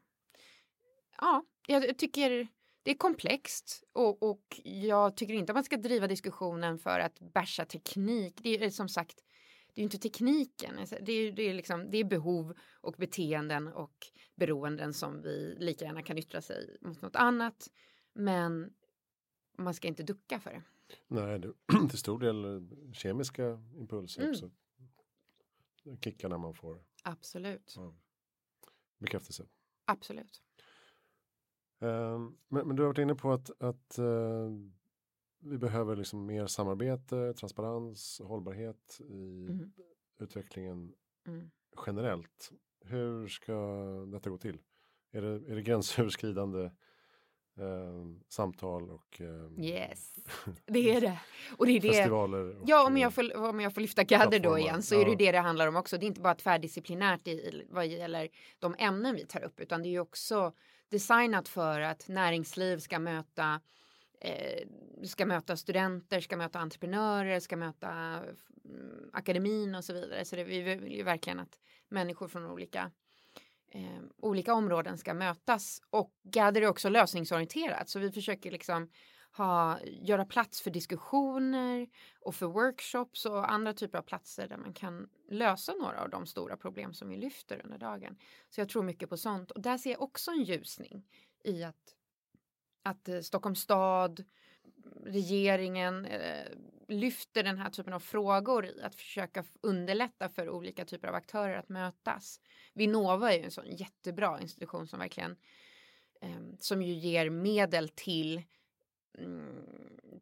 Ja, 1.16 1.44
jag 1.66 1.98
tycker 1.98 2.48
det 2.82 2.90
är 2.90 2.94
komplext 2.94 3.84
och, 3.92 4.22
och 4.22 4.60
jag 4.64 5.16
tycker 5.16 5.34
inte 5.34 5.52
att 5.52 5.56
man 5.56 5.64
ska 5.64 5.76
driva 5.76 6.06
diskussionen 6.06 6.78
för 6.78 7.00
att 7.00 7.20
bärsa 7.20 7.64
teknik. 7.64 8.40
Det 8.42 8.64
är 8.64 8.70
som 8.70 8.88
sagt 8.88 9.24
det 9.74 9.80
är 9.80 9.82
inte 9.82 9.98
tekniken, 9.98 10.78
alltså, 10.78 10.96
det 11.02 11.12
är, 11.12 11.32
det, 11.32 11.42
är 11.42 11.54
liksom, 11.54 11.90
det 11.90 11.98
är 11.98 12.04
behov 12.04 12.54
och 12.80 12.94
beteenden 12.98 13.68
och 13.68 14.06
beroenden 14.34 14.94
som 14.94 15.22
vi 15.22 15.56
lika 15.58 15.84
gärna 15.84 16.02
kan 16.02 16.18
yttra 16.18 16.40
sig 16.40 16.76
mot 16.80 17.02
något 17.02 17.16
annat. 17.16 17.70
Men 18.12 18.72
man 19.58 19.74
ska 19.74 19.88
inte 19.88 20.02
ducka 20.02 20.40
för 20.40 20.50
det. 20.50 20.62
Nej, 21.08 21.38
det, 21.38 21.52
till 21.90 21.98
stor 21.98 22.18
del 22.18 22.68
kemiska 22.92 23.62
impulser 23.76 24.22
mm. 24.22 24.30
också. 24.30 24.50
Kickarna 26.00 26.38
man 26.38 26.54
får. 26.54 26.84
Absolut. 27.02 27.74
Ja. 27.76 27.94
Bekräftelse. 28.98 29.46
Absolut. 29.84 30.42
Um, 31.82 32.38
men, 32.48 32.66
men, 32.66 32.76
du 32.76 32.82
har 32.82 32.88
varit 32.88 32.98
inne 32.98 33.14
på 33.14 33.32
att, 33.32 33.62
att 33.62 33.98
uh, 33.98 34.50
vi 35.40 35.58
behöver 35.58 35.96
liksom 35.96 36.26
mer 36.26 36.46
samarbete, 36.46 37.34
transparens, 37.34 38.20
hållbarhet 38.24 39.00
i 39.00 39.46
mm. 39.48 39.72
utvecklingen 40.18 40.92
mm. 41.26 41.50
generellt. 41.86 42.50
Hur 42.84 43.28
ska 43.28 43.54
detta 44.12 44.30
gå 44.30 44.38
till? 44.38 44.58
Är 45.12 45.22
det, 45.22 45.50
är 45.52 45.54
det 45.54 45.62
gränsöverskridande 45.62 46.70
eh, 47.60 48.04
samtal 48.28 48.90
och 48.90 49.20
eh, 49.20 49.64
yes, 49.64 50.14
det 50.66 50.90
är 50.90 51.00
det. 51.00 51.20
Och 51.56 51.66
det 51.66 51.72
är 51.72 51.80
det. 51.80 51.88
festivaler? 51.88 52.60
Och, 52.60 52.64
ja, 52.68 52.86
om 52.86 52.96
jag, 52.96 53.14
får, 53.14 53.36
om 53.36 53.60
jag 53.60 53.74
får 53.74 53.80
lyfta 53.80 54.04
gadder 54.04 54.40
då 54.40 54.58
igen 54.58 54.82
så 54.82 54.94
ja. 54.94 55.00
är 55.00 55.04
det 55.04 55.16
det 55.16 55.32
det 55.32 55.38
handlar 55.38 55.66
om 55.66 55.76
också. 55.76 55.98
Det 55.98 56.04
är 56.04 56.08
inte 56.08 56.20
bara 56.20 56.34
tvärdisciplinärt 56.34 57.28
i, 57.28 57.66
vad 57.70 57.86
gäller 57.86 58.28
de 58.58 58.74
ämnen 58.78 59.14
vi 59.14 59.26
tar 59.26 59.44
upp 59.44 59.60
utan 59.60 59.82
det 59.82 59.88
är 59.88 59.90
ju 59.90 60.00
också 60.00 60.52
designat 60.90 61.48
för 61.48 61.80
att 61.80 62.08
näringsliv 62.08 62.78
ska 62.78 62.98
möta 62.98 63.60
eh, 64.20 64.68
ska 65.04 65.26
möta 65.26 65.56
studenter, 65.56 66.20
ska 66.20 66.36
möta 66.36 66.58
entreprenörer, 66.58 67.40
ska 67.40 67.56
möta 67.56 67.90
mm, 68.64 69.10
akademin 69.12 69.74
och 69.74 69.84
så 69.84 69.92
vidare. 69.92 70.24
Så 70.24 70.36
det, 70.36 70.44
vi 70.44 70.60
vill 70.60 70.92
ju 70.92 71.02
verkligen 71.02 71.40
att 71.40 71.60
människor 71.88 72.28
från 72.28 72.46
olika 72.46 72.90
eh, 73.68 74.00
olika 74.16 74.54
områden 74.54 74.98
ska 74.98 75.14
mötas 75.14 75.82
och 75.90 76.12
Gather 76.22 76.62
är 76.62 76.66
också 76.66 76.88
lösningsorienterat 76.88 77.88
så 77.88 77.98
vi 77.98 78.12
försöker 78.12 78.50
liksom 78.50 78.90
ha, 79.36 79.80
göra 79.84 80.24
plats 80.24 80.60
för 80.60 80.70
diskussioner 80.70 81.88
och 82.20 82.34
för 82.34 82.46
workshops 82.46 83.26
och 83.26 83.52
andra 83.52 83.74
typer 83.74 83.98
av 83.98 84.02
platser 84.02 84.48
där 84.48 84.56
man 84.56 84.72
kan 84.72 85.08
lösa 85.28 85.74
några 85.74 86.02
av 86.02 86.10
de 86.10 86.26
stora 86.26 86.56
problem 86.56 86.94
som 86.94 87.08
vi 87.08 87.16
lyfter 87.16 87.60
under 87.64 87.78
dagen. 87.78 88.18
Så 88.50 88.60
jag 88.60 88.68
tror 88.68 88.82
mycket 88.82 89.08
på 89.08 89.16
sånt 89.16 89.50
och 89.50 89.60
där 89.60 89.78
ser 89.78 89.90
jag 89.90 90.02
också 90.02 90.30
en 90.30 90.42
ljusning 90.42 91.06
i 91.44 91.64
att 91.64 91.94
att 92.82 93.08
eh, 93.08 93.20
Stockholms 93.20 93.60
stad, 93.60 94.24
regeringen 95.04 96.04
eh, 96.04 96.46
lyfter 96.88 97.42
den 97.42 97.58
här 97.58 97.70
typen 97.70 97.92
av 97.92 98.00
frågor 98.00 98.66
i 98.66 98.82
att 98.82 98.94
försöka 98.94 99.44
underlätta 99.60 100.28
för 100.28 100.48
olika 100.48 100.84
typer 100.84 101.08
av 101.08 101.14
aktörer 101.14 101.58
att 101.58 101.68
mötas. 101.68 102.40
Vinnova 102.74 103.32
är 103.32 103.38
ju 103.38 103.44
en 103.44 103.50
sån 103.50 103.76
jättebra 103.76 104.40
institution 104.40 104.86
som 104.86 104.98
verkligen 104.98 105.36
eh, 106.20 106.40
som 106.58 106.82
ju 106.82 106.92
ger 106.92 107.30
medel 107.30 107.88
till 107.88 108.42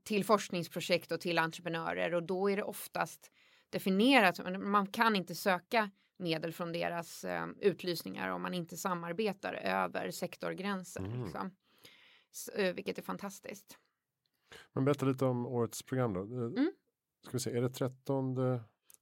till 0.03 0.24
forskningsprojekt 0.24 1.12
och 1.12 1.20
till 1.20 1.38
entreprenörer 1.38 2.14
och 2.14 2.22
då 2.22 2.51
är 2.51 2.57
det 2.57 2.62
oftast 2.62 3.33
definierat. 3.70 4.61
Man 4.61 4.87
kan 4.87 5.16
inte 5.16 5.35
söka 5.35 5.90
medel 6.16 6.53
från 6.53 6.72
deras 6.72 7.24
eh, 7.24 7.46
utlysningar 7.61 8.29
om 8.29 8.42
man 8.42 8.55
inte 8.55 8.77
samarbetar 8.77 9.55
över 9.55 10.11
sektorgränser. 10.11 11.01
Mm. 11.01 11.22
Liksom. 11.22 11.51
Eh, 12.55 12.74
vilket 12.74 12.98
är 12.98 13.03
fantastiskt. 13.03 13.79
Men 14.72 14.85
berätta 14.85 15.07
lite 15.07 15.24
om 15.24 15.46
årets 15.46 15.82
program 15.82 16.12
då. 16.14 16.20
Eh, 16.20 16.26
mm. 16.26 16.72
Ska 17.22 17.32
vi 17.32 17.41
se, 17.41 17.57
är 17.57 17.62
det 17.62 17.70
13? 17.70 18.36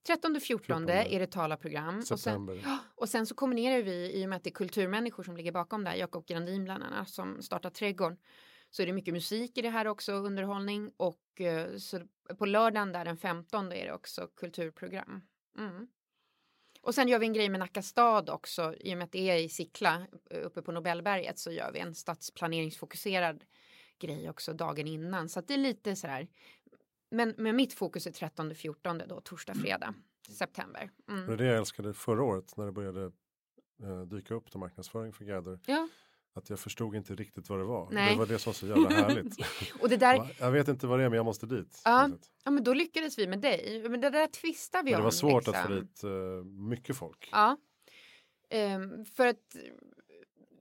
13 0.07 0.41
14 0.41 0.89
är 0.89 1.20
det 1.20 1.26
talarprogram. 1.26 2.03
Och 2.11 2.20
sen, 2.20 2.61
och 2.95 3.09
sen 3.09 3.26
så 3.26 3.34
kombinerar 3.34 3.82
vi, 3.82 4.12
i 4.20 4.24
och 4.24 4.28
med 4.28 4.37
att 4.37 4.45
det 4.45 4.51
är 4.51 4.55
kulturmänniskor 4.55 5.22
som 5.22 5.37
ligger 5.37 5.53
bakom 5.53 5.84
det 5.84 5.91
här, 5.91 5.97
Jakob 5.97 6.26
Grandin 6.26 6.64
bland 6.64 6.84
annat 6.84 7.09
som 7.09 7.43
startar 7.43 7.70
Trädgården, 7.70 8.18
så 8.71 8.83
är 8.83 8.87
det 8.87 8.93
mycket 8.93 9.14
musik 9.14 9.59
i 9.59 9.62
det 9.62 9.71
här 9.71 9.87
också, 9.87 10.12
underhållning 10.12 10.93
och 10.97 11.41
eh, 11.41 11.77
så 11.77 12.01
på 12.39 12.47
lördagen 12.47 12.93
där 12.93 13.05
den 13.05 13.17
15 13.17 13.73
är 13.73 13.87
det 13.87 13.93
också 13.93 14.29
kulturprogram. 14.37 15.23
Mm. 15.59 15.89
Och 16.81 16.95
sen 16.95 17.09
gör 17.09 17.19
vi 17.19 17.27
en 17.27 17.33
grej 17.33 17.49
med 17.49 17.61
Nacka 17.61 17.83
stad 17.83 18.31
också, 18.31 18.75
i 18.81 18.95
och 18.95 18.99
med 18.99 19.05
att 19.05 19.12
det 19.12 19.31
är 19.31 19.37
i 19.37 19.49
Sickla 19.49 20.07
uppe 20.31 20.62
på 20.62 20.73
Nobelberget 20.73 21.39
så 21.39 21.53
gör 21.53 21.73
vi 21.73 21.79
en 21.79 21.95
stadsplaneringsfokuserad 21.95 23.45
grej 23.99 24.31
också 24.31 24.53
dagen 24.53 24.87
innan. 24.87 25.29
Så 25.29 25.39
att 25.39 25.49
det 25.49 25.55
är 25.55 25.59
lite 25.59 25.97
så 25.97 26.07
här 26.07 26.29
men, 27.11 27.35
men 27.37 27.57
mitt 27.57 27.73
fokus 27.73 28.07
är 28.07 28.11
13-14 28.11 29.07
då, 29.07 29.21
torsdag, 29.21 29.55
fredag, 29.55 29.95
september. 30.31 30.91
Mm. 31.09 31.27
Det 31.27 31.33
är 31.33 31.37
det 31.37 31.47
jag 31.47 31.57
älskade 31.57 31.95
förra 31.95 32.25
året 32.25 32.57
när 32.57 32.67
det 32.67 32.73
började 32.73 33.12
eh, 33.83 34.03
dyka 34.03 34.35
upp 34.35 34.51
till 34.51 34.61
marknadsföring 34.61 35.12
för 35.12 35.25
Gather. 35.25 35.61
Ja. 35.67 35.89
Att 36.37 36.51
jag 36.51 36.59
förstod 36.59 36.95
inte 36.95 37.14
riktigt 37.14 37.49
vad 37.49 37.59
det 37.59 37.64
var. 37.64 37.89
Nej. 37.91 38.12
Det 38.12 38.18
var 38.18 38.26
det 38.26 38.39
som 38.39 38.51
var 38.51 38.55
så 38.55 38.66
jävla 38.66 38.89
härligt. 38.89 39.37
och 39.80 39.89
det 39.89 39.97
där... 39.97 40.34
Jag 40.39 40.51
vet 40.51 40.68
inte 40.68 40.87
vad 40.87 40.99
det 40.99 41.05
är 41.05 41.09
men 41.09 41.16
jag 41.16 41.24
måste 41.24 41.47
dit. 41.47 41.82
Ja, 41.84 42.11
ja 42.45 42.51
men 42.51 42.64
då 42.64 42.74
lyckades 42.74 43.18
vi 43.18 43.26
med 43.26 43.41
dig. 43.41 43.84
Men 43.89 44.01
det 44.01 44.11
där 44.11 44.26
tvistar 44.26 44.82
vi 44.82 44.91
men 44.91 44.95
om. 44.95 45.01
Det 45.01 45.05
var 45.05 45.11
svårt 45.11 45.47
liksom. 45.47 45.55
att 45.55 45.66
få 45.66 45.72
dit 45.72 46.05
uh, 46.05 46.45
mycket 46.45 46.97
folk. 46.97 47.28
Ja. 47.32 47.57
Um, 48.55 49.05
för 49.05 49.26
att 49.26 49.57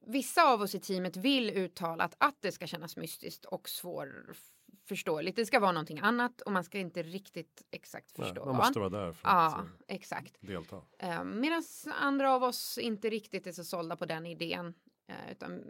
vissa 0.08 0.44
av 0.44 0.62
oss 0.62 0.76
i 0.76 0.80
teamet 0.80 1.18
vill 1.18 1.50
uttala 1.50 2.04
att, 2.04 2.16
att 2.18 2.38
det 2.40 2.52
ska 2.52 2.68
kännas 2.68 2.98
mystiskt 2.98 3.46
och 3.46 3.70
svårförståeligt. 3.70 5.36
Det 5.36 5.46
ska 5.46 5.60
vara 5.60 5.72
någonting 5.72 6.00
annat 6.00 6.42
och 6.42 6.52
man 6.52 6.64
ska 6.64 6.78
inte 6.78 7.04
riktigt 7.04 7.64
exakt 7.72 8.12
förstå. 8.12 8.46
Nej, 8.46 8.46
man 8.46 8.56
måste 8.56 8.80
vara 8.80 8.90
där 8.90 9.12
för 9.12 9.30
ja, 9.30 9.46
att 9.46 9.66
uh, 9.66 9.70
exakt. 9.88 10.38
delta. 10.40 10.76
Uh, 11.04 11.24
Medan 11.24 11.64
andra 12.02 12.34
av 12.34 12.44
oss 12.44 12.78
inte 12.78 13.10
riktigt 13.10 13.48
är 13.48 13.52
så 13.52 13.64
sålda 13.64 13.96
på 13.96 14.06
den 14.06 14.26
idén. 14.26 14.74
Uh, 15.10 15.32
utan 15.32 15.64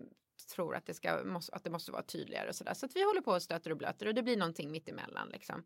tror 0.56 0.76
att 0.76 0.86
det, 0.86 0.94
ska, 0.94 1.24
måste, 1.24 1.56
att 1.56 1.64
det 1.64 1.70
måste 1.70 1.92
vara 1.92 2.04
tydligare 2.04 2.50
och 2.50 2.56
sådär. 2.56 2.74
Så 2.74 2.86
att 2.86 2.96
vi 2.96 3.04
håller 3.04 3.22
på 3.22 3.32
och 3.32 3.42
stöter 3.42 3.72
och 3.72 3.78
blöter 3.78 4.08
och 4.08 4.14
det 4.14 4.24
blir 4.24 4.38
någonting 4.38 4.72
mittemellan 4.72 5.30
liksom. 5.30 5.64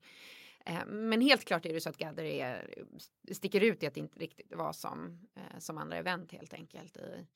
Men 0.87 1.21
helt 1.21 1.45
klart 1.45 1.65
är 1.65 1.73
det 1.73 1.81
så 1.81 1.89
att 1.89 1.97
Gather 1.97 2.23
är, 2.23 2.83
sticker 3.31 3.61
ut 3.61 3.83
i 3.83 3.87
att 3.87 3.93
det 3.93 3.99
inte 3.99 4.19
riktigt 4.19 4.55
var 4.55 4.73
som, 4.73 5.27
som 5.57 5.77
andra 5.77 5.97
event 5.97 6.31
helt 6.31 6.53
enkelt. 6.53 6.97
I, 6.97 7.27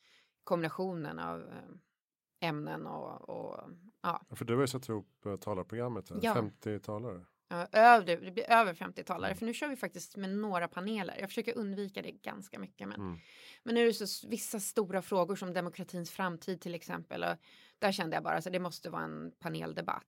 kombinationen 0.44 1.20
av 1.20 1.42
eh, 1.42 2.50
ämnen 2.50 2.88
och, 2.88 3.30
och 3.30 3.70
ja. 4.02 4.22
För 4.30 4.46
du 4.46 4.54
har 4.54 4.62
ju 4.62 4.68
satt 4.68 4.90
ihop 4.90 5.26
eh, 5.26 5.36
talarprogrammet, 5.36 6.12
ja. 6.22 6.34
50 6.34 6.80
talare. 6.80 7.26
Ja, 7.54 7.68
över, 7.72 8.06
det 8.06 8.32
blir 8.32 8.52
över 8.52 8.74
50 8.74 9.04
talare, 9.04 9.32
mm. 9.32 9.38
för 9.38 9.46
nu 9.46 9.54
kör 9.54 9.68
vi 9.68 9.76
faktiskt 9.76 10.18
med 10.18 10.30
några 10.30 10.68
paneler. 10.68 11.18
Jag 11.20 11.30
försöker 11.30 11.58
undvika 11.58 12.02
det 12.02 12.12
ganska 12.12 12.60
mycket. 12.60 12.88
Men, 12.88 13.02
mm. 13.02 13.18
men 13.64 13.76
nu 13.76 13.82
är 13.82 13.86
det 13.86 13.94
så 13.94 14.28
vissa 14.28 14.60
stora 14.60 15.02
frågor 15.02 15.36
som 15.36 15.54
demokratins 15.54 16.12
framtid 16.12 16.62
till 16.62 16.76
exempel. 16.76 17.24
Och 17.24 17.36
där 17.80 17.92
kände 17.92 18.16
jag 18.16 18.24
bara 18.24 18.38
att 18.38 18.44
det 18.52 18.60
måste 18.60 18.90
vara 18.90 19.04
en 19.04 19.32
paneldebatt. 19.40 20.04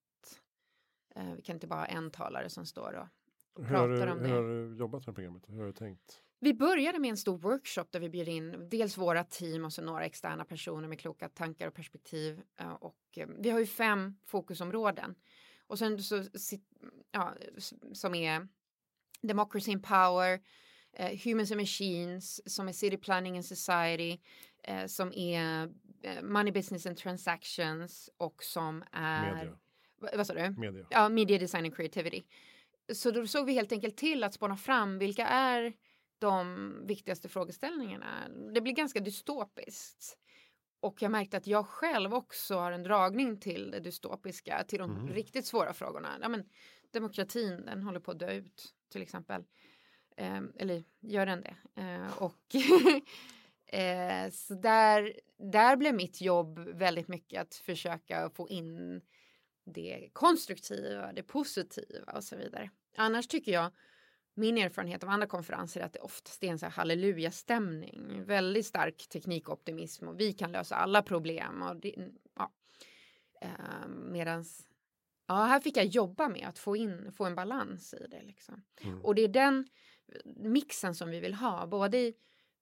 Eh, 1.16 1.34
vi 1.36 1.42
kan 1.42 1.56
inte 1.56 1.68
bara 1.68 1.80
ha 1.80 1.86
en 1.86 2.12
talare 2.12 2.50
som 2.50 2.66
står 2.66 2.94
och, 2.94 3.08
och 3.62 3.68
pratar 3.68 4.06
du, 4.06 4.12
om 4.12 4.20
hur 4.20 4.28
det. 4.28 4.34
Hur 4.34 4.42
har 4.42 4.70
du 4.70 4.78
jobbat 4.78 5.06
med 5.06 5.16
programmet? 5.16 5.44
Hur 5.48 5.60
har 5.60 5.66
du 5.66 5.74
tänkt? 5.74 6.22
Vi 6.40 6.54
började 6.54 7.00
med 7.00 7.10
en 7.10 7.18
stor 7.18 7.38
workshop 7.38 7.86
där 7.92 8.00
vi 8.00 8.10
bjöd 8.10 8.28
in 8.28 8.70
dels 8.70 8.98
våra 8.98 9.24
team 9.24 9.66
och 9.66 9.74
så 9.74 9.82
några 9.82 10.06
externa 10.06 10.46
personer 10.46 10.88
med 10.88 11.00
kloka 11.00 11.30
tankar 11.30 11.68
och 11.68 11.74
perspektiv. 11.74 12.42
Och 12.80 13.18
eh, 13.18 13.28
vi 13.40 13.50
har 13.50 13.60
ju 13.60 13.66
fem 13.66 14.16
fokusområden. 14.26 15.16
Och 15.68 15.80
sen 15.80 16.04
så, 16.04 16.24
ja, 17.12 17.34
som 17.94 18.16
är 18.16 18.48
Democracy 19.22 19.74
and 19.74 19.84
Power, 19.84 20.40
uh, 21.00 21.24
Humans 21.24 21.52
and 21.52 21.60
Machines, 21.60 22.54
som 22.54 22.68
är 22.68 22.72
City 22.72 22.98
Planning 22.98 23.36
and 23.36 23.46
Society, 23.46 24.18
uh, 24.70 24.86
som 24.86 25.14
är 25.14 25.66
uh, 25.66 26.24
Money 26.24 26.54
Business 26.54 26.86
and 26.86 26.98
Transactions 26.98 28.10
och 28.18 28.44
som 28.44 28.84
är... 28.92 29.36
Media. 29.36 29.58
Vad 30.16 30.28
sa 30.28 30.34
du? 30.34 30.50
Media. 30.50 30.86
Ja, 30.90 31.10
Media 31.10 31.38
Design 31.38 31.66
and 31.66 31.76
Creativity. 31.76 32.24
Så 32.94 33.12
då 33.12 33.28
såg 33.28 33.46
vi 33.46 33.54
helt 33.54 33.72
enkelt 33.72 33.98
till 33.98 34.24
att 34.24 34.34
spåna 34.34 34.58
fram 34.58 35.00
vilka 35.00 35.28
är 35.28 35.74
de 36.20 36.88
viktigaste 36.88 37.30
frågeställningarna. 37.30 38.30
Det 38.54 38.62
blir 38.62 38.74
ganska 38.74 39.00
dystopiskt. 39.00 40.18
Och 40.86 41.02
jag 41.02 41.12
märkte 41.12 41.38
att 41.38 41.48
jag 41.48 41.68
själv 41.68 42.14
också 42.14 42.56
har 42.56 42.72
en 42.72 42.84
dragning 42.84 43.40
till 43.40 43.72
det 43.72 43.80
dystopiska, 43.80 44.64
till 44.68 44.80
de 44.80 44.92
mm. 44.92 45.14
riktigt 45.14 45.46
svåra 45.46 45.74
frågorna. 45.74 46.18
Ja, 46.22 46.30
men, 46.30 46.50
demokratin, 46.92 47.66
den 47.66 47.84
håller 47.84 48.00
på 48.00 48.12
att 48.12 48.20
dö 48.20 48.32
ut 48.32 48.74
till 48.92 49.02
exempel. 49.02 49.44
Eh, 50.18 50.42
eller 50.56 50.84
gör 51.00 51.26
den 51.26 51.42
det? 51.42 51.82
Eh, 51.82 52.24
och 52.24 52.56
eh, 53.80 54.32
så 54.32 54.54
där, 54.54 55.20
där 55.38 55.76
blev 55.76 55.96
mitt 55.96 56.22
jobb 56.22 56.60
väldigt 56.60 57.08
mycket 57.08 57.42
att 57.42 57.56
försöka 57.56 58.30
få 58.30 58.50
in 58.50 59.02
det 59.66 60.10
konstruktiva, 60.14 61.14
det 61.14 61.24
positiva 61.24 62.12
och 62.14 62.24
så 62.24 62.36
vidare. 62.36 62.70
Annars 62.98 63.28
tycker 63.28 63.52
jag 63.52 63.72
min 64.36 64.58
erfarenhet 64.58 65.04
av 65.04 65.10
andra 65.10 65.28
konferenser 65.28 65.82
är 65.82 65.86
att 65.86 65.94
det 65.94 66.00
oftast 66.00 66.44
är 66.44 66.48
en 66.48 66.60
så 66.60 66.66
här 66.66 66.74
halleluja-stämning. 66.74 68.24
Väldigt 68.26 68.66
stark 68.66 69.08
teknikoptimism 69.10 70.08
och 70.08 70.20
vi 70.20 70.34
kan 70.34 70.52
lösa 70.52 70.76
alla 70.76 71.02
problem. 71.02 71.62
Och 71.62 71.76
det, 71.76 71.96
ja. 72.36 72.52
Uh, 73.44 73.88
medans, 73.88 74.68
ja, 75.28 75.34
här 75.34 75.60
fick 75.60 75.78
jag 75.78 75.86
jobba 75.86 76.30
med 76.30 76.48
att 76.48 76.60
få 76.60 76.76
in, 76.76 77.12
få 77.12 77.26
en 77.26 77.36
balans 77.36 77.94
i 77.94 78.08
det 78.08 78.22
liksom. 78.22 78.64
Mm. 78.82 79.02
Och 79.02 79.16
det 79.16 79.22
är 79.22 79.28
den 79.28 79.68
mixen 80.36 80.96
som 80.96 81.10
vi 81.10 81.20
vill 81.20 81.34
ha, 81.34 81.68
både 81.68 81.98
i 81.98 82.14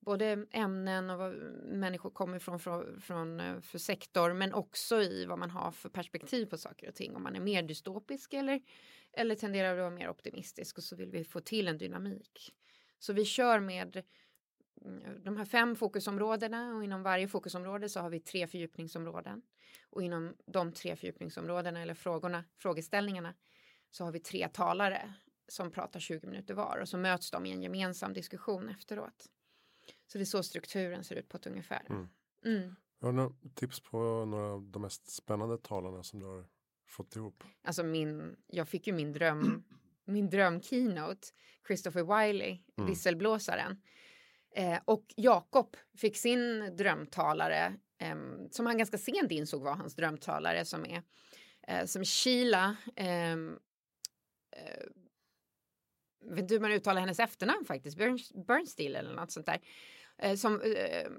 både 0.05 0.45
ämnen 0.51 1.09
och 1.09 1.17
vad 1.17 1.34
människor 1.63 2.09
kommer 2.09 2.38
ifrån 2.38 2.59
från, 2.59 3.01
från, 3.01 3.39
eh, 3.39 3.59
för 3.59 3.78
sektor 3.78 4.34
men 4.34 4.53
också 4.53 5.01
i 5.01 5.26
vad 5.26 5.39
man 5.39 5.51
har 5.51 5.71
för 5.71 5.89
perspektiv 5.89 6.45
på 6.45 6.57
saker 6.57 6.88
och 6.88 6.95
ting. 6.95 7.15
Om 7.15 7.24
man 7.24 7.36
är 7.36 7.39
mer 7.39 7.63
dystopisk 7.63 8.34
eller, 8.34 8.61
eller 9.14 9.36
tenderar 9.36 9.72
att 9.72 9.80
vara 9.80 9.89
mer 9.89 10.09
optimistisk 10.09 10.78
och 10.78 10.84
så 10.84 10.95
vill 10.95 11.11
vi 11.11 11.24
få 11.24 11.39
till 11.39 11.68
en 11.68 11.78
dynamik. 11.78 12.55
Så 12.99 13.14
vi 13.14 13.26
kör 13.26 13.59
med 13.59 14.03
mm, 14.86 15.24
de 15.24 15.38
här 15.38 15.45
fem 15.45 15.76
fokusområdena 15.76 16.76
och 16.76 16.84
inom 16.84 17.03
varje 17.03 17.28
fokusområde 17.28 17.89
så 17.89 17.99
har 17.99 18.09
vi 18.09 18.20
tre 18.20 18.47
fördjupningsområden. 18.47 19.41
Och 19.89 20.03
inom 20.03 20.36
de 20.45 20.72
tre 20.72 20.95
fördjupningsområdena 20.95 21.82
eller 21.82 21.93
frågorna, 21.93 22.43
frågeställningarna 22.57 23.34
så 23.91 24.03
har 24.03 24.11
vi 24.11 24.20
tre 24.20 24.49
talare 24.49 25.14
som 25.47 25.72
pratar 25.72 25.99
20 25.99 26.28
minuter 26.28 26.53
var 26.53 26.78
och 26.82 26.89
så 26.89 26.97
möts 26.97 27.32
de 27.32 27.45
i 27.45 27.51
en 27.51 27.61
gemensam 27.61 28.14
diskussion 28.14 28.70
efteråt. 28.70 29.30
Så 30.07 30.18
det 30.18 30.24
är 30.24 30.26
så 30.26 30.43
strukturen 30.43 31.03
ser 31.03 31.16
ut 31.16 31.30
på 31.30 31.38
ett 31.38 31.47
ungefär. 31.47 31.86
Mm. 31.89 32.07
Mm. 32.45 32.76
Har 33.01 33.07
du 33.07 33.16
några 33.16 33.34
tips 33.53 33.80
på 33.80 34.26
några 34.26 34.45
av 34.45 34.70
de 34.72 34.82
mest 34.82 35.11
spännande 35.11 35.57
talarna 35.57 36.03
som 36.03 36.20
du 36.20 36.26
har 36.26 36.45
fått 36.93 37.15
ihop? 37.15 37.43
Alltså 37.63 37.83
min, 37.83 38.35
jag 38.47 38.67
fick 38.67 38.87
ju 38.87 38.93
min 38.93 39.13
dröm, 39.13 39.63
min 40.05 40.29
dröm 40.29 40.61
keynote, 40.61 41.27
Christopher 41.67 42.03
Wiley, 42.03 42.59
mm. 42.77 42.89
visselblåsaren. 42.89 43.81
Eh, 44.55 44.79
och 44.85 45.05
Jakob 45.15 45.77
fick 45.97 46.17
sin 46.17 46.75
drömtalare, 46.77 47.73
eh, 47.97 48.15
som 48.51 48.65
han 48.65 48.77
ganska 48.77 48.97
sent 48.97 49.31
insåg 49.31 49.63
var 49.63 49.75
hans 49.75 49.95
drömtalare, 49.95 50.65
som 50.65 50.85
är 50.85 51.03
eh, 51.67 51.85
som 51.85 52.05
Sheila 52.05 52.75
eh, 52.95 53.37
vet 56.25 56.39
inte 56.39 56.53
hur 56.53 56.61
man 56.61 56.71
uttalar 56.71 57.01
hennes 57.01 57.19
efternamn 57.19 57.65
faktiskt, 57.65 57.97
Bernstein 58.47 58.95
eller 58.95 59.13
något 59.13 59.31
sånt 59.31 59.45
där. 59.45 59.59
Eh, 60.17 60.35
som, 60.35 60.61
eh, 60.61 61.09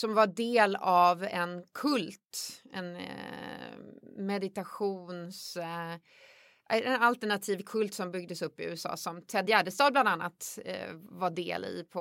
som 0.00 0.14
var 0.14 0.26
del 0.26 0.76
av 0.76 1.24
en 1.24 1.66
kult, 1.72 2.62
en 2.72 2.96
eh, 2.96 3.76
meditations... 4.16 5.56
Eh, 5.56 5.94
en 6.68 7.02
alternativ 7.02 7.62
kult 7.62 7.94
som 7.94 8.10
byggdes 8.10 8.42
upp 8.42 8.60
i 8.60 8.64
USA 8.64 8.96
som 8.96 9.22
Ted 9.22 9.48
Gärdestad 9.48 9.92
bland 9.92 10.08
annat 10.08 10.58
eh, 10.64 10.90
var 10.94 11.30
del 11.30 11.64
i 11.64 11.84
på 11.90 12.00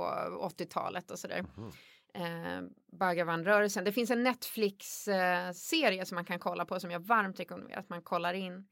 80-talet 0.57 1.11
och 1.11 1.19
sådär. 1.19 1.45
Mm. 1.57 1.71
Eh, 2.13 2.69
Bhagavan-rörelsen. 2.99 3.83
Det 3.83 3.91
finns 3.91 4.11
en 4.11 4.23
Netflix-serie 4.23 5.99
eh, 5.99 6.05
som 6.05 6.15
man 6.15 6.25
kan 6.25 6.39
kolla 6.39 6.65
på 6.65 6.79
som 6.79 6.91
jag 6.91 6.99
varmt 6.99 7.39
rekommenderar 7.39 7.79
att 7.79 7.89
man 7.89 8.01
kollar 8.01 8.33
in. 8.33 8.67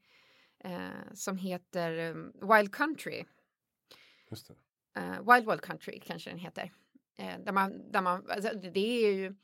Eh, 0.64 1.12
som 1.14 1.36
heter 1.36 2.10
um, 2.10 2.32
Wild 2.52 2.74
Country. 2.74 3.24
Uh, 4.98 5.34
Wild 5.34 5.50
Wild 5.50 5.62
Country 5.62 6.00
kanske 6.00 6.30
den 6.30 6.38
heter. 6.38 6.72
Eh, 7.16 7.38
där 7.38 7.52
man, 7.52 7.92
där 7.92 8.00
man, 8.00 8.30
alltså, 8.30 8.54
det 8.54 9.06
är 9.06 9.12
ju, 9.12 9.34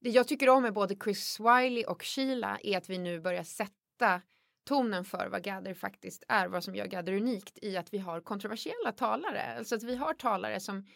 det 0.00 0.10
jag 0.10 0.28
tycker 0.28 0.48
om 0.48 0.62
med 0.62 0.72
både 0.72 0.96
Chris 1.04 1.40
Wiley 1.40 1.84
och 1.84 2.02
Sheila 2.04 2.58
är 2.62 2.78
att 2.78 2.90
vi 2.90 2.98
nu 2.98 3.20
börjar 3.20 3.42
sätta 3.42 4.20
tonen 4.64 5.04
för 5.04 5.28
vad 5.28 5.42
Gather 5.42 5.74
faktiskt 5.74 6.24
är, 6.28 6.48
vad 6.48 6.64
som 6.64 6.74
gör 6.74 6.86
Gather 6.86 7.12
unikt 7.12 7.58
i 7.62 7.76
att 7.76 7.94
vi 7.94 7.98
har 7.98 8.20
kontroversiella 8.20 8.92
talare. 8.92 9.56
Alltså 9.58 9.74
att 9.74 9.82
vi 9.82 9.96
har 9.96 10.14
talare 10.14 10.60
som, 10.60 10.86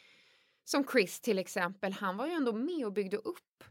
som 0.64 0.86
Chris 0.92 1.20
till 1.20 1.38
exempel, 1.38 1.92
han 1.92 2.16
var 2.16 2.26
ju 2.26 2.32
ändå 2.32 2.52
med 2.52 2.86
och 2.86 2.92
byggde 2.92 3.16
upp 3.16 3.64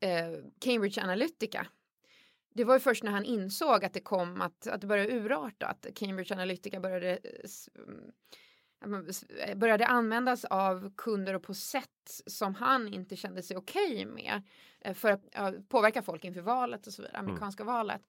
eh, 0.00 0.30
Cambridge 0.60 1.02
Analytica. 1.02 1.66
Det 2.54 2.64
var 2.64 2.74
ju 2.74 2.80
först 2.80 3.02
när 3.02 3.12
han 3.12 3.24
insåg 3.24 3.84
att 3.84 3.92
det 3.92 4.00
kom 4.00 4.40
att, 4.40 4.66
att 4.66 4.80
det 4.80 4.86
började 4.86 5.12
urarta, 5.12 5.66
att 5.66 5.86
Cambridge 5.94 6.34
Analytica 6.34 6.80
började 6.80 7.18
Eh, 7.18 7.82
mm, 7.88 8.12
började 9.56 9.86
användas 9.86 10.44
av 10.44 10.94
kunder 10.96 11.34
och 11.34 11.42
på 11.42 11.54
sätt 11.54 12.22
som 12.26 12.54
han 12.54 12.88
inte 12.88 13.16
kände 13.16 13.42
sig 13.42 13.56
okej 13.56 13.92
okay 13.92 14.06
med 14.06 14.42
eh, 14.80 14.94
för 14.94 15.10
att 15.10 15.68
påverka 15.68 16.02
folk 16.02 16.24
inför 16.24 16.40
valet 16.40 16.86
och 16.86 16.92
så 16.92 17.02
vidare, 17.02 17.18
mm. 17.18 17.28
amerikanska 17.28 17.62
mm. 17.62 17.74
valet 17.74 18.02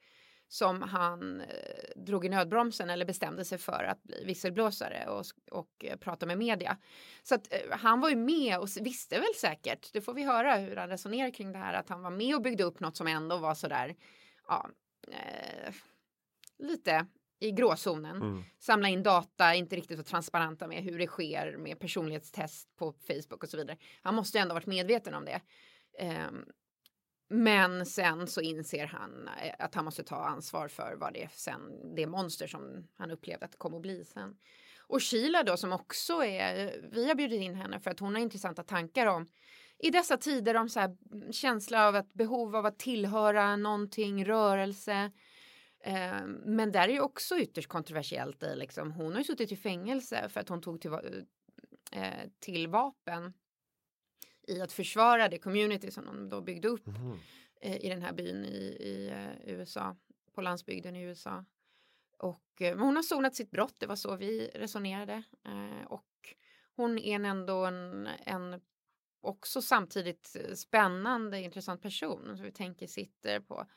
som 0.50 0.82
han 0.82 1.42
eh, 1.42 1.48
drog 1.96 2.26
i 2.26 2.30
nödbromsen 2.30 2.90
eller 2.90 3.06
bestämde 3.06 3.46
sig 3.46 3.58
för 3.58 3.84
att 3.84 4.04
bli 4.04 4.24
visselblåsare 4.26 5.08
och, 5.08 5.26
och 5.52 5.86
eh, 5.86 5.98
prata 5.98 6.26
med 6.26 6.38
media. 6.38 6.78
Så 7.24 7.36
att 7.36 7.54
eh, 7.54 7.60
han 7.72 8.02
var 8.02 8.10
ju 8.10 8.16
med 8.16 8.60
och 8.60 8.68
visste 8.82 9.20
väl 9.20 9.36
säkert, 9.36 9.94
det 9.94 10.02
får 10.02 10.14
vi 10.14 10.24
höra 10.24 10.56
hur 10.56 10.76
han 10.76 10.90
resonerar 10.90 11.32
kring 11.32 11.52
det 11.52 11.58
här, 11.58 11.74
att 11.74 11.90
han 11.90 12.02
var 12.02 12.12
med 12.12 12.36
och 12.36 12.42
byggde 12.42 12.64
upp 12.64 12.80
något 12.80 12.98
som 12.98 13.08
ändå 13.08 13.38
var 13.38 13.56
sådär, 13.56 13.96
ja, 14.48 14.70
eh, 15.08 15.74
lite 16.58 17.06
i 17.40 17.52
gråzonen. 17.52 18.16
Mm. 18.16 18.44
Samla 18.60 18.88
in 18.88 19.04
data, 19.04 19.56
inte 19.56 19.76
riktigt 19.76 19.98
vara 19.98 20.06
transparenta 20.06 20.68
med 20.68 20.84
hur 20.84 21.00
det 21.00 21.08
sker 21.08 21.58
med 21.58 21.80
personlighetstest 21.80 22.76
på 22.76 22.94
Facebook 23.08 23.44
och 23.44 23.50
så 23.50 23.58
vidare. 23.58 23.78
Han 24.02 24.16
måste 24.16 24.38
ju 24.38 24.42
ändå 24.42 24.54
varit 24.54 24.66
medveten 24.66 25.14
om 25.14 25.26
det. 25.26 25.42
Um, 26.28 26.46
men 27.30 27.86
sen 27.86 28.28
så 28.28 28.42
inser 28.42 28.86
han 28.86 29.30
eh, 29.42 29.54
att 29.60 29.76
han 29.76 29.86
måste 29.86 30.04
ta 30.04 30.16
ansvar 30.16 30.68
för 30.68 30.96
vad 30.96 31.14
det 31.14 31.24
är 31.24 31.30
sen, 31.34 31.96
det 31.96 32.08
monster 32.08 32.48
som 32.48 32.88
han 32.98 33.12
upplevde 33.12 33.46
att 33.46 33.52
det 33.52 33.58
kom 33.58 33.74
att 33.74 33.82
bli 33.82 34.06
sen. 34.06 34.38
Och 34.88 35.04
Sheila 35.04 35.44
då 35.44 35.58
som 35.58 35.74
också 35.74 36.24
är, 36.24 36.82
vi 36.92 37.08
har 37.08 37.16
bjudit 37.16 37.42
in 37.42 37.56
henne 37.56 37.80
för 37.80 37.92
att 37.92 38.00
hon 38.00 38.16
har 38.16 38.22
intressanta 38.22 38.64
tankar 38.64 39.06
om 39.06 39.28
i 39.80 39.90
dessa 39.90 40.18
tider 40.18 40.56
om 40.56 40.70
så 40.70 40.80
här, 40.80 40.98
känsla 41.32 41.88
av 41.88 41.96
ett 41.96 42.14
behov 42.14 42.56
av 42.56 42.66
att 42.66 42.80
tillhöra 42.80 43.56
någonting, 43.56 44.26
rörelse. 44.26 45.12
Eh, 45.84 46.26
men 46.28 46.72
där 46.72 46.88
är 46.88 46.94
ju 46.94 47.00
också 47.00 47.38
ytterst 47.38 47.68
kontroversiellt 47.70 48.44
i 48.44 48.56
liksom, 48.56 48.92
hon 48.92 49.12
har 49.12 49.20
ju 49.20 49.24
suttit 49.24 49.52
i 49.52 49.56
fängelse 49.56 50.30
för 50.30 50.40
att 50.40 50.50
hon 50.50 50.62
tog 50.62 50.82
till, 50.82 50.92
eh, 51.92 52.30
till 52.40 52.68
vapen 52.68 53.34
i 54.48 54.62
att 54.62 54.72
försvara 54.72 55.30
det 55.30 55.38
community 55.38 55.92
som 55.92 56.06
de 56.06 56.30
då 56.30 56.42
byggde 56.42 56.68
upp 56.68 56.88
Mm. 56.88 57.18
eh, 57.62 57.86
i 57.86 57.90
den 57.90 58.02
här 58.02 58.14
byn 58.14 58.46
i, 58.46 58.78
i 58.80 59.10
eh, 59.10 59.54
USA, 59.54 59.96
på 60.34 60.42
landsbygden 60.42 60.96
i 60.96 61.02
USA. 61.02 61.46
Och 62.18 62.62
eh, 62.62 62.78
hon 62.78 62.96
har 62.96 63.04
sonat 63.04 63.36
sitt 63.36 63.52
brott, 63.52 63.76
det 63.78 63.88
var 63.88 63.96
så 63.96 64.16
vi 64.16 64.48
resonerade. 64.56 65.24
Eh, 65.46 65.86
och 65.88 66.36
hon 66.76 66.98
är 67.00 67.20
ändå 67.20 67.66
en, 67.66 68.08
en 68.26 68.62
också 69.22 69.62
samtidigt 69.62 70.36
spännande, 70.56 71.40
intressant 71.42 71.82
person 71.82 72.38
som 72.38 72.46
vi 72.46 72.52
tänker 72.52 72.88
sitter 72.88 73.40
på 73.40 73.68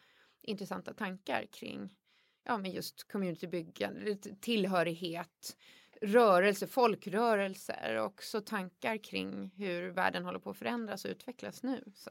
intressanta 0.43 0.95
tankar 0.95 1.47
kring 1.53 1.97
ja, 2.45 2.59
men 2.59 2.71
just 2.71 3.09
communitybyggande, 3.13 4.17
tillhörighet, 4.41 5.57
rörelse, 6.01 6.67
folkrörelser 6.67 7.97
och 7.99 8.07
också 8.07 8.41
tankar 8.41 9.05
kring 9.05 9.51
hur 9.57 9.91
världen 9.91 10.25
håller 10.25 10.39
på 10.39 10.51
att 10.51 10.57
förändras 10.57 11.05
och 11.05 11.11
utvecklas 11.11 11.63
nu. 11.63 11.85
Så 11.95 12.11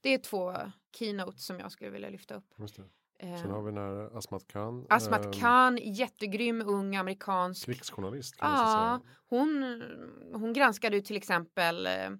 det 0.00 0.14
är 0.14 0.18
två 0.18 0.54
keynotes 0.98 1.46
som 1.46 1.58
jag 1.58 1.72
skulle 1.72 1.90
vilja 1.90 2.08
lyfta 2.10 2.34
upp. 2.34 2.54
Sen 3.20 3.50
har 3.50 3.62
vi 3.62 3.70
den 3.70 3.78
här 3.78 4.18
Asmat 4.18 4.46
Khan. 4.48 4.86
Asmat 4.88 5.24
eh, 5.24 5.40
Khan, 5.40 5.78
jättegrym 5.82 6.62
ung 6.66 6.96
amerikansk. 6.96 7.66
Krigsjournalist 7.66 8.36
Ja, 8.40 9.00
hon, 9.26 9.82
hon 10.32 10.52
granskade 10.52 10.96
ju 10.96 11.02
till 11.02 11.16
exempel 11.16 11.86
eh, 11.86 12.10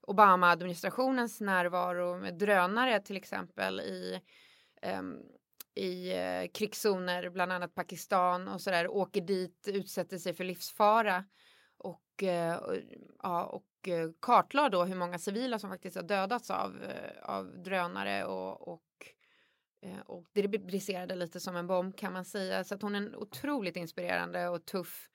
Obama-administrationens 0.00 1.40
närvaro 1.40 2.18
med 2.18 2.38
drönare 2.38 3.00
till 3.00 3.16
exempel 3.16 3.80
i, 3.80 4.14
ehm, 4.14 4.20
Ehm, 4.82 5.22
i 5.74 6.12
eh, 6.12 6.48
krigszoner, 6.54 7.30
bland 7.30 7.52
annat 7.52 7.74
Pakistan 7.74 8.48
och 8.48 8.60
sådär, 8.60 8.88
åker 8.88 9.20
dit, 9.20 9.68
utsätter 9.68 10.18
sig 10.18 10.34
för 10.34 10.44
livsfara 10.44 11.24
och, 11.76 12.22
eh, 12.22 12.60
ja, 13.22 13.44
och 13.44 13.88
eh, 13.88 14.10
kartlade 14.20 14.68
då 14.68 14.84
hur 14.84 14.96
många 14.96 15.18
civila 15.18 15.58
som 15.58 15.70
faktiskt 15.70 15.96
har 15.96 16.02
dödats 16.02 16.50
av, 16.50 16.82
av 17.22 17.62
drönare 17.62 18.24
och, 18.24 18.68
och 18.68 18.82
och 20.06 20.26
det 20.32 20.48
briserade 20.48 21.16
lite 21.16 21.40
som 21.40 21.56
en 21.56 21.66
bomb 21.66 21.96
kan 21.96 22.12
man 22.12 22.24
säga. 22.24 22.64
Så 22.64 22.74
att 22.74 22.82
hon 22.82 22.94
är 22.94 22.98
en 22.98 23.14
otroligt 23.14 23.76
inspirerande 23.76 24.48
och 24.48 24.64
tuff 24.64 25.08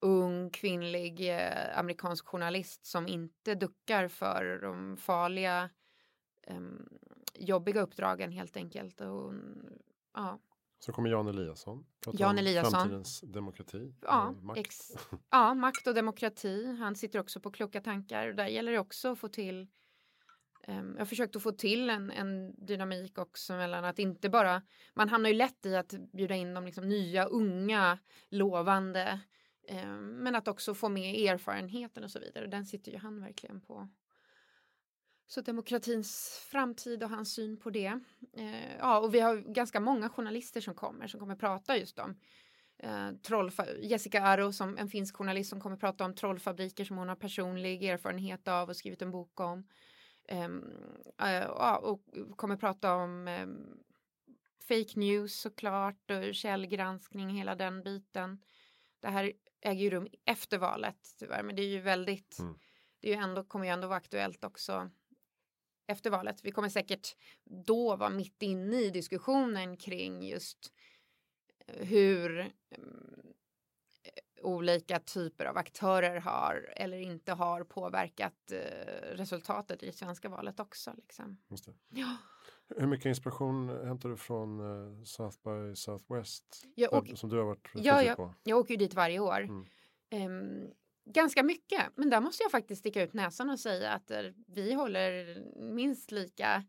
ung 0.00 0.50
kvinnlig 0.50 1.36
eh, 1.36 1.78
amerikansk 1.78 2.26
journalist 2.26 2.86
som 2.86 3.08
inte 3.08 3.54
duckar 3.54 4.08
för 4.08 4.58
de 4.62 4.96
farliga 4.96 5.70
eh, 6.46 6.60
jobbiga 7.34 7.80
uppdragen 7.80 8.32
helt 8.32 8.56
enkelt. 8.56 9.00
Och 9.00 9.06
hon, 9.06 9.68
ja, 10.14 10.38
Så 10.78 10.92
kommer 10.92 11.10
Jan 11.10 11.28
Eliasson. 11.28 11.84
Jan 12.12 12.38
Eliasson. 12.38 12.70
Framtidens 12.70 13.20
demokrati. 13.20 13.94
ja, 14.02 14.28
eh, 14.28 14.42
makt. 14.42 14.60
ex, 14.60 14.90
ja, 15.30 15.54
makt 15.54 15.86
och 15.86 15.94
demokrati. 15.94 16.76
Han 16.76 16.96
sitter 16.96 17.18
också 17.18 17.40
på 17.40 17.50
kloka 17.50 17.80
tankar. 17.80 18.32
Där 18.32 18.46
gäller 18.46 18.72
det 18.72 18.78
också 18.78 19.12
att 19.12 19.18
få 19.18 19.28
till 19.28 19.68
em, 20.62 20.92
jag 20.92 21.00
har 21.00 21.06
försökt 21.06 21.36
att 21.36 21.42
få 21.42 21.52
till 21.52 21.90
en, 21.90 22.10
en 22.10 22.54
dynamik 22.66 23.18
också 23.18 23.52
mellan 23.52 23.84
att 23.84 23.98
inte 23.98 24.28
bara, 24.28 24.62
man 24.94 25.08
hamnar 25.08 25.30
ju 25.30 25.36
lätt 25.36 25.66
i 25.66 25.76
att 25.76 25.94
bjuda 26.12 26.34
in 26.34 26.54
de 26.54 26.64
liksom 26.64 26.88
nya, 26.88 27.24
unga, 27.24 27.98
lovande, 28.28 29.20
em, 29.68 30.08
men 30.08 30.34
att 30.34 30.48
också 30.48 30.74
få 30.74 30.88
med 30.88 31.14
erfarenheten 31.14 32.04
och 32.04 32.10
så 32.10 32.20
vidare. 32.20 32.46
Den 32.46 32.66
sitter 32.66 32.92
ju 32.92 32.98
han 32.98 33.20
verkligen 33.20 33.60
på. 33.60 33.88
Så 35.34 35.40
demokratins 35.40 36.40
framtid 36.50 37.02
och 37.02 37.10
hans 37.10 37.34
syn 37.34 37.56
på 37.56 37.70
det. 37.70 38.00
Eh, 38.36 38.76
ja, 38.78 38.98
och 38.98 39.14
vi 39.14 39.20
har 39.20 39.36
ganska 39.36 39.80
många 39.80 40.08
journalister 40.08 40.60
som 40.60 40.74
kommer 40.74 41.06
som 41.06 41.20
kommer 41.20 41.36
prata 41.36 41.76
just 41.76 41.98
om 41.98 42.16
eh, 42.78 43.10
trollfa- 43.22 43.78
Jessica 43.82 44.22
Aro 44.22 44.52
som 44.52 44.78
en 44.78 44.88
finsk 44.88 45.16
journalist 45.16 45.50
som 45.50 45.60
kommer 45.60 45.76
prata 45.76 46.04
om 46.04 46.14
trollfabriker 46.14 46.84
som 46.84 46.96
hon 46.96 47.08
har 47.08 47.16
personlig 47.16 47.84
erfarenhet 47.84 48.48
av 48.48 48.68
och 48.68 48.76
skrivit 48.76 49.02
en 49.02 49.10
bok 49.10 49.40
om. 49.40 49.68
Ehm, 50.28 50.64
eh, 51.20 51.32
ja, 51.32 51.76
och 51.76 52.02
kommer 52.36 52.56
prata 52.56 52.94
om 52.94 53.28
ehm, 53.28 53.78
fake 54.68 54.98
news 55.00 55.40
såklart 55.40 56.10
och 56.10 56.34
källgranskning, 56.34 57.30
hela 57.30 57.54
den 57.54 57.82
biten. 57.82 58.42
Det 59.00 59.08
här 59.08 59.32
äger 59.60 59.82
ju 59.82 59.90
rum 59.90 60.08
efter 60.24 60.58
valet 60.58 60.98
tyvärr, 61.18 61.42
men 61.42 61.56
det 61.56 61.62
är 61.62 61.68
ju 61.68 61.80
väldigt, 61.80 62.38
Mm. 62.38 62.54
det 63.00 63.12
är 63.12 63.16
ju 63.16 63.22
ändå, 63.22 63.44
kommer 63.44 63.64
ju 63.64 63.70
ändå 63.70 63.88
vara 63.88 63.98
aktuellt 63.98 64.44
också 64.44 64.90
efter 65.92 66.10
valet. 66.10 66.44
Vi 66.44 66.50
kommer 66.50 66.68
säkert 66.68 67.16
då 67.44 67.96
vara 67.96 68.10
mitt 68.10 68.42
inne 68.42 68.76
i 68.76 68.90
diskussionen 68.90 69.76
kring 69.76 70.22
just 70.22 70.72
eh, 71.66 71.86
hur 71.86 72.40
mm, 72.76 73.22
olika 74.42 74.98
typer 74.98 75.44
av 75.44 75.56
aktörer 75.56 76.20
har 76.20 76.72
eller 76.76 76.98
inte 76.98 77.32
har 77.32 77.64
påverkat 77.64 78.52
eh, 78.52 79.16
resultatet 79.16 79.82
i 79.82 79.86
det 79.86 79.92
svenska 79.92 80.28
valet 80.28 80.60
också. 80.60 80.92
Liksom. 80.96 81.36
Ja. 81.88 82.16
Hur 82.76 82.86
mycket 82.86 83.06
inspiration 83.06 83.68
hämtar 83.86 84.08
du 84.08 84.16
från 84.16 84.60
eh, 84.60 85.04
South 85.04 85.38
by 85.44 85.76
Southwest? 85.76 86.64
Jag, 86.74 86.92
åker, 86.92 87.14
Som 87.16 87.30
du 87.30 87.36
har 87.38 87.44
varit 87.44 87.70
Ja, 87.74 87.96
flitig 87.96 88.10
ja. 88.10 88.16
på? 88.16 88.34
jag 88.42 88.58
åker 88.58 88.70
ju 88.70 88.78
dit 88.78 88.94
varje 88.94 89.18
år. 89.20 89.40
Mm. 89.40 89.66
Ehm, 90.10 90.70
ganska 91.04 91.42
mycket, 91.42 91.96
men 91.96 92.10
där 92.10 92.20
måste 92.20 92.42
jag 92.42 92.50
faktiskt 92.50 92.80
sticka 92.80 93.02
ut 93.02 93.12
näsan 93.12 93.50
och 93.50 93.60
säga 93.60 93.92
att 93.92 94.10
eh, 94.10 94.22
vi 94.46 94.72
håller 94.72 95.42
minst 95.74 96.10
lika 96.10 96.64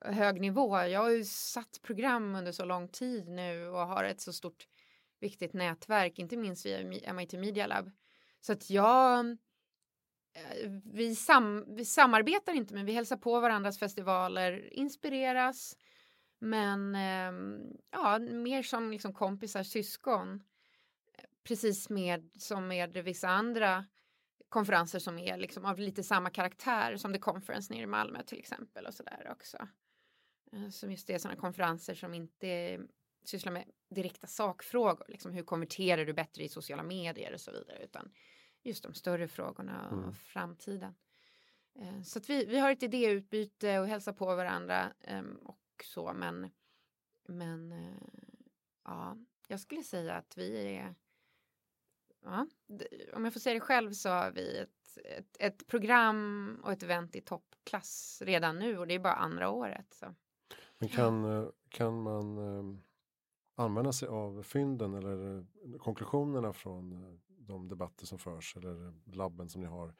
hög 0.00 0.40
nivå. 0.40 0.76
Jag 0.76 1.00
har 1.00 1.10
ju 1.10 1.24
satt 1.24 1.82
program 1.82 2.34
under 2.34 2.52
så 2.52 2.64
lång 2.64 2.88
tid 2.88 3.28
nu 3.28 3.68
och 3.68 3.86
har 3.86 4.04
ett 4.04 4.20
så 4.20 4.32
stort 4.32 4.66
viktigt 5.20 5.52
nätverk, 5.52 6.18
inte 6.18 6.36
minst 6.36 6.66
via 6.66 7.12
MIT 7.12 7.32
Media 7.32 7.66
Lab. 7.66 7.90
Så 8.40 8.52
att 8.52 8.70
jag 8.70 9.26
eh, 10.34 10.70
vi, 10.84 11.14
sam, 11.14 11.64
vi 11.68 11.84
samarbetar 11.84 12.52
inte 12.52 12.74
men 12.74 12.86
vi 12.86 12.92
hälsar 12.92 13.16
på 13.16 13.40
varandras 13.40 13.78
festivaler, 13.78 14.74
inspireras. 14.74 15.76
Men 16.38 16.94
ehm, 16.94 17.58
ja, 17.90 18.18
mer 18.18 18.62
som 18.62 18.90
liksom 18.90 19.14
kompisar, 19.14 19.62
syskon. 19.62 20.42
Precis 21.44 21.90
med, 21.90 22.30
som 22.38 22.68
med 22.68 22.96
vissa 23.04 23.28
andra 23.28 23.84
konferenser 24.48 24.98
som 24.98 25.18
är 25.18 25.36
liksom 25.36 25.64
av 25.64 25.78
lite 25.78 26.02
samma 26.02 26.30
karaktär 26.30 26.96
som 26.96 27.12
The 27.12 27.18
Conference 27.18 27.72
nere 27.72 27.82
i 27.82 27.86
Malmö 27.86 28.22
till 28.22 28.38
exempel 28.38 28.86
och 28.86 28.94
sådär 28.94 29.28
också. 29.30 29.68
Eh, 30.52 30.68
Som 30.68 30.90
just 30.90 31.06
det 31.06 31.14
är 31.14 31.18
sådana 31.18 31.40
konferenser 31.40 31.94
som 31.94 32.14
inte 32.14 32.80
sysslar 33.24 33.52
med 33.52 33.70
direkta 33.90 34.26
sakfrågor, 34.26 35.04
liksom 35.08 35.32
hur 35.32 35.42
konverterar 35.42 36.04
du 36.04 36.12
bättre 36.12 36.44
i 36.44 36.48
sociala 36.48 36.82
medier 36.82 37.32
och 37.34 37.40
så 37.40 37.52
vidare, 37.52 37.84
utan 37.84 38.12
just 38.62 38.82
de 38.84 38.94
större 38.94 39.28
frågorna 39.28 39.88
och 39.88 39.98
Mm. 39.98 40.12
framtiden. 40.12 40.94
Eh, 41.78 42.02
Så 42.02 42.18
att 42.18 42.30
vi, 42.30 42.44
vi 42.44 42.58
har 42.58 42.70
ett 42.72 42.82
idéutbyte 42.82 43.78
och 43.80 43.86
hälsar 43.88 44.12
på 44.12 44.26
varandra 44.36 44.92
ehm, 45.00 45.36
och 45.36 45.60
så, 45.84 46.12
men, 46.12 46.50
men 47.28 47.72
eh, 47.72 47.96
ja, 48.84 49.16
jag 49.48 49.60
skulle 49.60 49.82
säga 49.82 50.14
att 50.14 50.36
vi 50.38 50.76
är 50.76 50.94
Ja, 52.24 52.46
om 53.14 53.24
jag 53.24 53.32
får 53.32 53.40
säga 53.40 53.54
det 53.54 53.60
själv 53.60 53.92
så 53.92 54.08
har 54.08 54.30
vi 54.30 54.58
ett, 54.58 54.98
ett, 55.04 55.36
ett 55.38 55.66
program 55.66 56.60
och 56.64 56.72
ett 56.72 56.82
event 56.82 57.16
i 57.16 57.20
toppklass 57.20 58.22
redan 58.24 58.58
nu 58.58 58.78
och 58.78 58.86
det 58.86 58.94
är 58.94 58.98
bara 58.98 59.14
andra 59.14 59.50
året. 59.50 59.94
Så. 59.94 60.14
Men 60.78 60.88
kan, 60.88 61.24
eh, 61.24 61.48
kan 61.68 62.02
man 62.02 62.38
eh, 62.38 62.78
använda 63.54 63.92
sig 63.92 64.08
av 64.08 64.42
fynden 64.42 64.94
eller 64.94 65.36
eh, 65.36 65.44
konklusionerna 65.78 66.52
från 66.52 66.92
eh, 66.92 67.18
de 67.26 67.68
debatter 67.68 68.06
som 68.06 68.18
förs 68.18 68.56
eller 68.56 68.94
labben 69.16 69.48
som 69.48 69.60
ni 69.60 69.66
har? 69.66 69.94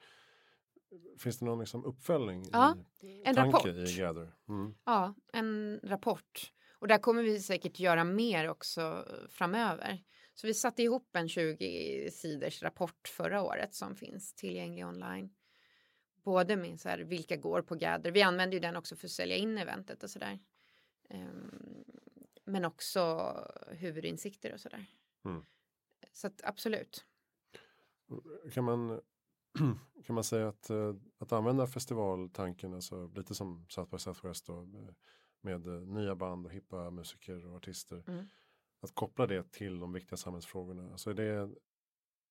Finns 1.19 1.39
det 1.39 1.45
någon 1.45 1.59
liksom 1.59 1.85
uppföljning 1.85 2.43
Ja, 2.51 2.77
i 3.01 3.23
en 3.25 3.35
tanke 3.35 3.57
rapport. 3.57 3.89
i 3.89 3.95
Gather? 3.97 4.35
Mm. 4.49 4.75
Ja, 4.85 5.15
en 5.33 5.79
rapport. 5.83 6.51
Och 6.79 6.87
där 6.87 6.97
kommer 6.97 7.23
vi 7.23 7.39
säkert 7.39 7.79
göra 7.79 8.03
mer 8.03 8.49
också 8.49 9.05
framöver. 9.29 10.03
Så 10.35 10.47
vi 10.47 10.53
satte 10.53 10.83
ihop 10.83 11.15
en 11.15 11.29
20 11.29 12.11
sidors 12.11 12.63
rapport 12.63 13.07
förra 13.07 13.41
året 13.41 13.73
som 13.73 13.95
finns 13.95 14.33
tillgänglig 14.33 14.85
online. 14.85 15.33
Både 16.23 16.55
med 16.55 16.79
så 16.79 16.89
här, 16.89 16.99
vilka 16.99 17.35
går 17.35 17.61
på 17.61 17.75
Gather. 17.75 18.11
Vi 18.11 18.21
använder 18.21 18.53
ju 18.53 18.59
den 18.59 18.75
också 18.75 18.95
för 18.95 19.07
att 19.07 19.11
sälja 19.11 19.35
in 19.35 19.57
eventet 19.57 20.03
och 20.03 20.09
sådär. 20.09 20.39
Ehm, 21.09 21.83
men 22.45 22.65
också 22.65 23.33
huvudinsikter 23.69 24.53
och 24.53 24.59
sådär. 24.59 24.85
Mm. 25.25 25.45
Så 26.13 26.27
att 26.27 26.41
absolut. 26.43 27.05
Kan 28.53 28.63
man, 28.63 29.01
kan 30.05 30.15
man 30.15 30.23
säga 30.23 30.47
att, 30.47 30.69
eh, 30.69 30.95
att 31.17 31.31
använda 31.31 31.67
festivaltanken, 31.67 32.73
alltså 32.73 33.07
lite 33.07 33.35
som 33.35 33.65
South 33.69 33.91
by 33.91 33.97
Southwest 33.97 34.45
då, 34.45 34.67
med, 35.41 35.65
nya 35.87 36.15
band 36.15 36.45
och 36.45 36.51
hippa 36.51 36.89
musiker 36.89 37.45
och 37.45 37.55
artister. 37.55 38.03
Mm. 38.07 38.25
Att 38.79 38.95
koppla 38.95 39.27
det 39.27 39.51
till 39.51 39.79
de 39.79 39.93
viktiga 39.93 40.17
samhällsfrågorna. 40.17 40.91
Alltså 40.91 41.09
är 41.09 41.13
det, 41.13 41.55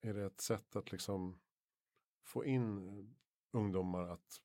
är 0.00 0.14
det 0.14 0.24
ett 0.24 0.40
sätt 0.40 0.76
att 0.76 0.92
liksom 0.92 1.40
få 2.24 2.44
in 2.44 3.16
ungdomar 3.52 4.02
att 4.08 4.40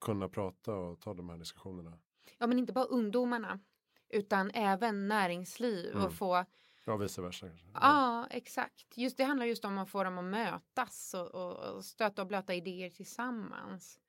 kunna 0.00 0.28
prata 0.28 0.74
och 0.74 1.00
ta 1.00 1.14
de 1.14 1.28
här 1.28 1.38
diskussionerna? 1.38 1.98
Ja, 2.38 2.46
men 2.46 2.58
inte 2.58 2.72
bara 2.72 2.84
ungdomarna 2.84 3.60
utan 4.08 4.50
även 4.50 5.08
näringsliv 5.08 5.90
Mm. 5.92 6.04
och 6.06 6.14
få 6.14 6.44
Ja, 6.86 6.96
vice 6.96 7.22
versa. 7.22 7.48
kanske. 7.48 7.66
Ja, 7.74 8.26
exakt. 8.30 8.96
Just 8.96 9.16
det 9.16 9.24
handlar 9.24 9.46
just 9.46 9.64
om 9.64 9.78
att 9.78 9.90
få 9.90 10.04
dem 10.04 10.18
att 10.18 10.24
mötas 10.24 11.14
och, 11.14 11.34
och, 11.34 11.74
och 11.76 11.84
stöta 11.84 12.22
och 12.22 12.28
blöta 12.28 12.54
idéer 12.54 12.90
tillsammans. 12.90 14.00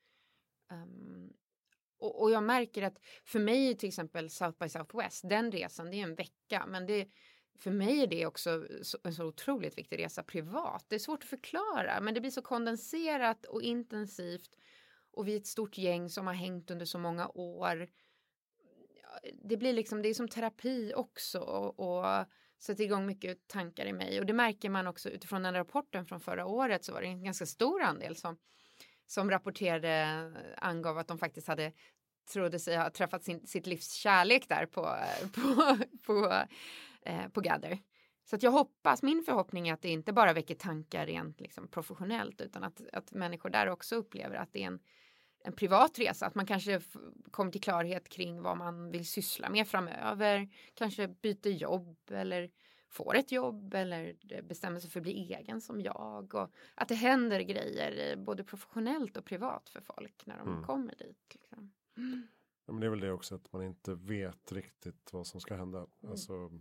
Ehm, 0.72 1.34
och, 2.00 2.22
och 2.22 2.32
jag 2.32 2.43
märker 2.43 2.84
att 2.84 3.00
för 3.24 3.39
mig 3.39 3.78
till 3.78 3.89
exempel 3.89 4.30
South 4.30 4.58
by 4.60 4.70
Southwest, 4.70 5.30
den 5.30 5.52
resan, 5.52 5.91
det 5.91 6.00
är 6.00 6.04
en 6.04 6.16
vecka, 6.16 6.66
men 6.68 6.86
det 6.86 7.08
för 7.60 7.72
mig 7.72 8.04
är 8.04 8.08
det 8.08 8.26
också 8.26 8.68
en 9.04 9.14
så 9.14 9.26
otroligt 9.26 9.78
viktig 9.78 10.00
resa 10.00 10.24
privat. 10.24 10.86
Det 10.88 10.96
är 10.96 11.00
svårt 11.00 11.24
att 11.24 11.30
förklara, 11.30 12.02
men 12.02 12.14
det 12.14 12.22
blir 12.22 12.32
så 12.32 12.41
kondenserat 12.41 13.46
och 13.46 13.62
intensivt 13.62 14.58
och 15.12 15.28
vi 15.28 15.34
är 15.34 15.38
ett 15.38 15.48
stort 15.48 15.78
gäng 15.78 16.10
som 16.10 16.28
har 16.28 16.34
hängt 16.34 16.72
under 16.72 16.86
så 16.86 17.00
många 17.00 17.28
år. 17.28 17.89
Det 19.43 19.58
blir 19.58 19.74
liksom, 19.74 20.02
det 20.02 20.10
är 20.10 20.14
som 20.14 20.28
terapi 20.28 20.93
också 20.96 21.39
och, 21.39 21.80
och 21.80 22.26
sätter 22.60 22.84
igång 22.84 23.06
mycket 23.06 23.48
tankar 23.48 23.86
i 23.86 23.93
mig 23.93 24.20
och 24.20 24.26
det 24.26 24.34
märker 24.34 24.70
man 24.70 24.88
också 24.88 25.10
utifrån 25.10 25.43
den 25.43 25.54
rapporten 25.54 26.06
från 26.06 26.20
förra 26.20 26.46
året 26.46 26.86
så 26.86 26.93
var 26.93 27.02
det 27.02 27.08
en 27.08 27.24
ganska 27.24 27.46
stor 27.46 27.82
andel 27.82 28.16
som 28.16 28.38
som 29.08 29.32
rapporterade 29.32 29.89
eh, 29.89 30.68
angav 30.68 30.97
att 30.97 31.08
de 31.08 31.18
faktiskt 31.18 31.47
hade 31.47 31.72
trodde 32.34 32.60
sig 32.60 32.78
ha 32.78 32.89
träffat 32.89 33.24
sin, 33.24 33.47
sitt 33.47 33.68
livs 33.68 33.91
kärlek 33.91 34.49
där 34.49 34.66
på, 34.66 34.86
eh, 34.86 35.30
på, 35.36 35.78
på, 36.06 36.34
eh, 37.01 37.28
på 37.28 37.41
Gather. 37.41 37.80
Så 38.30 38.36
att 38.36 38.43
jag 38.43 38.51
hoppas, 38.51 39.03
min 39.03 39.24
förhoppning 39.24 39.68
är 39.68 39.74
att 39.74 39.82
det 39.82 39.89
inte 39.89 40.14
bara 40.14 40.34
väcker 40.34 40.56
tankar 40.56 41.06
rent 41.06 41.41
liksom, 41.41 41.68
professionellt 41.68 42.41
utan 42.41 42.64
att, 42.64 42.82
att 42.93 43.12
människor 43.12 43.49
där 43.49 43.70
också 43.70 43.95
upplever 43.95 44.36
att 44.36 44.53
det 44.53 44.64
är 44.64 44.68
en, 44.68 44.80
en 45.43 45.53
privat 45.53 45.99
resa, 45.99 46.26
att 46.26 46.36
man 46.36 46.45
kanske 46.45 46.82
kommer 47.32 47.51
till 47.51 47.62
klarhet 47.62 48.10
kring 48.10 48.41
vad 48.41 48.58
man 48.58 48.91
vill 48.91 49.08
syssla 49.08 49.49
med 49.49 49.68
framöver, 49.68 50.49
kanske 50.74 51.08
byter 51.08 51.47
jobb 51.49 51.97
eller 52.12 52.49
får 52.90 53.16
ett 53.16 53.32
jobb 53.32 53.74
eller 53.74 54.16
bestämmer 54.42 54.80
sig 54.80 54.90
för 54.90 55.00
att 55.00 55.04
bli 55.04 55.34
egen 55.34 55.62
som 55.62 55.82
jag 55.82 56.34
och 56.36 56.52
att 56.76 56.88
det 56.88 56.96
händer 56.96 57.40
grejer 57.40 58.12
eh, 58.12 58.24
både 58.24 58.44
professionellt 58.44 59.18
och 59.18 59.26
privat 59.26 59.70
för 59.70 59.82
folk 59.82 60.26
när 60.26 60.38
de 60.38 60.48
Mm. 60.48 60.64
kommer 60.64 60.96
dit. 60.96 61.36
Liksom. 61.36 61.74
Ja, 62.66 62.72
men 62.74 62.80
det 62.80 62.86
är 62.86 62.90
väl 62.90 63.00
det 63.00 63.12
också 63.12 63.36
att 63.36 63.54
man 63.54 63.64
inte 63.64 63.96
vet 63.96 64.52
riktigt 64.52 65.14
vad 65.14 65.28
som 65.28 65.42
ska 65.42 65.56
hända. 65.56 65.78
Mm. 65.78 66.12
Alltså, 66.12 66.52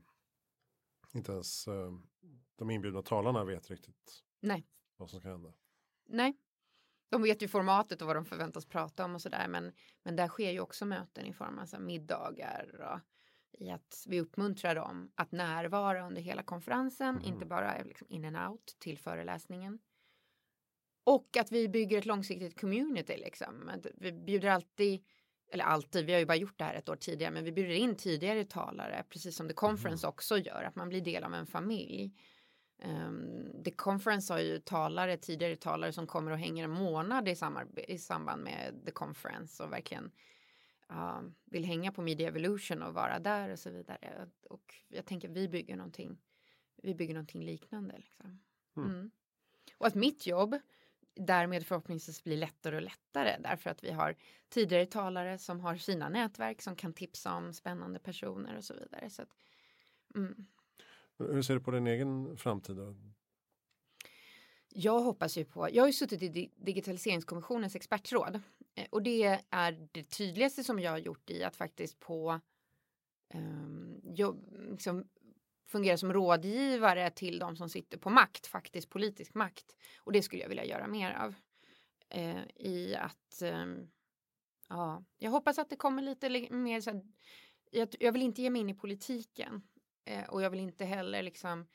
inte 1.13 1.33
ens 1.33 1.69
eh, 1.69 1.93
de 2.57 2.71
inbjudna 2.71 3.03
talarna 3.03 3.45
vet 3.45 3.71
riktigt 3.71 4.25
Nej. 4.41 4.67
vad 4.97 5.11
som 5.11 5.21
ska 5.21 5.29
hända. 5.29 5.53
Nej, 6.07 6.37
de 7.09 7.23
vet 7.23 7.43
ju 7.43 7.49
formatet 7.49 8.01
och 8.03 8.07
vad 8.07 8.17
de 8.17 8.25
förväntas 8.25 8.67
prata 8.67 9.05
om 9.05 9.15
och 9.15 9.23
sådär 9.23 9.49
men, 9.49 9.73
men 10.03 10.17
där 10.17 10.29
sker 10.29 10.51
ju 10.51 10.61
också 10.61 10.87
möten 10.87 11.27
i 11.27 11.33
form 11.33 11.59
av 11.59 11.67
så 11.67 11.77
här 11.77 11.83
middagar 11.83 12.81
och 12.93 13.01
i 13.59 13.71
att 13.71 14.05
vi 14.09 14.21
uppmuntrar 14.21 14.75
dem 14.75 15.11
att 15.15 15.33
närvara 15.33 16.07
under 16.07 16.23
hela 16.23 16.43
konferensen, 16.43 17.15
Mhm. 17.15 17.25
inte 17.25 17.47
bara 17.47 17.83
liksom 17.83 18.07
in 18.11 18.25
and 18.25 18.51
out 18.51 18.77
till 18.79 18.99
föreläsningen. 18.99 19.79
Och 21.05 21.37
att 21.37 21.53
vi 21.53 21.69
bygger 21.69 21.99
ett 21.99 22.07
långsiktigt 22.07 22.61
community 22.61 23.17
liksom. 23.17 23.71
Vi 23.95 24.13
bjuder 24.13 24.49
alltid, 24.49 25.05
eller 25.53 25.65
alltid, 25.65 26.07
vi 26.07 26.13
har 26.13 26.21
ju 26.21 26.27
bara 26.27 26.37
gjort 26.37 26.59
det 26.59 26.65
här 26.65 26.75
ett 26.75 26.89
år 26.89 26.97
tidigare, 26.97 27.33
men 27.33 27.45
vi 27.45 27.53
bjuder 27.53 27.75
in 27.75 27.97
tidigare 27.97 28.45
talare, 28.45 29.05
precis 29.09 29.37
som 29.37 29.49
The 29.49 29.55
Conference 29.55 30.07
också 30.07 30.39
gör, 30.39 30.63
att 30.63 30.77
man 30.77 30.89
blir 30.89 31.01
del 31.01 31.25
av 31.25 31.35
en 31.35 31.47
familj. 31.47 32.15
Um, 32.85 33.63
The 33.65 33.71
Conference 33.71 34.33
har 34.33 34.41
ju 34.41 34.59
talare, 34.59 35.17
tidigare 35.17 35.57
talare 35.57 35.93
som 35.93 36.07
kommer 36.07 36.31
och 36.31 36.39
hänger 36.39 36.65
en 36.65 36.71
månad 36.71 37.29
i, 37.29 37.37
i 37.89 37.99
samband 37.99 38.43
med 38.43 38.83
The 38.87 38.91
Conference 38.91 39.63
och 39.63 39.73
verkligen 39.73 40.11
ja, 40.89 41.23
vill 41.45 41.65
hänga 41.65 41.93
på 41.93 42.03
Media 42.03 42.29
Evolution 42.29 42.83
och 42.83 42.95
vara 42.95 43.19
där 43.19 43.49
och 43.49 43.59
så 43.59 43.71
vidare. 43.71 44.29
Och 44.43 44.75
jag 44.89 45.07
tänker 45.07 45.29
vi 45.29 45.49
bygger 45.49 45.77
någonting, 45.77 46.19
vi 46.83 46.95
bygger 46.95 47.15
någonting 47.15 47.45
liknande. 47.45 47.97
Liksom. 47.99 48.41
Mm. 48.77 48.91
Mm. 48.91 49.11
Och 49.79 49.87
att 49.87 49.95
mitt 49.95 50.27
jobb 50.27 50.59
därmed 51.15 51.67
förhoppningsvis 51.67 52.25
blir 52.25 52.37
lättare 52.37 52.77
och 52.77 52.83
lättare 52.83 53.37
därför 53.41 53.71
att 53.71 53.85
vi 53.85 53.91
har 53.91 54.17
tidigare 54.49 54.87
talare 54.87 55.39
som 55.39 55.61
har 55.61 55.77
sina 55.77 56.09
nätverk 56.09 56.63
som 56.63 56.77
kan 56.77 56.93
tipsa 56.93 57.35
om 57.35 57.53
spännande 57.53 57.99
personer 57.99 58.57
och 58.57 58.65
så 58.65 58.75
vidare. 58.75 59.11
Så 59.11 59.23
att, 59.23 59.29
mm. 60.15 60.47
Hur 61.19 61.43
ser 61.43 61.55
du 61.55 61.61
på 61.61 61.71
din 61.71 61.87
egen 61.87 62.37
framtid? 62.37 62.77
Då? 62.77 62.97
Jag 64.77 65.01
hoppas 65.01 65.37
ju 65.37 65.45
på, 65.45 65.69
jag 65.73 65.83
har 65.83 65.89
ju 65.89 65.93
suttit 65.93 66.23
i 66.23 66.51
digitaliseringskommissionens 66.57 67.77
expertråd 67.77 68.41
eh, 68.75 68.87
och 68.91 69.03
det 69.03 69.41
är 69.51 69.89
det 69.93 70.03
tydligaste 70.03 70.65
som 70.65 70.81
jag 70.81 70.91
har 70.91 70.99
gjort 70.99 71.31
i 71.31 71.45
att 71.45 71.57
faktiskt 71.57 72.01
på 72.01 72.41
um, 73.35 74.01
jobb, 74.05 74.57
liksom, 74.71 75.05
fungera 75.67 75.97
som 75.97 76.13
rådgivare 76.13 77.11
till 77.11 77.39
de 77.39 77.57
som 77.57 77.69
sitter 77.69 77.99
på 77.99 78.11
makt, 78.11 78.47
faktiskt 78.47 78.91
politisk 78.91 79.35
makt. 79.35 79.77
Och 79.99 80.13
det 80.13 80.23
skulle 80.23 80.43
jag 80.43 80.49
vilja 80.49 80.65
göra 80.65 80.87
mer 80.87 81.13
av. 81.13 81.35
Eh, 82.09 82.45
I 82.57 82.97
att, 82.97 83.43
eh, 83.43 83.67
ja, 84.69 85.05
jag 85.19 85.31
hoppas 85.31 85.59
att 85.59 85.71
det 85.71 85.77
kommer 85.77 86.03
lite 86.03 86.51
mer 86.51 86.81
så 86.81 86.91
här, 86.91 87.03
jag, 87.71 87.95
jag 88.01 88.13
vill 88.13 88.23
inte 88.23 88.43
ge 88.43 88.51
mig 88.51 88.61
in 88.61 88.71
i 88.71 88.75
politiken 88.75 89.63
eh, 90.05 90.25
och 90.25 90.43
jag 90.43 90.51
vill 90.51 90.61
inte 90.61 90.85
heller 90.85 91.23
liksom 91.23 91.67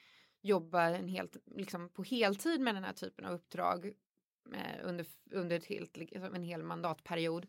jobba 0.41 0.81
en 0.81 1.07
helt, 1.07 1.37
liksom 1.45 1.89
på 1.89 2.03
heltid 2.03 2.61
med 2.61 2.75
den 2.75 2.83
här 2.83 2.93
typen 2.93 3.25
av 3.25 3.33
uppdrag 3.33 3.85
eh, 4.53 4.79
under, 4.83 5.05
under 5.31 5.55
ett 5.55 5.65
helt, 5.65 5.97
liksom 5.97 6.35
en 6.35 6.43
hel 6.43 6.63
mandatperiod. 6.63 7.47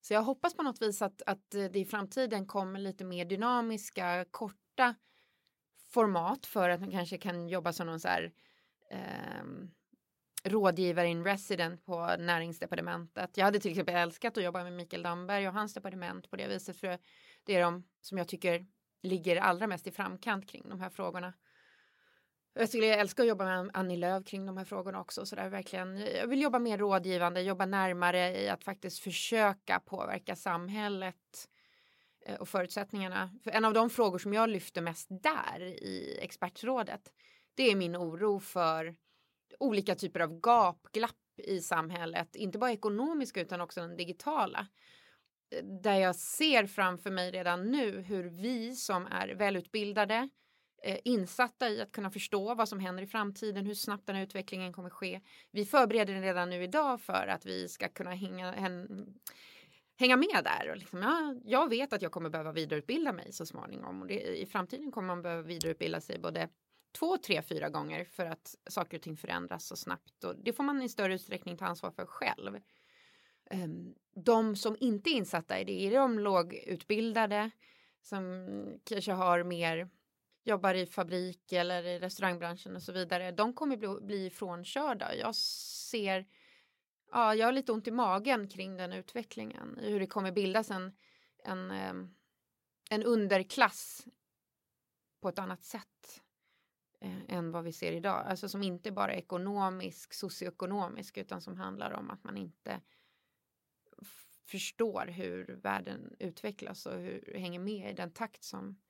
Så 0.00 0.14
jag 0.14 0.22
hoppas 0.22 0.54
på 0.54 0.62
något 0.62 0.82
vis 0.82 1.02
att, 1.02 1.22
att 1.26 1.50
det 1.50 1.76
i 1.76 1.84
framtiden 1.84 2.46
kommer 2.46 2.80
lite 2.80 3.04
mer 3.04 3.24
dynamiska, 3.24 4.24
korta 4.30 4.94
format 5.88 6.46
för 6.46 6.70
att 6.70 6.80
man 6.80 6.90
kanske 6.90 7.18
kan 7.18 7.48
jobba 7.48 7.72
som 7.72 7.86
någon 7.86 8.00
så 8.00 8.08
här 8.08 8.32
eh, 8.90 9.44
rådgivare 10.44 11.08
in 11.08 11.24
resident 11.24 11.84
på 11.84 12.16
näringsdepartementet. 12.18 13.36
Jag 13.36 13.44
hade 13.44 13.60
till 13.60 13.70
exempel 13.70 13.94
älskat 13.94 14.36
att 14.36 14.44
jobba 14.44 14.62
med 14.62 14.72
Mikael 14.72 15.02
Damberg 15.02 15.48
och 15.48 15.54
hans 15.54 15.74
departement 15.74 16.30
på 16.30 16.36
det 16.36 16.48
viset 16.48 16.76
för 16.76 16.98
det 17.44 17.56
är 17.56 17.60
de 17.62 17.84
som 18.00 18.18
jag 18.18 18.28
tycker 18.28 18.66
ligger 19.02 19.36
allra 19.36 19.66
mest 19.66 19.86
i 19.86 19.90
framkant 19.90 20.48
kring 20.48 20.68
de 20.68 20.80
här 20.80 20.90
frågorna. 20.90 21.32
Jag 22.54 22.68
skulle 22.68 22.94
älska 22.94 23.22
att 23.22 23.28
jobba 23.28 23.44
med 23.44 23.70
Annie 23.74 23.96
Lööf 23.96 24.24
kring 24.24 24.46
de 24.46 24.56
här 24.56 24.64
frågorna 24.64 25.00
också. 25.00 25.26
Så 25.26 25.36
där 25.36 25.48
verkligen, 25.48 25.98
jag 25.98 26.26
vill 26.26 26.42
jobba 26.42 26.58
mer 26.58 26.78
rådgivande, 26.78 27.42
jobba 27.42 27.66
närmare 27.66 28.40
i 28.40 28.48
att 28.48 28.64
faktiskt 28.64 28.98
försöka 28.98 29.80
påverka 29.80 30.36
samhället 30.36 31.48
eh, 32.26 32.34
och 32.34 32.48
förutsättningarna. 32.48 33.30
För 33.44 33.50
en 33.50 33.64
av 33.64 33.74
de 33.74 33.90
frågor 33.90 34.18
som 34.18 34.34
jag 34.34 34.48
lyfter 34.48 34.80
mest 34.80 35.08
där 35.10 35.60
i 35.60 36.18
expertrådet, 36.22 37.12
det 37.54 37.70
är 37.70 37.76
min 37.76 37.96
oro 37.96 38.40
för 38.40 38.96
olika 39.60 39.94
typer 39.94 40.20
av 40.20 40.40
gapglapp 40.40 41.16
i 41.36 41.60
samhället, 41.60 42.36
inte 42.36 42.58
bara 42.58 42.72
ekonomiska 42.72 43.40
utan 43.40 43.60
också 43.60 43.80
den 43.80 43.96
digitala. 43.96 44.66
Eh, 45.50 45.64
där 45.64 45.96
jag 45.96 46.16
ser 46.16 46.66
framför 46.66 47.10
mig 47.10 47.30
redan 47.30 47.70
nu 47.70 48.00
hur 48.00 48.24
vi 48.24 48.76
som 48.76 49.06
är 49.06 49.28
välutbildade, 49.28 50.14
eh, 50.14 50.28
Eh, 50.82 50.98
insatta 51.04 51.68
i 51.68 51.80
att 51.80 51.92
kunna 51.92 52.10
förstå 52.10 52.54
vad 52.54 52.68
som 52.68 52.80
händer 52.80 53.02
i 53.02 53.06
framtiden, 53.06 53.66
hur 53.66 53.74
snabbt 53.74 54.06
den 54.06 54.16
här 54.16 54.22
utvecklingen 54.22 54.72
kommer 54.72 54.90
ske. 54.90 55.20
Vi 55.50 55.64
förbereder 55.64 56.20
redan 56.20 56.50
nu 56.50 56.62
idag 56.62 57.00
för 57.00 57.26
att 57.26 57.46
vi 57.46 57.68
ska 57.68 57.88
kunna 57.88 58.10
hänga, 58.10 58.52
hänga 59.96 60.16
med 60.16 60.44
där. 60.44 60.70
Och 60.70 60.76
liksom, 60.76 61.02
ja, 61.02 61.34
jag 61.44 61.68
vet 61.68 61.92
att 61.92 62.02
jag 62.02 62.12
kommer 62.12 62.30
behöva 62.30 62.52
vidareutbilda 62.52 63.12
mig 63.12 63.32
så 63.32 63.46
småningom 63.46 64.02
och 64.02 64.08
det, 64.08 64.40
i 64.40 64.46
framtiden 64.46 64.92
kommer 64.92 65.08
man 65.08 65.22
behöva 65.22 65.42
vidareutbilda 65.42 66.00
sig 66.00 66.18
både 66.18 66.48
två, 66.98 67.16
tre, 67.16 67.42
fyra 67.42 67.68
gånger 67.68 68.04
för 68.04 68.26
att 68.26 68.54
saker 68.70 68.96
och 68.96 69.02
ting 69.02 69.16
förändras 69.16 69.66
så 69.66 69.76
snabbt 69.76 70.24
och 70.24 70.34
det 70.36 70.52
får 70.52 70.64
man 70.64 70.82
i 70.82 70.88
större 70.88 71.14
utsträckning 71.14 71.56
ta 71.56 71.64
ansvar 71.64 71.90
för 71.90 72.06
själv. 72.06 72.58
Ehm, 73.50 73.94
de 74.14 74.56
som 74.56 74.76
inte 74.80 75.10
är 75.10 75.14
insatta 75.14 75.60
i 75.60 75.64
det 75.64 75.86
är 75.86 75.90
de 75.90 76.18
lågutbildade 76.18 77.50
som 78.02 78.46
kanske 78.84 79.12
har 79.12 79.44
mer 79.44 79.88
jobbar 80.42 80.74
i 80.74 80.86
fabrik 80.86 81.52
eller 81.52 81.82
i 81.84 81.98
restaurangbranschen 81.98 82.76
och 82.76 82.82
så 82.82 82.92
vidare. 82.92 83.32
De 83.32 83.52
kommer 83.52 83.76
bli, 83.76 83.88
bli 84.00 84.30
frånkörda. 84.30 85.14
Jag 85.14 85.34
ser, 85.34 86.26
ja, 87.10 87.34
jag 87.34 87.46
har 87.46 87.52
lite 87.52 87.72
ont 87.72 87.88
i 87.88 87.90
magen 87.90 88.48
kring 88.48 88.76
den 88.76 88.92
utvecklingen, 88.92 89.78
hur 89.82 90.00
det 90.00 90.06
kommer 90.06 90.32
bildas 90.32 90.70
en, 90.70 90.92
en, 91.44 91.70
en 92.90 93.02
underklass 93.02 94.06
på 95.20 95.28
ett 95.28 95.38
annat 95.38 95.64
sätt 95.64 96.22
eh, 97.00 97.20
än 97.28 97.52
vad 97.52 97.64
vi 97.64 97.72
ser 97.72 97.92
idag. 97.92 98.26
Alltså 98.26 98.48
som 98.48 98.62
inte 98.62 98.92
bara 98.92 99.12
är 99.12 99.18
ekonomisk, 99.18 100.14
socioekonomisk 100.14 101.18
utan 101.18 101.40
som 101.40 101.56
handlar 101.56 101.92
om 101.92 102.10
att 102.10 102.24
man 102.24 102.36
inte 102.36 102.80
förstår 104.50 105.06
hur 105.06 105.46
världen 105.62 106.16
utvecklas 106.18 106.86
och 106.86 107.00
hur 107.00 107.34
hänger 107.38 107.60
med 107.60 107.90
i 107.90 107.94
den 107.94 108.12
takt 108.12 108.44
som, 108.44 108.80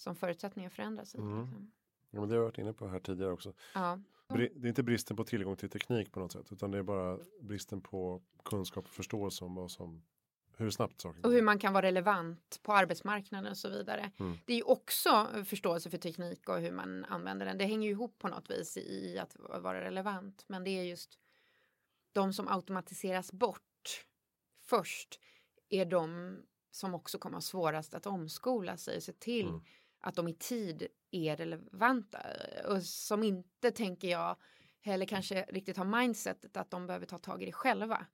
som 0.00 0.16
förutsättningar 0.16 0.70
förändras. 0.70 1.14
Mm. 1.14 1.40
Liksom. 1.40 1.72
Ja, 2.10 2.20
men 2.20 2.28
det 2.28 2.34
har 2.34 2.40
jag 2.40 2.44
varit 2.44 2.58
inne 2.58 2.72
på 2.72 2.88
här 2.88 3.00
tidigare 3.00 3.32
också. 3.32 3.52
Ja. 3.74 3.98
Det 4.28 4.44
är 4.44 4.66
inte 4.66 4.82
bristen 4.82 5.16
på 5.16 5.24
tillgång 5.24 5.56
till 5.56 5.70
teknik 5.70 6.12
på 6.12 6.20
något 6.20 6.32
sätt 6.32 6.52
utan 6.52 6.70
det 6.70 6.78
är 6.78 6.82
bara 6.82 7.18
bristen 7.40 7.80
på 7.80 8.22
kunskap 8.44 8.84
och 8.84 8.90
förståelse 8.90 9.44
om 9.44 9.54
vad 9.54 9.70
som 9.70 10.02
hur 10.56 10.70
snabbt 10.70 11.00
saker 11.00 11.26
Och 11.26 11.32
hur 11.32 11.42
man 11.42 11.58
kan 11.58 11.72
vara 11.72 11.86
relevant 11.86 12.60
på 12.62 12.72
arbetsmarknaden 12.72 13.50
och 13.50 13.56
så 13.56 13.68
vidare. 13.68 14.12
Mm. 14.18 14.38
Det 14.44 14.52
är 14.52 14.56
ju 14.56 14.62
också 14.62 15.28
förståelse 15.44 15.90
för 15.90 15.98
teknik 15.98 16.48
och 16.48 16.60
hur 16.60 16.72
man 16.72 17.04
använder 17.04 17.46
den. 17.46 17.58
Det 17.58 17.64
hänger 17.64 17.88
ju 17.88 17.92
ihop 17.92 18.18
på 18.18 18.28
något 18.28 18.50
vis 18.50 18.76
i 18.76 19.18
att 19.18 19.36
vara 19.38 19.80
relevant. 19.80 20.44
Men 20.46 20.64
det 20.64 20.70
är 20.70 20.82
just 20.82 21.18
de 22.12 22.32
som 22.32 22.48
automatiseras 22.48 23.32
bort 23.32 24.06
först 24.60 25.20
är 25.68 25.84
de 25.84 26.36
som 26.70 26.94
också 26.94 27.18
kommer 27.18 27.40
svårast 27.40 27.94
att 27.94 28.06
omskola 28.06 28.76
sig 28.76 28.96
och 28.96 29.02
se 29.02 29.12
till 29.12 29.48
mm 29.48 29.60
att 30.00 30.14
de 30.14 30.28
i 30.28 30.34
tid 30.34 30.86
är 31.10 31.36
relevanta 31.36 32.18
och 32.68 32.82
som 32.82 33.22
inte 33.22 33.70
tänker 33.70 34.08
jag 34.08 34.36
heller 34.80 35.06
kanske 35.06 35.42
riktigt 35.48 35.76
har 35.76 35.84
mindsetet 35.84 36.56
att 36.56 36.70
de 36.70 36.86
behöver 36.86 37.06
ta 37.06 37.18
tag 37.18 37.42
i 37.42 37.46
det 37.46 37.52
själva. 37.52 38.06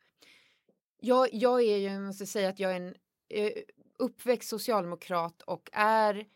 Jag, 1.00 1.28
jag 1.32 1.62
är 1.62 1.76
ju, 1.76 1.88
jag 1.88 2.02
måste 2.02 2.26
säga 2.26 2.48
att 2.48 2.58
jag 2.58 2.72
är 2.72 2.76
en 2.76 2.94
eh, 3.28 3.52
uppväxt 3.98 4.48
socialdemokrat 4.48 5.42
och 5.42 5.70
är, 5.72 6.26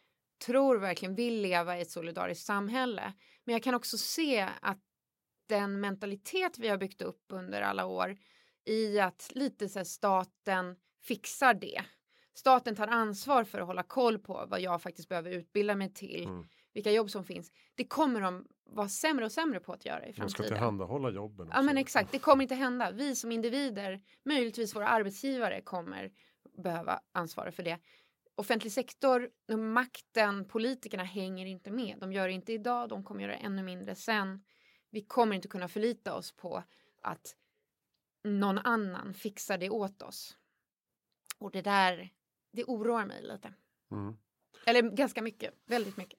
tror 0.47 0.79
verkligen 0.79 1.15
vill 1.15 1.41
leva 1.41 1.79
i 1.79 1.81
ett 1.81 1.91
solidariskt 1.91 2.47
samhälle. 2.47 3.13
Men 3.45 3.53
jag 3.53 3.63
kan 3.63 3.75
också 3.75 3.99
se 3.99 4.49
att 4.63 4.81
den 5.47 5.81
mentalitet 5.81 6.59
vi 6.59 6.69
har 6.69 6.77
byggt 6.77 7.03
upp 7.03 7.25
under 7.29 7.63
alla 7.63 7.87
år 7.87 8.19
i 8.65 9.01
att 9.01 9.31
lite 9.35 9.69
så 9.69 9.79
här, 9.79 9.85
staten 9.85 10.77
fixar 11.03 11.55
det. 11.55 11.83
Staten 12.41 12.77
tar 12.77 12.87
ansvar 12.87 13.45
för 13.45 13.61
att 13.61 13.67
hålla 13.67 13.83
koll 13.83 14.19
på 14.19 14.47
vad 14.49 14.61
jag 14.61 14.83
faktiskt 14.83 15.09
behöver 15.09 15.31
utbilda 15.31 15.75
mig 15.75 15.93
till. 15.95 16.25
Mm. 16.25 16.47
Vilka 16.73 16.93
jobb 16.93 17.11
som 17.11 17.25
finns. 17.25 17.53
Det 17.75 17.85
kommer 17.85 18.21
de 18.21 18.47
vara 18.65 18.89
sämre 18.89 19.25
och 19.25 19.33
sämre 19.33 19.61
på 19.61 19.73
att 19.73 19.85
göra 19.85 20.07
i 20.07 20.13
framtiden. 20.13 20.27
De 20.27 20.31
ska 20.31 20.43
tillhandahålla 20.43 21.11
jobben. 21.11 21.47
Också. 21.47 21.59
Ja 21.59 21.63
men 21.63 21.79
exakt, 21.79 22.13
det 22.13 22.19
kommer 22.19 22.43
inte 22.43 22.55
hända. 22.55 22.91
Vi 22.91 23.17
som 23.17 23.33
individer, 23.33 24.01
möjligtvis 24.25 24.77
våra 24.77 24.89
arbetsgivare 24.89 25.61
kommer 25.61 26.11
behöva 26.63 27.01
ansvara 27.13 27.53
för 27.53 27.63
det. 27.63 27.79
Offentlig 28.35 28.73
sektor, 28.73 29.31
makten, 29.57 30.45
politikerna 30.45 31.05
hänger 31.05 31.47
inte 31.47 31.71
med. 31.71 31.99
De 31.99 32.13
gör 32.13 32.27
det 32.27 32.35
inte 32.35 32.53
idag, 32.53 32.89
de 32.89 33.05
kommer 33.05 33.23
göra 33.23 33.33
det 33.33 33.39
ännu 33.39 33.63
mindre 33.63 33.95
sen. 33.95 34.45
Vi 34.91 35.01
kommer 35.01 35.37
inte 35.37 35.49
kunna 35.49 35.69
förlita 35.69 36.15
oss 36.15 36.33
på 36.33 36.63
att 37.03 37.37
någon 38.25 38.59
annan 38.59 39.15
fixar 39.15 39.59
det 39.59 39.71
åt 39.71 40.03
oss. 40.03 40.37
Och 41.39 41.51
det 41.51 41.63
där, 41.63 42.11
det 42.53 42.65
oroar 42.65 43.07
mig 43.07 43.23
lite. 43.23 43.53
Mm. 43.91 44.15
Eller 44.67 44.83
ganska 44.83 45.23
mycket, 45.23 45.55
väldigt 45.67 45.97
mycket. 45.97 46.19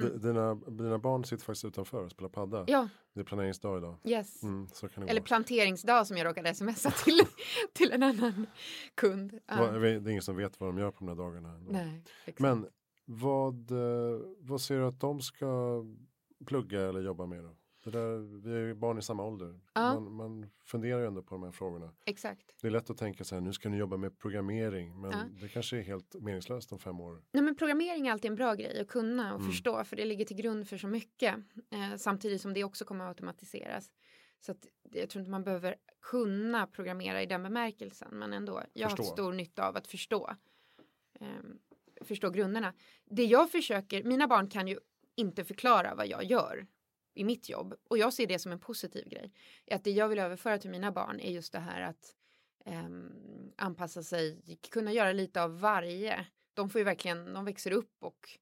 Mm. 0.00 0.20
Dina, 0.20 0.54
dina 0.54 0.98
barn 0.98 1.24
sitter 1.24 1.44
faktiskt 1.44 1.64
utanför 1.64 2.04
och 2.04 2.10
spelar 2.10 2.28
padda. 2.28 2.64
Ja. 2.66 2.88
Det 3.14 3.20
är 3.20 3.24
planeringsdag 3.24 3.78
idag. 3.78 3.98
Yes. 4.04 4.42
Mm, 4.42 4.68
Eller 4.96 5.06
vara. 5.06 5.22
planteringsdag 5.22 6.06
som 6.06 6.16
jag 6.16 6.24
råkade 6.26 6.54
smsa 6.54 6.90
till, 6.90 7.20
till 7.72 7.92
en 7.92 8.02
annan 8.02 8.46
kund. 8.94 9.38
Ja. 9.46 9.70
Det 9.70 9.88
är 9.88 10.08
ingen 10.08 10.22
som 10.22 10.36
vet 10.36 10.60
vad 10.60 10.68
de 10.68 10.78
gör 10.78 10.90
på 10.90 10.98
de 10.98 11.08
här 11.08 11.14
dagarna. 11.14 11.58
Nej, 11.68 12.02
Men 12.38 12.66
vad, 13.04 13.70
eh, 13.70 14.20
vad 14.38 14.60
ser 14.60 14.78
du 14.78 14.86
att 14.86 15.00
de 15.00 15.20
ska 15.20 15.84
plugga 16.46 16.80
eller 16.80 17.00
jobba 17.00 17.26
med 17.26 17.44
då? 17.44 17.56
Där, 17.90 18.40
vi 18.42 18.52
är 18.52 18.58
ju 18.58 18.74
barn 18.74 18.98
i 18.98 19.02
samma 19.02 19.24
ålder. 19.24 19.60
Ja. 19.72 19.94
Man, 19.94 20.12
man, 20.12 20.50
funderar 20.64 21.00
ju 21.00 21.06
ändå 21.06 21.22
på 21.22 21.34
de 21.34 21.42
här 21.42 21.50
frågorna. 21.50 21.92
Exakt. 22.04 22.54
Det 22.60 22.66
är 22.66 22.70
lätt 22.70 22.90
att 22.90 22.98
tänka 22.98 23.24
så 23.24 23.34
här, 23.34 23.42
nu 23.42 23.52
ska 23.52 23.68
ni 23.68 23.76
jobba 23.76 23.96
med 23.96 24.18
programmering. 24.18 25.00
Men 25.00 25.10
ja. 25.10 25.18
det 25.40 25.48
kanske 25.48 25.78
är 25.78 25.82
helt 25.82 26.14
meningslöst 26.20 26.72
om 26.72 26.78
fem 26.78 27.00
år. 27.00 27.22
Nej, 27.32 27.42
men 27.42 27.56
programmering 27.56 28.06
är 28.06 28.12
alltid 28.12 28.30
en 28.30 28.34
bra 28.34 28.54
grej 28.54 28.80
att 28.80 28.88
kunna 28.88 29.34
och 29.34 29.40
mm. 29.40 29.52
förstå. 29.52 29.84
För 29.84 29.96
det 29.96 30.04
ligger 30.04 30.24
till 30.24 30.36
grund 30.36 30.68
för 30.68 30.76
så 30.76 30.88
mycket. 30.88 31.34
Eh, 31.70 31.96
samtidigt 31.96 32.40
som 32.40 32.54
det 32.54 32.64
också 32.64 32.84
kommer 32.84 33.04
att 33.04 33.08
automatiseras. 33.08 33.90
Så 34.40 34.52
att, 34.52 34.66
jag 34.90 35.10
tror 35.10 35.20
inte 35.20 35.30
man 35.30 35.44
behöver 35.44 35.76
kunna 36.02 36.66
programmera 36.66 37.22
i 37.22 37.26
den 37.26 37.42
bemärkelsen. 37.42 38.08
Men 38.12 38.32
ändå, 38.32 38.62
jag 38.72 38.90
förstå. 38.90 39.02
har 39.02 39.12
stor 39.12 39.32
nytta 39.32 39.68
av 39.68 39.76
att 39.76 39.86
förstå. 39.86 40.30
Eh, 41.20 41.26
förstå 42.04 42.30
grunderna. 42.30 42.72
Det 43.04 43.24
jag 43.24 43.50
försöker, 43.50 44.04
mina 44.04 44.28
barn 44.28 44.48
kan 44.48 44.68
ju 44.68 44.78
inte 45.14 45.44
förklara 45.44 45.94
vad 45.94 46.06
jag 46.06 46.24
gör 46.24 46.66
i 47.16 47.24
mitt 47.24 47.48
jobb. 47.48 47.74
Och 47.88 47.98
jag 47.98 48.12
ser 48.12 48.26
det 48.26 48.38
som 48.38 48.52
en 48.52 48.58
positiv 48.58 49.08
grej. 49.08 49.32
Att 49.70 49.84
det 49.84 49.90
jag 49.90 50.08
vill 50.08 50.18
överföra 50.18 50.58
till 50.58 50.70
mina 50.70 50.92
barn 50.92 51.20
är 51.20 51.30
just 51.30 51.52
det 51.52 51.58
här 51.58 51.80
att 51.80 52.14
um, 52.64 53.52
anpassa 53.56 54.02
sig, 54.02 54.40
kunna 54.70 54.92
göra 54.92 55.12
lite 55.12 55.42
av 55.42 55.60
varje. 55.60 56.26
De 56.54 56.70
får 56.70 56.78
ju 56.78 56.84
verkligen, 56.84 57.34
de 57.34 57.44
växer 57.44 57.70
upp 57.70 57.96
och 58.00 58.38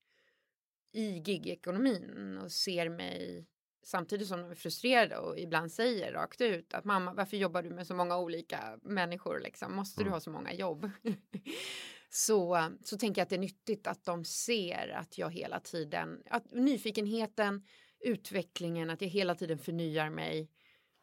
i 0.93 1.23
gigekonomin 1.27 2.39
och 2.39 2.53
ser 2.53 2.89
mig 2.89 3.47
samtidigt 3.83 4.29
som 4.29 4.41
de 4.43 4.51
är 4.51 4.55
frustrerade 4.55 5.17
och 5.17 5.39
ibland 5.39 5.73
säger 5.73 6.13
rakt 6.13 6.41
ut 6.41 6.75
att 6.75 6.85
mamma 6.85 7.13
varför 7.13 7.37
jobbar 7.37 7.63
du 7.63 7.71
med 7.71 7.87
så 7.87 7.95
många 7.95 8.19
olika 8.19 8.79
människor 8.83 9.41
liksom 9.41 9.77
måste 9.77 10.01
mm. 10.01 10.11
du 10.11 10.15
ha 10.15 10.21
så 10.21 10.31
många 10.31 10.53
jobb 10.53 10.91
så 12.11 12.71
så 12.83 12.99
tänker 12.99 13.21
jag 13.21 13.25
att 13.25 13.31
det 13.31 13.37
är 13.37 13.41
nyttigt 13.41 13.87
att 13.87 14.05
de 14.05 14.25
ser 14.25 14.89
att 14.89 15.19
jag 15.19 15.31
hela 15.31 15.61
tiden 15.61 16.23
att 16.31 16.53
nyfikenheten 16.53 17.65
utvecklingen, 18.05 18.91
att 18.91 19.01
jag 19.01 19.09
hela 19.09 19.35
tiden 19.35 19.59
förnyar 19.59 20.11
mig 20.11 20.51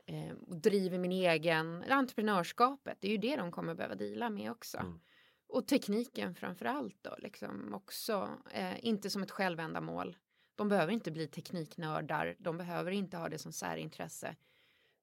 eh, 0.05 0.31
och 0.47 0.55
driver 0.55 0.97
min 0.97 1.11
egen, 1.11 1.83
entreprenörskapet, 1.83 2.97
det 3.01 3.07
är 3.07 3.11
ju 3.11 3.17
det 3.17 3.35
de 3.35 3.51
kommer 3.51 3.75
behöva 3.75 3.95
dela 3.95 4.29
med 4.29 4.51
också. 4.51 4.77
Mm. 4.77 4.99
Och 5.47 5.67
tekniken 5.67 6.35
framför 6.35 6.65
allt 6.65 6.97
då, 7.01 7.15
liksom 7.17 7.73
också, 7.73 8.29
eh, 8.51 8.85
inte 8.85 9.09
som 9.09 9.23
ett 9.23 9.31
självändamål. 9.31 10.17
De 10.55 10.69
behöver 10.69 10.93
inte 10.93 11.11
bli 11.11 11.27
tekniknördar, 11.27 12.35
de 12.39 12.57
behöver 12.57 12.91
inte 12.91 13.17
ha 13.17 13.29
det 13.29 13.37
som 13.37 13.51
särintresse. 13.51 14.35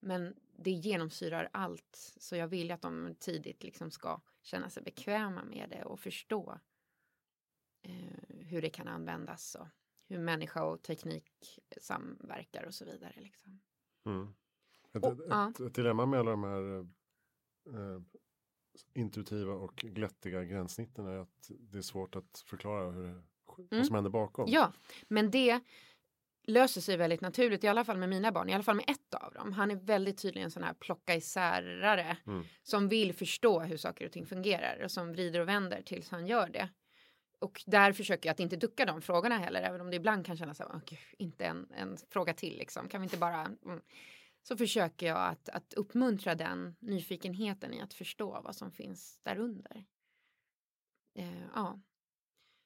Men 0.00 0.34
det 0.56 0.70
genomsyrar 0.70 1.48
allt, 1.52 2.14
så 2.16 2.36
jag 2.36 2.48
vill 2.48 2.70
att 2.70 2.82
de 2.82 3.14
tidigt 3.18 3.62
liksom 3.62 3.90
ska 3.90 4.20
känna 4.42 4.70
sig 4.70 4.82
bekväma 4.82 5.44
med 5.44 5.70
det 5.70 5.84
och 5.84 6.00
förstå 6.00 6.58
eh, 7.82 8.36
hur 8.40 8.62
det 8.62 8.70
kan 8.70 8.88
användas. 8.88 9.54
Och 9.54 9.66
hur 10.08 10.18
människa 10.18 10.64
och 10.64 10.82
teknik 10.82 11.58
samverkar 11.80 12.64
och 12.64 12.74
så 12.74 12.84
vidare. 12.84 13.14
Liksom. 13.16 13.60
Mm. 14.06 14.34
Ett, 14.92 15.04
och, 15.04 15.12
ett, 15.12 15.18
ja. 15.28 15.52
ett, 15.66 15.74
dilemma 15.74 16.06
med 16.06 16.20
alla 16.20 16.30
de 16.30 16.44
här 16.44 16.78
eh, 17.66 18.02
intuitiva 18.94 19.52
och 19.52 19.76
glättiga 19.76 20.44
gränssnitten 20.44 21.06
är 21.06 21.18
att 21.18 21.50
det 21.60 21.78
är 21.78 21.82
svårt 21.82 22.16
att 22.16 22.44
förklara 22.46 22.90
hur 22.90 23.02
det, 23.02 23.08
mm. 23.08 23.22
vad 23.70 23.86
som 23.86 23.94
händer 23.94 24.10
bakom. 24.10 24.44
Ja, 24.48 24.72
men 25.08 25.30
det 25.30 25.60
löser 26.48 26.80
sig 26.80 26.96
väldigt 26.96 27.20
naturligt, 27.20 27.64
i 27.64 27.68
alla 27.68 27.84
fall 27.84 27.98
med 27.98 28.08
mina 28.08 28.32
barn, 28.32 28.48
i 28.48 28.54
alla 28.54 28.62
fall 28.62 28.76
med 28.76 28.84
ett 28.88 29.14
av 29.14 29.32
dem. 29.32 29.52
Han 29.52 29.70
är 29.70 29.76
väldigt 29.76 30.18
tydlig 30.18 30.42
en 30.42 30.50
sån 30.50 30.62
här 30.62 30.74
plocka 30.74 31.14
isärare 31.14 32.16
mm. 32.26 32.44
som 32.62 32.88
vill 32.88 33.14
förstå 33.14 33.60
hur 33.60 33.76
saker 33.76 34.06
och 34.06 34.12
ting 34.12 34.26
fungerar 34.26 34.80
och 34.84 34.90
som 34.90 35.12
vrider 35.12 35.40
och 35.40 35.48
vänder 35.48 35.82
tills 35.82 36.10
han 36.10 36.26
gör 36.26 36.48
det 36.48 36.68
och 37.38 37.64
där 37.66 37.92
försöker 37.92 38.28
jag 38.28 38.34
att 38.34 38.40
inte 38.40 38.56
ducka 38.56 38.86
de 38.86 39.02
frågorna 39.02 39.38
heller, 39.38 39.62
även 39.62 39.80
om 39.80 39.90
det 39.90 39.96
ibland 39.96 40.26
kan 40.26 40.36
kännas 40.36 40.56
som 40.56 40.70
att 40.70 40.92
inte 41.18 41.46
en, 41.46 41.66
en 41.72 41.96
fråga 42.10 42.34
till 42.34 42.58
liksom. 42.58 42.88
Kan 42.88 43.00
vi 43.00 43.04
inte 43.04 43.16
bara 43.16 43.40
mm. 43.40 43.80
så 44.42 44.56
försöker 44.56 45.06
jag 45.06 45.28
att, 45.28 45.48
att 45.48 45.74
uppmuntra 45.74 46.34
den 46.34 46.76
nyfikenheten 46.78 47.74
i 47.74 47.80
att 47.80 47.94
förstå 47.94 48.40
vad 48.40 48.56
som 48.56 48.72
finns 48.72 49.20
därunder. 49.22 49.84
Eh, 51.14 51.46
ja. 51.54 51.80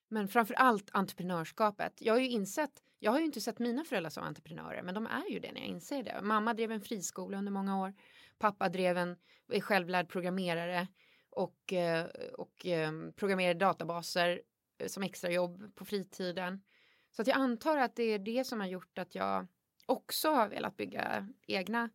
Men 0.08 0.28
framför 0.28 0.54
allt 0.54 0.90
entreprenörskapet. 0.92 1.92
Jag 2.00 2.14
har 2.14 2.20
ju 2.20 2.28
insett, 2.28 2.82
jag 2.98 3.12
har 3.12 3.18
ju 3.18 3.24
inte 3.24 3.40
sett 3.40 3.58
mina 3.58 3.84
föräldrar 3.84 4.10
som 4.10 4.24
entreprenörer, 4.24 4.82
men 4.82 4.94
de 4.94 5.06
är 5.06 5.30
ju 5.30 5.40
det 5.40 5.52
när 5.52 5.60
jag 5.60 5.68
inser 5.68 6.02
det. 6.02 6.22
Mamma 6.22 6.54
drev 6.54 6.72
en 6.72 6.80
friskola 6.80 7.38
under 7.38 7.52
många 7.52 7.80
år. 7.80 7.94
Pappa 8.38 8.68
drev 8.68 8.96
en, 8.96 9.16
är 9.52 9.60
självlärd 9.60 10.08
programmerare 10.08 10.88
och, 11.30 11.72
eh, 11.72 12.06
och 12.32 12.66
eh, 12.66 12.92
programmerade 13.16 13.58
databaser 13.58 14.42
som 14.88 15.02
extrajobb 15.02 15.74
på 15.74 15.84
fritiden. 15.84 16.62
Så 17.10 17.22
att 17.22 17.28
jag 17.28 17.36
antar 17.36 17.78
att 17.78 17.96
det 17.96 18.02
är 18.02 18.18
det 18.18 18.44
som 18.44 18.60
har 18.60 18.66
gjort 18.66 18.98
att 18.98 19.14
jag 19.14 19.46
också 19.86 20.30
har 20.30 20.48
velat 20.48 20.76
bygga 20.76 21.28
egna, 21.46 21.90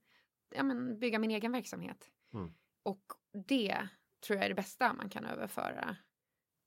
ja 0.49 0.63
men 0.63 0.99
bygga 0.99 1.19
min 1.19 1.31
egen 1.31 1.51
verksamhet. 1.51 2.11
Mm. 2.33 2.53
Och 2.83 3.13
det 3.47 3.87
tror 4.19 4.37
jag 4.37 4.45
är 4.45 4.49
det 4.49 4.55
bästa 4.55 4.93
man 4.93 5.09
kan 5.09 5.25
överföra 5.25 5.95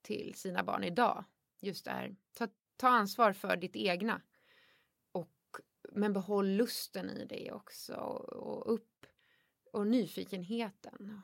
till 0.01 0.33
sina 0.33 0.63
barn 0.63 0.83
idag. 0.83 1.25
Just 1.61 1.85
det 1.85 1.91
här, 1.91 2.15
ta, 2.33 2.47
ta 2.77 2.87
ansvar 2.87 3.33
för 3.33 3.55
ditt 3.55 3.75
egna. 3.75 4.21
Och, 5.11 5.57
men 5.91 6.13
behåll 6.13 6.47
lusten 6.47 7.09
i 7.09 7.25
det 7.25 7.51
också 7.51 7.93
och, 7.93 8.33
och 8.33 8.73
upp 8.73 9.05
och 9.71 9.87
nyfikenheten. 9.87 11.21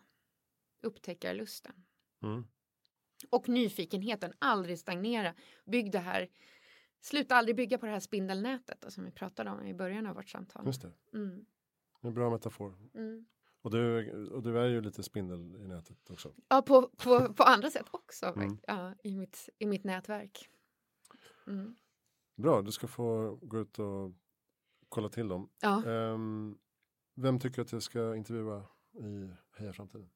Upptäckarlusten. 0.81 1.85
Mm. 2.23 2.47
Och 3.29 3.49
nyfikenheten, 3.49 4.33
aldrig 4.39 4.79
stagnera. 4.79 5.33
Bygg 5.65 5.91
det 5.91 5.99
här, 5.99 6.29
sluta 7.01 7.35
aldrig 7.35 7.55
bygga 7.55 7.77
på 7.77 7.85
det 7.85 7.91
här 7.91 7.99
spindelnätet 7.99 8.81
då, 8.81 8.91
som 8.91 9.03
vi 9.03 9.11
pratade 9.11 9.49
om 9.49 9.65
i 9.65 9.73
början 9.73 10.07
av 10.07 10.15
vårt 10.15 10.29
samtal. 10.29 10.65
Just 10.65 10.81
det. 10.81 10.91
Mm. 11.13 11.45
En 12.01 12.13
bra 12.13 12.29
metafor. 12.29 12.75
Mm. 12.93 13.25
Och 13.61 13.71
du, 13.71 14.11
och 14.29 14.43
du 14.43 14.59
är 14.59 14.67
ju 14.67 14.81
lite 14.81 15.03
spindel 15.03 15.55
i 15.55 15.67
nätet 15.67 16.09
också. 16.09 16.33
Ja, 16.47 16.61
på, 16.61 16.89
på, 16.97 17.33
på 17.33 17.43
andra 17.43 17.69
sätt 17.69 17.85
också. 17.91 18.25
Mm. 18.25 18.57
Ja, 18.67 18.93
i, 19.03 19.15
mitt, 19.17 19.49
I 19.59 19.65
mitt 19.65 19.83
nätverk. 19.83 20.49
Mm. 21.47 21.75
Bra, 22.35 22.61
du 22.61 22.71
ska 22.71 22.87
få 22.87 23.35
gå 23.41 23.59
ut 23.59 23.79
och 23.79 24.11
kolla 24.89 25.09
till 25.09 25.27
dem. 25.27 25.49
Ja. 25.61 25.85
Ehm, 25.85 26.57
vem 27.15 27.39
tycker 27.39 27.61
att 27.61 27.71
jag 27.71 27.83
ska 27.83 28.15
intervjua 28.15 28.65
i 28.93 29.29
Heja 29.57 29.73
Framtiden? 29.73 30.09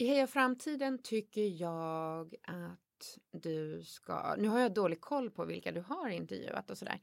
I 0.00 0.06
Heja 0.06 0.26
Framtiden 0.26 0.98
tycker 1.02 1.42
jag 1.42 2.34
att 2.42 3.18
du 3.30 3.82
ska... 3.84 4.34
Nu 4.38 4.48
har 4.48 4.60
jag 4.60 4.74
dålig 4.74 5.00
koll 5.00 5.30
på 5.30 5.44
vilka 5.44 5.72
du 5.72 5.80
har 5.80 6.08
intervjuat 6.08 6.70
och 6.70 6.78
sådär. 6.78 7.00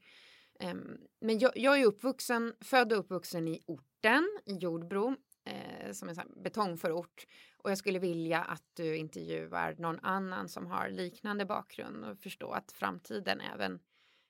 Ehm, 0.60 0.98
men 1.20 1.38
jag, 1.38 1.52
jag 1.54 1.80
är 1.80 1.84
uppvuxen, 1.84 2.54
född 2.60 2.92
och 2.92 2.98
uppvuxen 2.98 3.48
i 3.48 3.62
orten, 3.66 4.40
i 4.46 4.56
Jordbro, 4.56 5.14
eh, 5.44 5.92
som 5.92 6.08
en 6.08 6.16
betongförort. 6.42 7.26
Och 7.56 7.70
jag 7.70 7.78
skulle 7.78 7.98
vilja 7.98 8.42
att 8.42 8.64
du 8.74 8.96
intervjuar 8.96 9.76
någon 9.78 10.00
annan 10.02 10.48
som 10.48 10.66
har 10.66 10.88
liknande 10.88 11.44
bakgrund 11.44 12.04
och 12.04 12.18
förstå 12.18 12.50
att 12.50 12.72
framtiden 12.72 13.40
även 13.40 13.78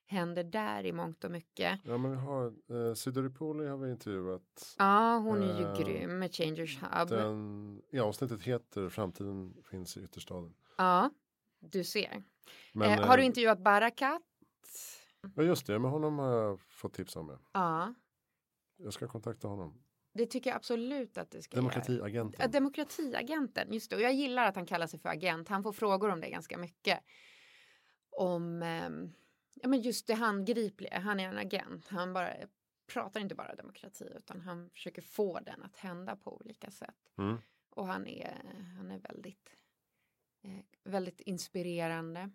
händer 0.07 0.45
där 0.45 0.87
i 0.87 0.93
mångt 0.93 1.25
och 1.25 1.31
mycket. 1.31 1.81
Ja, 1.85 1.99
men 1.99 2.11
vi 2.11 2.17
har 2.17 2.47
eh, 2.89 2.95
Sidoripoli 2.95 3.67
har 3.67 3.77
vi 3.77 3.91
intervjuat. 3.91 4.75
Ja, 4.79 5.17
hon 5.19 5.43
är 5.43 5.59
ju 5.59 5.65
Eh, 5.67 5.79
grym 5.79 6.19
med 6.19 6.35
Changers 6.35 6.79
Hub. 6.83 7.09
Den, 7.09 7.83
ja, 7.91 8.03
avsnittet 8.03 8.43
heter 8.43 8.89
Framtiden 8.89 9.55
finns 9.71 9.97
i 9.97 10.01
ytterstaden. 10.01 10.55
Ja, 10.79 11.11
du 11.61 11.85
ser. 11.85 12.23
Men, 12.73 12.99
eh, 12.99 13.07
har 13.07 13.17
du 13.17 13.23
eh, 13.23 13.27
intervjuat 13.27 13.59
Barakat? 13.59 14.23
Ja, 15.35 15.43
just 15.43 15.67
det, 15.67 15.79
men 15.79 15.91
honom 15.91 16.19
har 16.19 16.33
jag 16.33 16.61
fått 16.61 16.95
tips 16.95 17.17
om. 17.17 17.29
Ja. 17.29 17.39
Ja, 17.53 17.95
Jag 18.77 18.93
ska 18.93 19.09
kontakta 19.09 19.49
honom. 19.49 19.83
det 20.15 20.27
tycker 20.27 20.51
jag 20.51 20.57
absolut 20.57 21.19
att 21.19 21.31
du 21.31 21.43
ska 21.43 21.57
göra. 21.57 21.63
Demokratiagenten. 21.63 22.41
Ja, 22.43 22.49
demokratiagenten, 22.49 23.73
just 23.73 23.91
det. 23.91 23.97
Och 23.97 24.03
jag 24.03 24.15
gillar 24.15 24.45
att 24.47 24.57
han 24.57 24.67
kallar 24.67 24.87
sig 24.87 25.01
för 25.01 25.09
agent. 25.09 25.49
Han 25.49 25.63
får 25.63 25.73
frågor 25.73 26.11
om 26.11 26.21
det 26.21 26.31
ganska 26.31 26.59
mycket. 26.59 27.01
Om 28.11 28.63
ehm, 28.63 29.13
ja, 29.63 29.69
men 29.69 29.81
just 29.81 30.07
det 30.07 30.15
handgripliga. 30.15 30.99
Han 30.99 31.21
är 31.21 31.29
en 31.29 31.39
agent. 31.39 31.89
Han 31.89 32.13
bara 32.13 32.33
pratar 32.87 33.21
inte 33.21 33.35
bara 33.35 33.55
demokrati 33.55 34.09
utan 34.17 34.41
han 34.41 34.71
försöker 34.71 35.03
få 35.03 35.41
den 35.41 35.63
att 35.63 35.77
hända 35.77 36.17
på 36.17 36.37
olika 36.37 36.71
sätt. 36.71 37.13
Mm. 37.19 37.39
Och 37.71 37.87
han 37.87 38.07
är, 38.07 38.43
han 38.77 38.91
är 38.91 38.99
väldigt, 38.99 39.57
eh, 40.43 40.65
väldigt 40.85 41.21
inspirerande. 41.21 42.31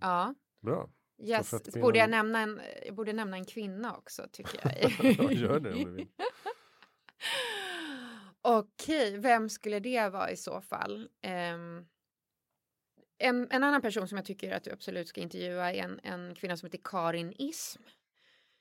Ja, 0.00 0.34
Bra. 0.60 0.90
yes. 1.18 1.46
Stafettpinnen. 1.46 1.82
Borde 1.82 1.98
jag, 1.98 2.10
nämna 2.10 2.40
en, 2.40 2.60
jag 2.86 2.94
borde 2.94 3.12
nämna 3.12 3.36
en 3.36 3.44
kvinna 3.44 3.96
också 3.96 4.28
tycker 4.32 4.60
jag. 4.62 4.90
Ja, 5.18 5.32
Gör 5.32 5.60
det 5.60 5.72
om 5.72 5.78
du 5.78 5.90
vill. 5.96 6.08
Okej, 8.42 9.18
vem 9.18 9.48
skulle 9.48 9.80
det 9.80 10.08
vara 10.08 10.30
i 10.30 10.36
så 10.36 10.60
fall? 10.60 11.08
Ehm, 11.20 11.86
en, 13.18 13.50
en 13.50 13.64
annan 13.64 13.82
person 13.82 14.08
som 14.08 14.16
jag 14.16 14.24
tycker 14.24 14.52
att 14.52 14.64
du 14.64 14.70
absolut 14.70 15.08
ska 15.08 15.20
intervjua 15.20 15.72
är 15.72 15.78
en, 15.82 16.00
en 16.02 16.34
kvinna 16.34 16.56
som 16.56 16.66
heter 16.66 16.80
Karin 16.84 17.32
Ism. 17.38 17.82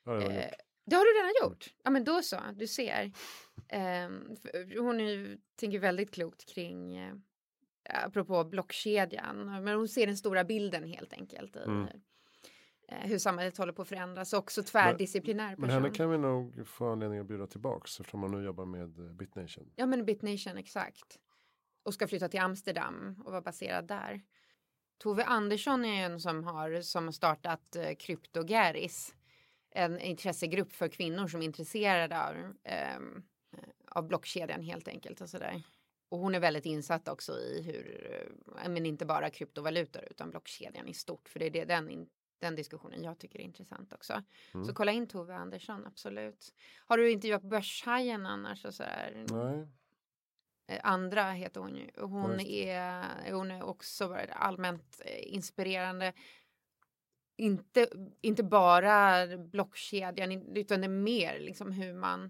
Ja, 0.05 0.21
Eh, 0.21 0.49
det 0.85 0.95
har 0.95 1.03
du 1.05 1.19
redan 1.21 1.49
gjort? 1.49 1.73
Ja 1.83 1.89
men 1.89 2.03
då 2.03 2.21
så, 2.21 2.37
du 2.55 2.67
ser. 2.67 3.11
För 4.41 4.79
hon 4.79 4.99
är, 4.99 5.03
ju- 5.09 5.37
tänker 5.55 5.79
väldigt 5.79 6.11
klokt 6.13 6.45
kring, 6.53 6.97
eh, 6.97 7.13
apropå 8.05 8.43
blockkedjan, 8.43 9.63
men 9.63 9.75
hon 9.77 9.87
ser 9.87 10.07
den 10.07 10.17
stora 10.17 10.43
bilden 10.43 10.83
helt 10.83 11.13
enkelt 11.13 11.55
i 11.55 11.59
Mm. 11.59 11.87
eh, 12.89 12.97
hur 13.09 13.17
samhället 13.17 13.57
håller 13.57 13.73
på 13.73 13.81
att 13.81 13.87
förändras. 13.87 14.33
Också 14.33 14.63
tvärdisciplinär 14.63 15.49
person. 15.49 15.61
Men 15.61 15.69
henne 15.69 15.89
kan 15.89 16.09
vi 16.11 16.17
nog 16.17 16.67
få 16.67 16.91
anledning 16.91 17.19
att 17.19 17.27
bjuda 17.27 17.47
tillbaks 17.47 17.99
eftersom 17.99 18.21
hon 18.21 18.31
nu 18.31 18.45
jobbar 18.45 18.65
med 18.65 18.99
eh, 18.99 19.13
Bitnation. 19.13 19.71
Ja 19.75 19.85
men 19.85 20.05
Bitnation, 20.05 20.57
exakt. 20.57 21.19
Och 21.83 21.93
ska 21.93 22.07
flytta 22.07 22.29
till 22.29 22.39
Amsterdam 22.39 23.21
och 23.25 23.31
vara 23.31 23.41
baserad 23.41 23.87
där. 23.87 24.21
Tove 24.97 25.23
Andersson 25.23 25.85
är 25.85 26.05
en 26.05 26.19
som 26.19 26.43
har 26.43 26.81
som 26.81 27.13
startat 27.13 27.75
eh, 27.75 27.95
Kryptogaris. 27.95 29.15
En 29.71 29.99
intressegrupp 29.99 30.73
för 30.73 30.87
kvinnor 30.87 31.27
som 31.27 31.41
är 31.41 31.45
intresserade 31.45 32.27
av, 32.27 32.35
ehm, 32.63 33.23
eh, 33.53 33.63
av 33.91 34.07
blockkedjan 34.07 34.61
helt 34.61 34.87
enkelt. 34.87 35.21
Och, 35.21 35.29
sådär. 35.29 35.63
och 36.09 36.19
hon 36.19 36.35
är 36.35 36.39
väldigt 36.39 36.65
insatt 36.65 37.07
också 37.07 37.39
i 37.39 37.61
hur, 37.61 38.11
eh, 38.63 38.69
men 38.69 38.85
inte 38.85 39.05
bara 39.05 39.29
kryptovalutor 39.29 40.03
utan 40.11 40.29
blockkedjan 40.29 40.87
i 40.87 40.93
stort. 40.93 41.29
För 41.29 41.39
det 41.39 41.45
är 41.45 41.51
det, 41.51 41.65
den, 41.65 42.07
den 42.39 42.55
diskussionen 42.55 43.03
jag 43.03 43.19
tycker 43.19 43.39
är 43.39 43.43
intressant 43.43 43.93
också. 43.93 44.23
Mm. 44.53 44.65
Så 44.65 44.73
kolla 44.73 44.91
in 44.91 45.07
Tove 45.07 45.35
Andersson, 45.35 45.85
absolut. 45.85 46.53
Har 46.85 46.97
du 46.97 47.11
intervjuat 47.11 47.43
Börshajen 47.43 48.25
annars? 48.25 48.65
Och 48.65 48.73
sådär? 48.73 49.25
Nej, 49.31 49.67
Andra 50.83 51.31
heter 51.31 51.61
hon 51.61 51.75
ju. 51.75 51.89
Hon, 51.97 52.39
är, 52.39 53.31
hon 53.31 53.51
är 53.51 53.63
också 53.63 54.17
allmänt 54.31 55.01
eh, 55.05 55.33
inspirerande. 55.33 56.13
Inte, 57.37 57.87
inte 58.21 58.43
bara 58.43 59.27
blockkedjan 59.37 60.31
utan 60.57 60.81
det 60.81 60.85
är 60.85 60.89
mer 60.89 61.39
liksom 61.39 61.71
hur 61.71 61.93
man 61.93 62.29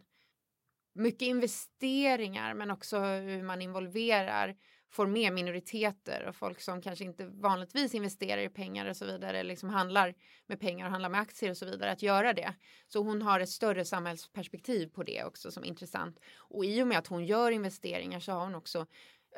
mycket 0.93 1.21
investeringar 1.21 2.53
men 2.53 2.71
också 2.71 2.99
hur 2.99 3.43
man 3.43 3.61
involverar 3.61 4.55
får 4.89 5.07
med 5.07 5.33
minoriteter 5.33 6.25
och 6.27 6.35
folk 6.35 6.61
som 6.61 6.81
kanske 6.81 7.05
inte 7.05 7.25
vanligtvis 7.25 7.95
investerar 7.95 8.41
i 8.41 8.49
pengar 8.49 8.85
och 8.89 8.97
så 8.97 9.05
vidare, 9.05 9.43
liksom 9.43 9.69
handlar 9.69 10.15
med 10.47 10.59
pengar 10.59 10.85
och 10.85 10.91
handlar 10.91 11.09
med 11.09 11.21
aktier 11.21 11.49
och 11.49 11.57
så 11.57 11.65
vidare, 11.65 11.91
att 11.91 12.01
göra 12.01 12.33
det. 12.33 12.53
Så 12.87 13.03
hon 13.03 13.21
har 13.21 13.39
ett 13.39 13.49
större 13.49 13.85
samhällsperspektiv 13.85 14.87
på 14.87 15.03
det 15.03 15.23
också 15.23 15.51
som 15.51 15.63
är 15.63 15.67
intressant. 15.67 16.19
Och 16.37 16.65
i 16.65 16.83
och 16.83 16.87
med 16.87 16.97
att 16.97 17.07
hon 17.07 17.25
gör 17.25 17.51
investeringar 17.51 18.19
så 18.19 18.31
har 18.31 18.43
hon 18.43 18.55
också 18.55 18.85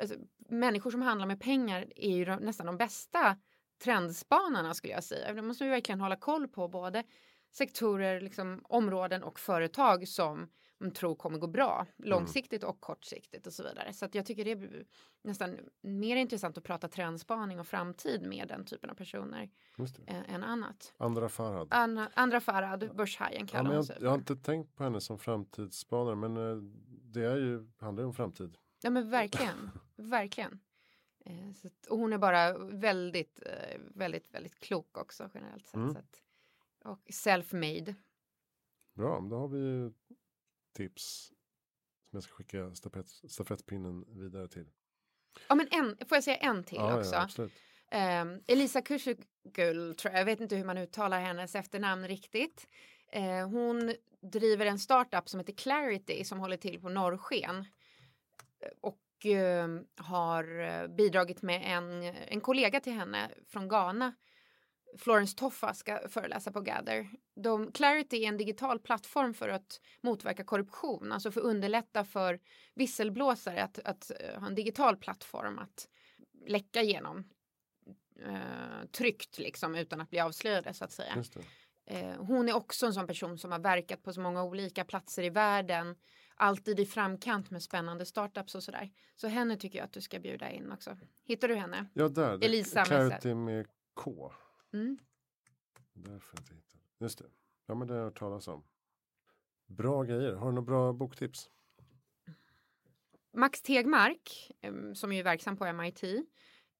alltså, 0.00 0.16
människor 0.48 0.90
som 0.90 1.02
handlar 1.02 1.26
med 1.26 1.40
pengar 1.40 1.86
är 1.96 2.16
ju 2.16 2.24
de, 2.24 2.36
nästan 2.36 2.66
de 2.66 2.76
bästa 2.76 3.36
trendspanarna 3.84 4.74
skulle 4.74 4.92
jag 4.92 5.04
säga. 5.04 5.32
Det 5.32 5.42
måste 5.42 5.64
vi 5.64 5.70
verkligen 5.70 6.00
hålla 6.00 6.16
koll 6.16 6.48
på 6.48 6.68
både 6.68 7.04
sektorer, 7.52 8.20
liksom, 8.20 8.60
områden 8.64 9.22
och 9.22 9.40
företag 9.40 10.08
som 10.08 10.50
tror 10.94 11.14
kommer 11.14 11.38
gå 11.38 11.46
bra 11.46 11.86
långsiktigt 11.96 12.64
och 12.64 12.80
kortsiktigt 12.80 13.46
och 13.46 13.52
så 13.52 13.62
vidare. 13.62 13.92
Så 13.92 14.04
att 14.04 14.14
jag 14.14 14.26
tycker 14.26 14.44
det 14.44 14.50
är 14.50 14.84
nästan 15.22 15.58
mer 15.80 16.16
intressant 16.16 16.58
att 16.58 16.64
prata 16.64 16.88
trendspaning 16.88 17.60
och 17.60 17.66
framtid 17.66 18.22
med 18.22 18.48
den 18.48 18.64
typen 18.64 18.90
av 18.90 18.94
personer 18.94 19.50
än 20.06 20.44
annat. 20.44 20.94
Andra 20.96 21.28
Farhad. 21.28 21.68
Anna, 21.70 22.10
andra 22.14 22.40
Farad, 22.40 22.96
börshajen 22.96 23.40
Ja, 23.40 23.46
kallar 23.46 23.64
hon 23.64 23.74
jag, 23.74 23.84
sig. 23.84 23.96
jag 24.00 24.10
har 24.10 24.18
inte 24.18 24.36
tänkt 24.36 24.76
på 24.76 24.84
henne 24.84 25.00
som 25.00 25.18
framtidsspanare 25.18 26.16
men 26.16 26.36
eh, 26.36 26.56
det 27.02 27.24
är 27.24 27.36
ju, 27.36 27.70
handlar 27.78 28.02
ju 28.02 28.06
om 28.06 28.14
framtid. 28.14 28.56
Ja 28.82 28.90
men 28.90 29.10
verkligen, 29.10 29.70
verkligen. 29.96 30.60
Eh, 31.24 31.52
så 31.52 31.68
och 31.90 31.98
hon 31.98 32.12
är 32.12 32.18
bara 32.18 32.58
väldigt, 32.58 33.40
eh, 33.46 33.80
väldigt, 33.94 34.34
väldigt 34.34 34.58
klok 34.58 34.98
också 34.98 35.30
generellt 35.34 35.66
sett. 35.66 35.74
Mm. 35.74 35.96
Att, 35.96 36.22
och 36.84 37.00
self-made. 37.10 37.94
Bra, 38.94 39.20
då 39.20 39.38
har 39.38 39.48
vi 39.48 39.58
ju 39.58 39.92
tips 40.80 41.32
som 42.10 42.16
jag 42.16 42.22
ska 42.22 42.32
skicka 42.34 42.74
stafett, 42.74 43.08
stafettpinnen 43.08 44.04
vidare 44.08 44.48
till. 44.48 44.66
Ja 45.48 45.54
men 45.54 45.68
en, 45.70 45.96
får 46.08 46.16
jag 46.16 46.24
säga 46.24 46.36
en 46.36 46.64
till 46.64 46.78
ja, 46.78 46.98
också? 46.98 47.14
ja, 47.14 47.22
absolut. 47.22 47.52
Ehm, 47.90 48.40
Elisa 48.46 48.82
Kursugul, 48.82 49.94
tror 49.94 50.12
jag, 50.12 50.20
jag 50.20 50.24
vet 50.24 50.40
inte 50.40 50.56
hur 50.56 50.64
man 50.64 50.78
uttalar 50.78 51.20
hennes 51.20 51.54
efternamn 51.54 52.08
riktigt. 52.08 52.68
Eh, 53.12 53.48
hon 53.48 53.94
driver 54.20 54.66
en 54.66 54.78
startup 54.78 55.28
som 55.28 55.40
heter 55.40 55.52
Clarity 55.52 56.24
som 56.24 56.38
håller 56.38 56.56
till 56.56 56.80
på 56.80 56.88
Norrsken. 56.88 57.64
Och 58.80 59.26
eh, 59.26 59.68
har 59.96 60.60
eh, 60.60 60.88
bidragit 60.88 61.42
med 61.42 61.62
en, 61.64 62.02
en 62.02 62.40
kollega 62.40 62.80
till 62.80 62.92
henne 62.92 63.30
från 63.46 63.68
Ghana. 63.68 64.12
Florence 64.98 65.36
Toffa 65.36 65.74
ska 65.74 66.08
föreläsa 66.08 66.52
på 66.52 66.60
Gather. 66.60 67.10
De, 67.34 67.72
Clarity 67.72 68.24
är 68.24 68.28
en 68.28 68.36
digital 68.36 68.78
plattform 68.78 69.34
för 69.34 69.48
att 69.48 69.80
motverka 70.00 70.44
korruption, 70.44 71.12
alltså 71.12 71.30
för 71.30 71.40
att 71.40 71.46
underlätta 71.46 72.04
för 72.04 72.40
visselblåsare 72.74 73.62
att, 73.62 73.78
att 73.78 74.10
eh, 74.20 74.40
ha 74.40 74.46
en 74.46 74.54
digital 74.54 74.96
plattform 74.96 75.58
att 75.58 75.88
läcka 76.46 76.82
genom 76.82 77.24
eh, 78.26 78.86
tryggt 78.92 79.38
liksom 79.38 79.74
utan 79.74 80.00
att 80.00 80.10
bli 80.10 80.20
avslöjade 80.20 80.74
så 80.74 80.84
att 80.84 80.92
säga. 80.92 81.24
Eh, 81.86 82.14
hon 82.18 82.48
är 82.48 82.56
också 82.56 82.86
en 82.86 82.94
sån 82.94 83.06
person 83.06 83.38
som 83.38 83.52
har 83.52 83.58
verkat 83.58 84.02
på 84.02 84.12
så 84.12 84.20
många 84.20 84.44
olika 84.44 84.84
platser 84.84 85.22
i 85.22 85.30
världen. 85.30 85.96
Alltid 86.34 86.80
i 86.80 86.86
framkant 86.86 87.50
med 87.50 87.62
spännande 87.62 88.06
startups 88.06 88.54
och 88.54 88.62
sådär. 88.62 88.90
Så 89.16 89.28
henne 89.28 89.56
tycker 89.56 89.78
jag 89.78 89.84
att 89.84 89.92
du 89.92 90.00
ska 90.00 90.18
bjuda 90.18 90.50
in 90.50 90.72
också. 90.72 90.96
Hittar 91.24 91.48
du 91.48 91.54
henne? 91.54 91.86
Ja, 91.94 92.08
där. 92.08 92.44
Elisa 92.44 92.84
Clarity 92.84 93.34
med 93.34 93.66
K. 93.94 94.32
Mm. 94.72 94.98
Därför 95.92 96.38
inte 96.38 96.54
hittar. 96.54 96.80
Just 96.98 97.18
det. 97.18 97.30
Ja, 97.66 97.74
men 97.74 97.88
det 97.88 97.94
har 97.94 97.98
jag 97.98 98.04
hört 98.04 98.18
talas 98.18 98.48
om. 98.48 98.64
Bra 99.66 100.02
grejer. 100.02 100.32
Har 100.32 100.46
du 100.46 100.52
några 100.52 100.66
bra 100.66 100.92
boktips? 100.92 101.50
Max 103.32 103.62
Tegmark, 103.62 104.50
som 104.94 105.12
är 105.12 105.22
verksam 105.22 105.56
på 105.56 105.72
MIT, 105.72 106.04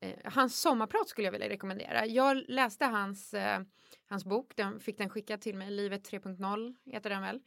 Eh, 0.03 0.15
hans 0.25 0.61
sommarprat 0.61 1.09
skulle 1.09 1.27
jag 1.27 1.33
vilja 1.33 1.49
rekommendera. 1.49 2.07
Jag 2.07 2.37
läste 2.49 2.85
hans, 2.85 3.35
eh, 3.35 3.61
hans 4.07 4.25
bok, 4.25 4.53
den 4.57 4.81
fick 4.81 4.99
den 4.99 5.11
skickad 5.11 5.41
till 5.41 5.57
mig, 5.57 5.71
Livet 5.71 6.05
3.0 6.05 6.75
heter 6.87 7.11
den 7.11 7.23
väl. 7.23 7.41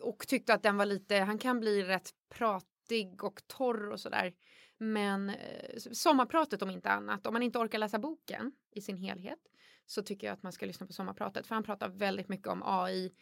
Och 0.00 0.28
tyckte 0.28 0.54
att 0.54 0.62
den 0.62 0.76
var 0.76 0.86
lite, 0.86 1.16
han 1.16 1.38
kan 1.38 1.60
bli 1.60 1.82
rätt 1.82 2.10
pratig 2.28 3.24
och 3.24 3.40
torr 3.46 3.90
och 3.90 4.00
sådär. 4.00 4.34
Men 4.78 5.30
eh, 5.30 5.78
sommarpratet 5.92 6.62
om 6.62 6.70
inte 6.70 6.90
annat, 6.90 7.26
om 7.26 7.32
man 7.32 7.42
inte 7.42 7.58
orkar 7.58 7.78
läsa 7.78 7.98
boken 7.98 8.52
i 8.70 8.80
sin 8.80 8.96
helhet 8.96 9.38
så 9.86 10.02
tycker 10.02 10.26
jag 10.26 10.34
att 10.34 10.42
man 10.42 10.52
ska 10.52 10.66
lyssna 10.66 10.86
på 10.86 10.92
sommarpratet 10.92 11.46
för 11.46 11.54
han 11.54 11.64
pratar 11.64 11.88
väldigt 11.88 12.28
mycket 12.28 12.48
om 12.48 12.62
AI 12.64 13.12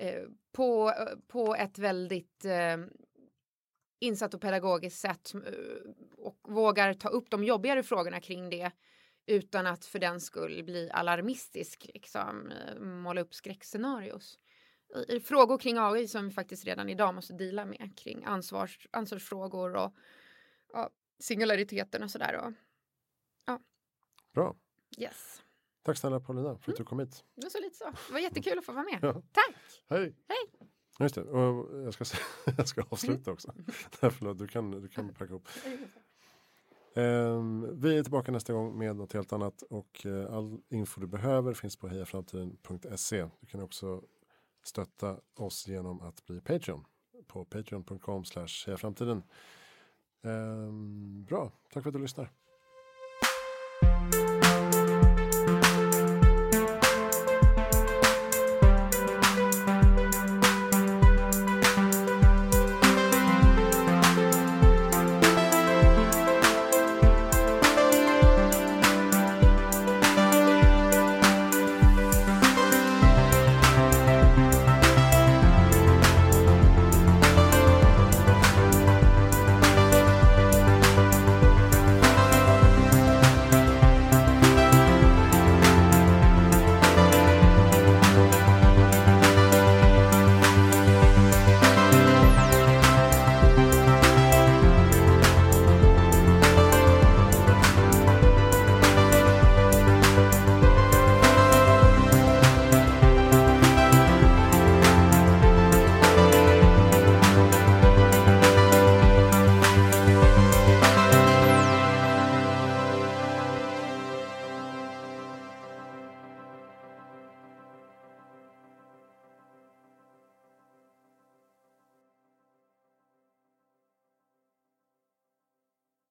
eh, 0.00 0.22
på, 0.52 0.90
eh, 0.90 1.18
på 1.28 1.54
ett 1.54 1.78
väldigt 1.78 2.44
eh, 2.44 2.76
insatt 4.00 4.34
och 4.34 4.40
pedagogiskt 4.40 5.00
sätt 5.00 5.34
eh, 5.34 5.40
och 6.16 6.38
vågar 6.48 6.94
ta 6.94 7.08
upp 7.08 7.30
de 7.30 7.44
jobbigare 7.44 7.82
frågorna 7.82 8.20
kring 8.20 8.50
det 8.50 8.70
utan 9.26 9.66
att 9.66 9.84
för 9.84 9.98
den 9.98 10.20
skull 10.20 10.64
bli 10.64 10.90
alarmistisk, 10.90 11.90
liksom 11.94 12.52
måla 12.80 13.20
upp 13.20 13.34
skräckscenarios. 13.34 14.38
Frågor 15.24 15.58
kring 15.58 15.78
AI 15.78 16.08
som 16.08 16.28
vi 16.28 16.34
faktiskt 16.34 16.64
redan 16.64 16.88
idag 16.88 17.14
måste 17.14 17.32
dela 17.32 17.64
med 17.64 17.98
kring 17.98 18.24
ansvars, 18.24 18.86
ansvarsfrågor 18.90 19.76
och 19.76 19.94
ja, 20.72 20.90
singulariteten 21.18 22.02
och 22.02 22.10
sådär. 22.10 22.36
Och, 22.36 22.52
ja. 23.46 23.60
Bra. 24.32 24.56
Yes. 24.98 25.42
Tack 25.82 25.98
snälla 25.98 26.20
Paulina 26.20 26.58
för 26.58 26.72
att 26.72 26.76
du 26.76 26.80
mm. 26.82 26.86
kom 26.86 26.98
hit. 26.98 27.24
Det 27.34 27.44
var 27.44 27.50
så 27.50 27.60
lite 27.60 27.76
så. 27.76 27.84
Det 28.06 28.12
var 28.12 28.20
jättekul 28.20 28.58
att 28.58 28.64
få 28.64 28.72
vara 28.72 28.84
med. 28.84 28.98
Ja. 29.02 29.12
Tack! 29.12 29.56
Hej! 29.88 30.14
Hej! 30.28 30.68
Just 31.00 31.14
det, 31.14 31.22
och 31.22 31.84
jag 31.84 31.94
ska, 31.94 32.04
jag 32.56 32.68
ska 32.68 32.82
avsluta 32.88 33.32
också. 33.32 33.52
Nej, 34.02 34.10
förlåt, 34.10 34.38
du 34.38 34.48
kan, 34.48 34.70
du 34.70 34.88
kan 34.88 35.14
packa 35.14 35.30
ihop. 35.30 35.48
Um, 36.94 37.80
vi 37.80 37.98
är 37.98 38.02
tillbaka 38.02 38.32
nästa 38.32 38.52
gång 38.52 38.78
med 38.78 38.96
något 38.96 39.12
helt 39.12 39.32
annat 39.32 39.62
och 39.62 40.02
uh, 40.06 40.34
all 40.34 40.60
info 40.68 41.00
du 41.00 41.06
behöver 41.06 41.54
finns 41.54 41.76
på 41.76 41.88
hejaframtiden.se. 41.88 43.28
Du 43.40 43.46
kan 43.46 43.60
också 43.60 44.02
stötta 44.62 45.20
oss 45.34 45.68
genom 45.68 46.00
att 46.00 46.26
bli 46.26 46.40
Patreon 46.40 46.84
på 47.26 47.44
patreon.com 47.44 48.24
slash 48.24 48.66
hejaframtiden. 48.66 49.22
Um, 50.22 51.24
bra, 51.24 51.52
tack 51.72 51.82
för 51.82 51.90
att 51.90 51.94
du 51.94 52.02
lyssnar. 52.02 52.30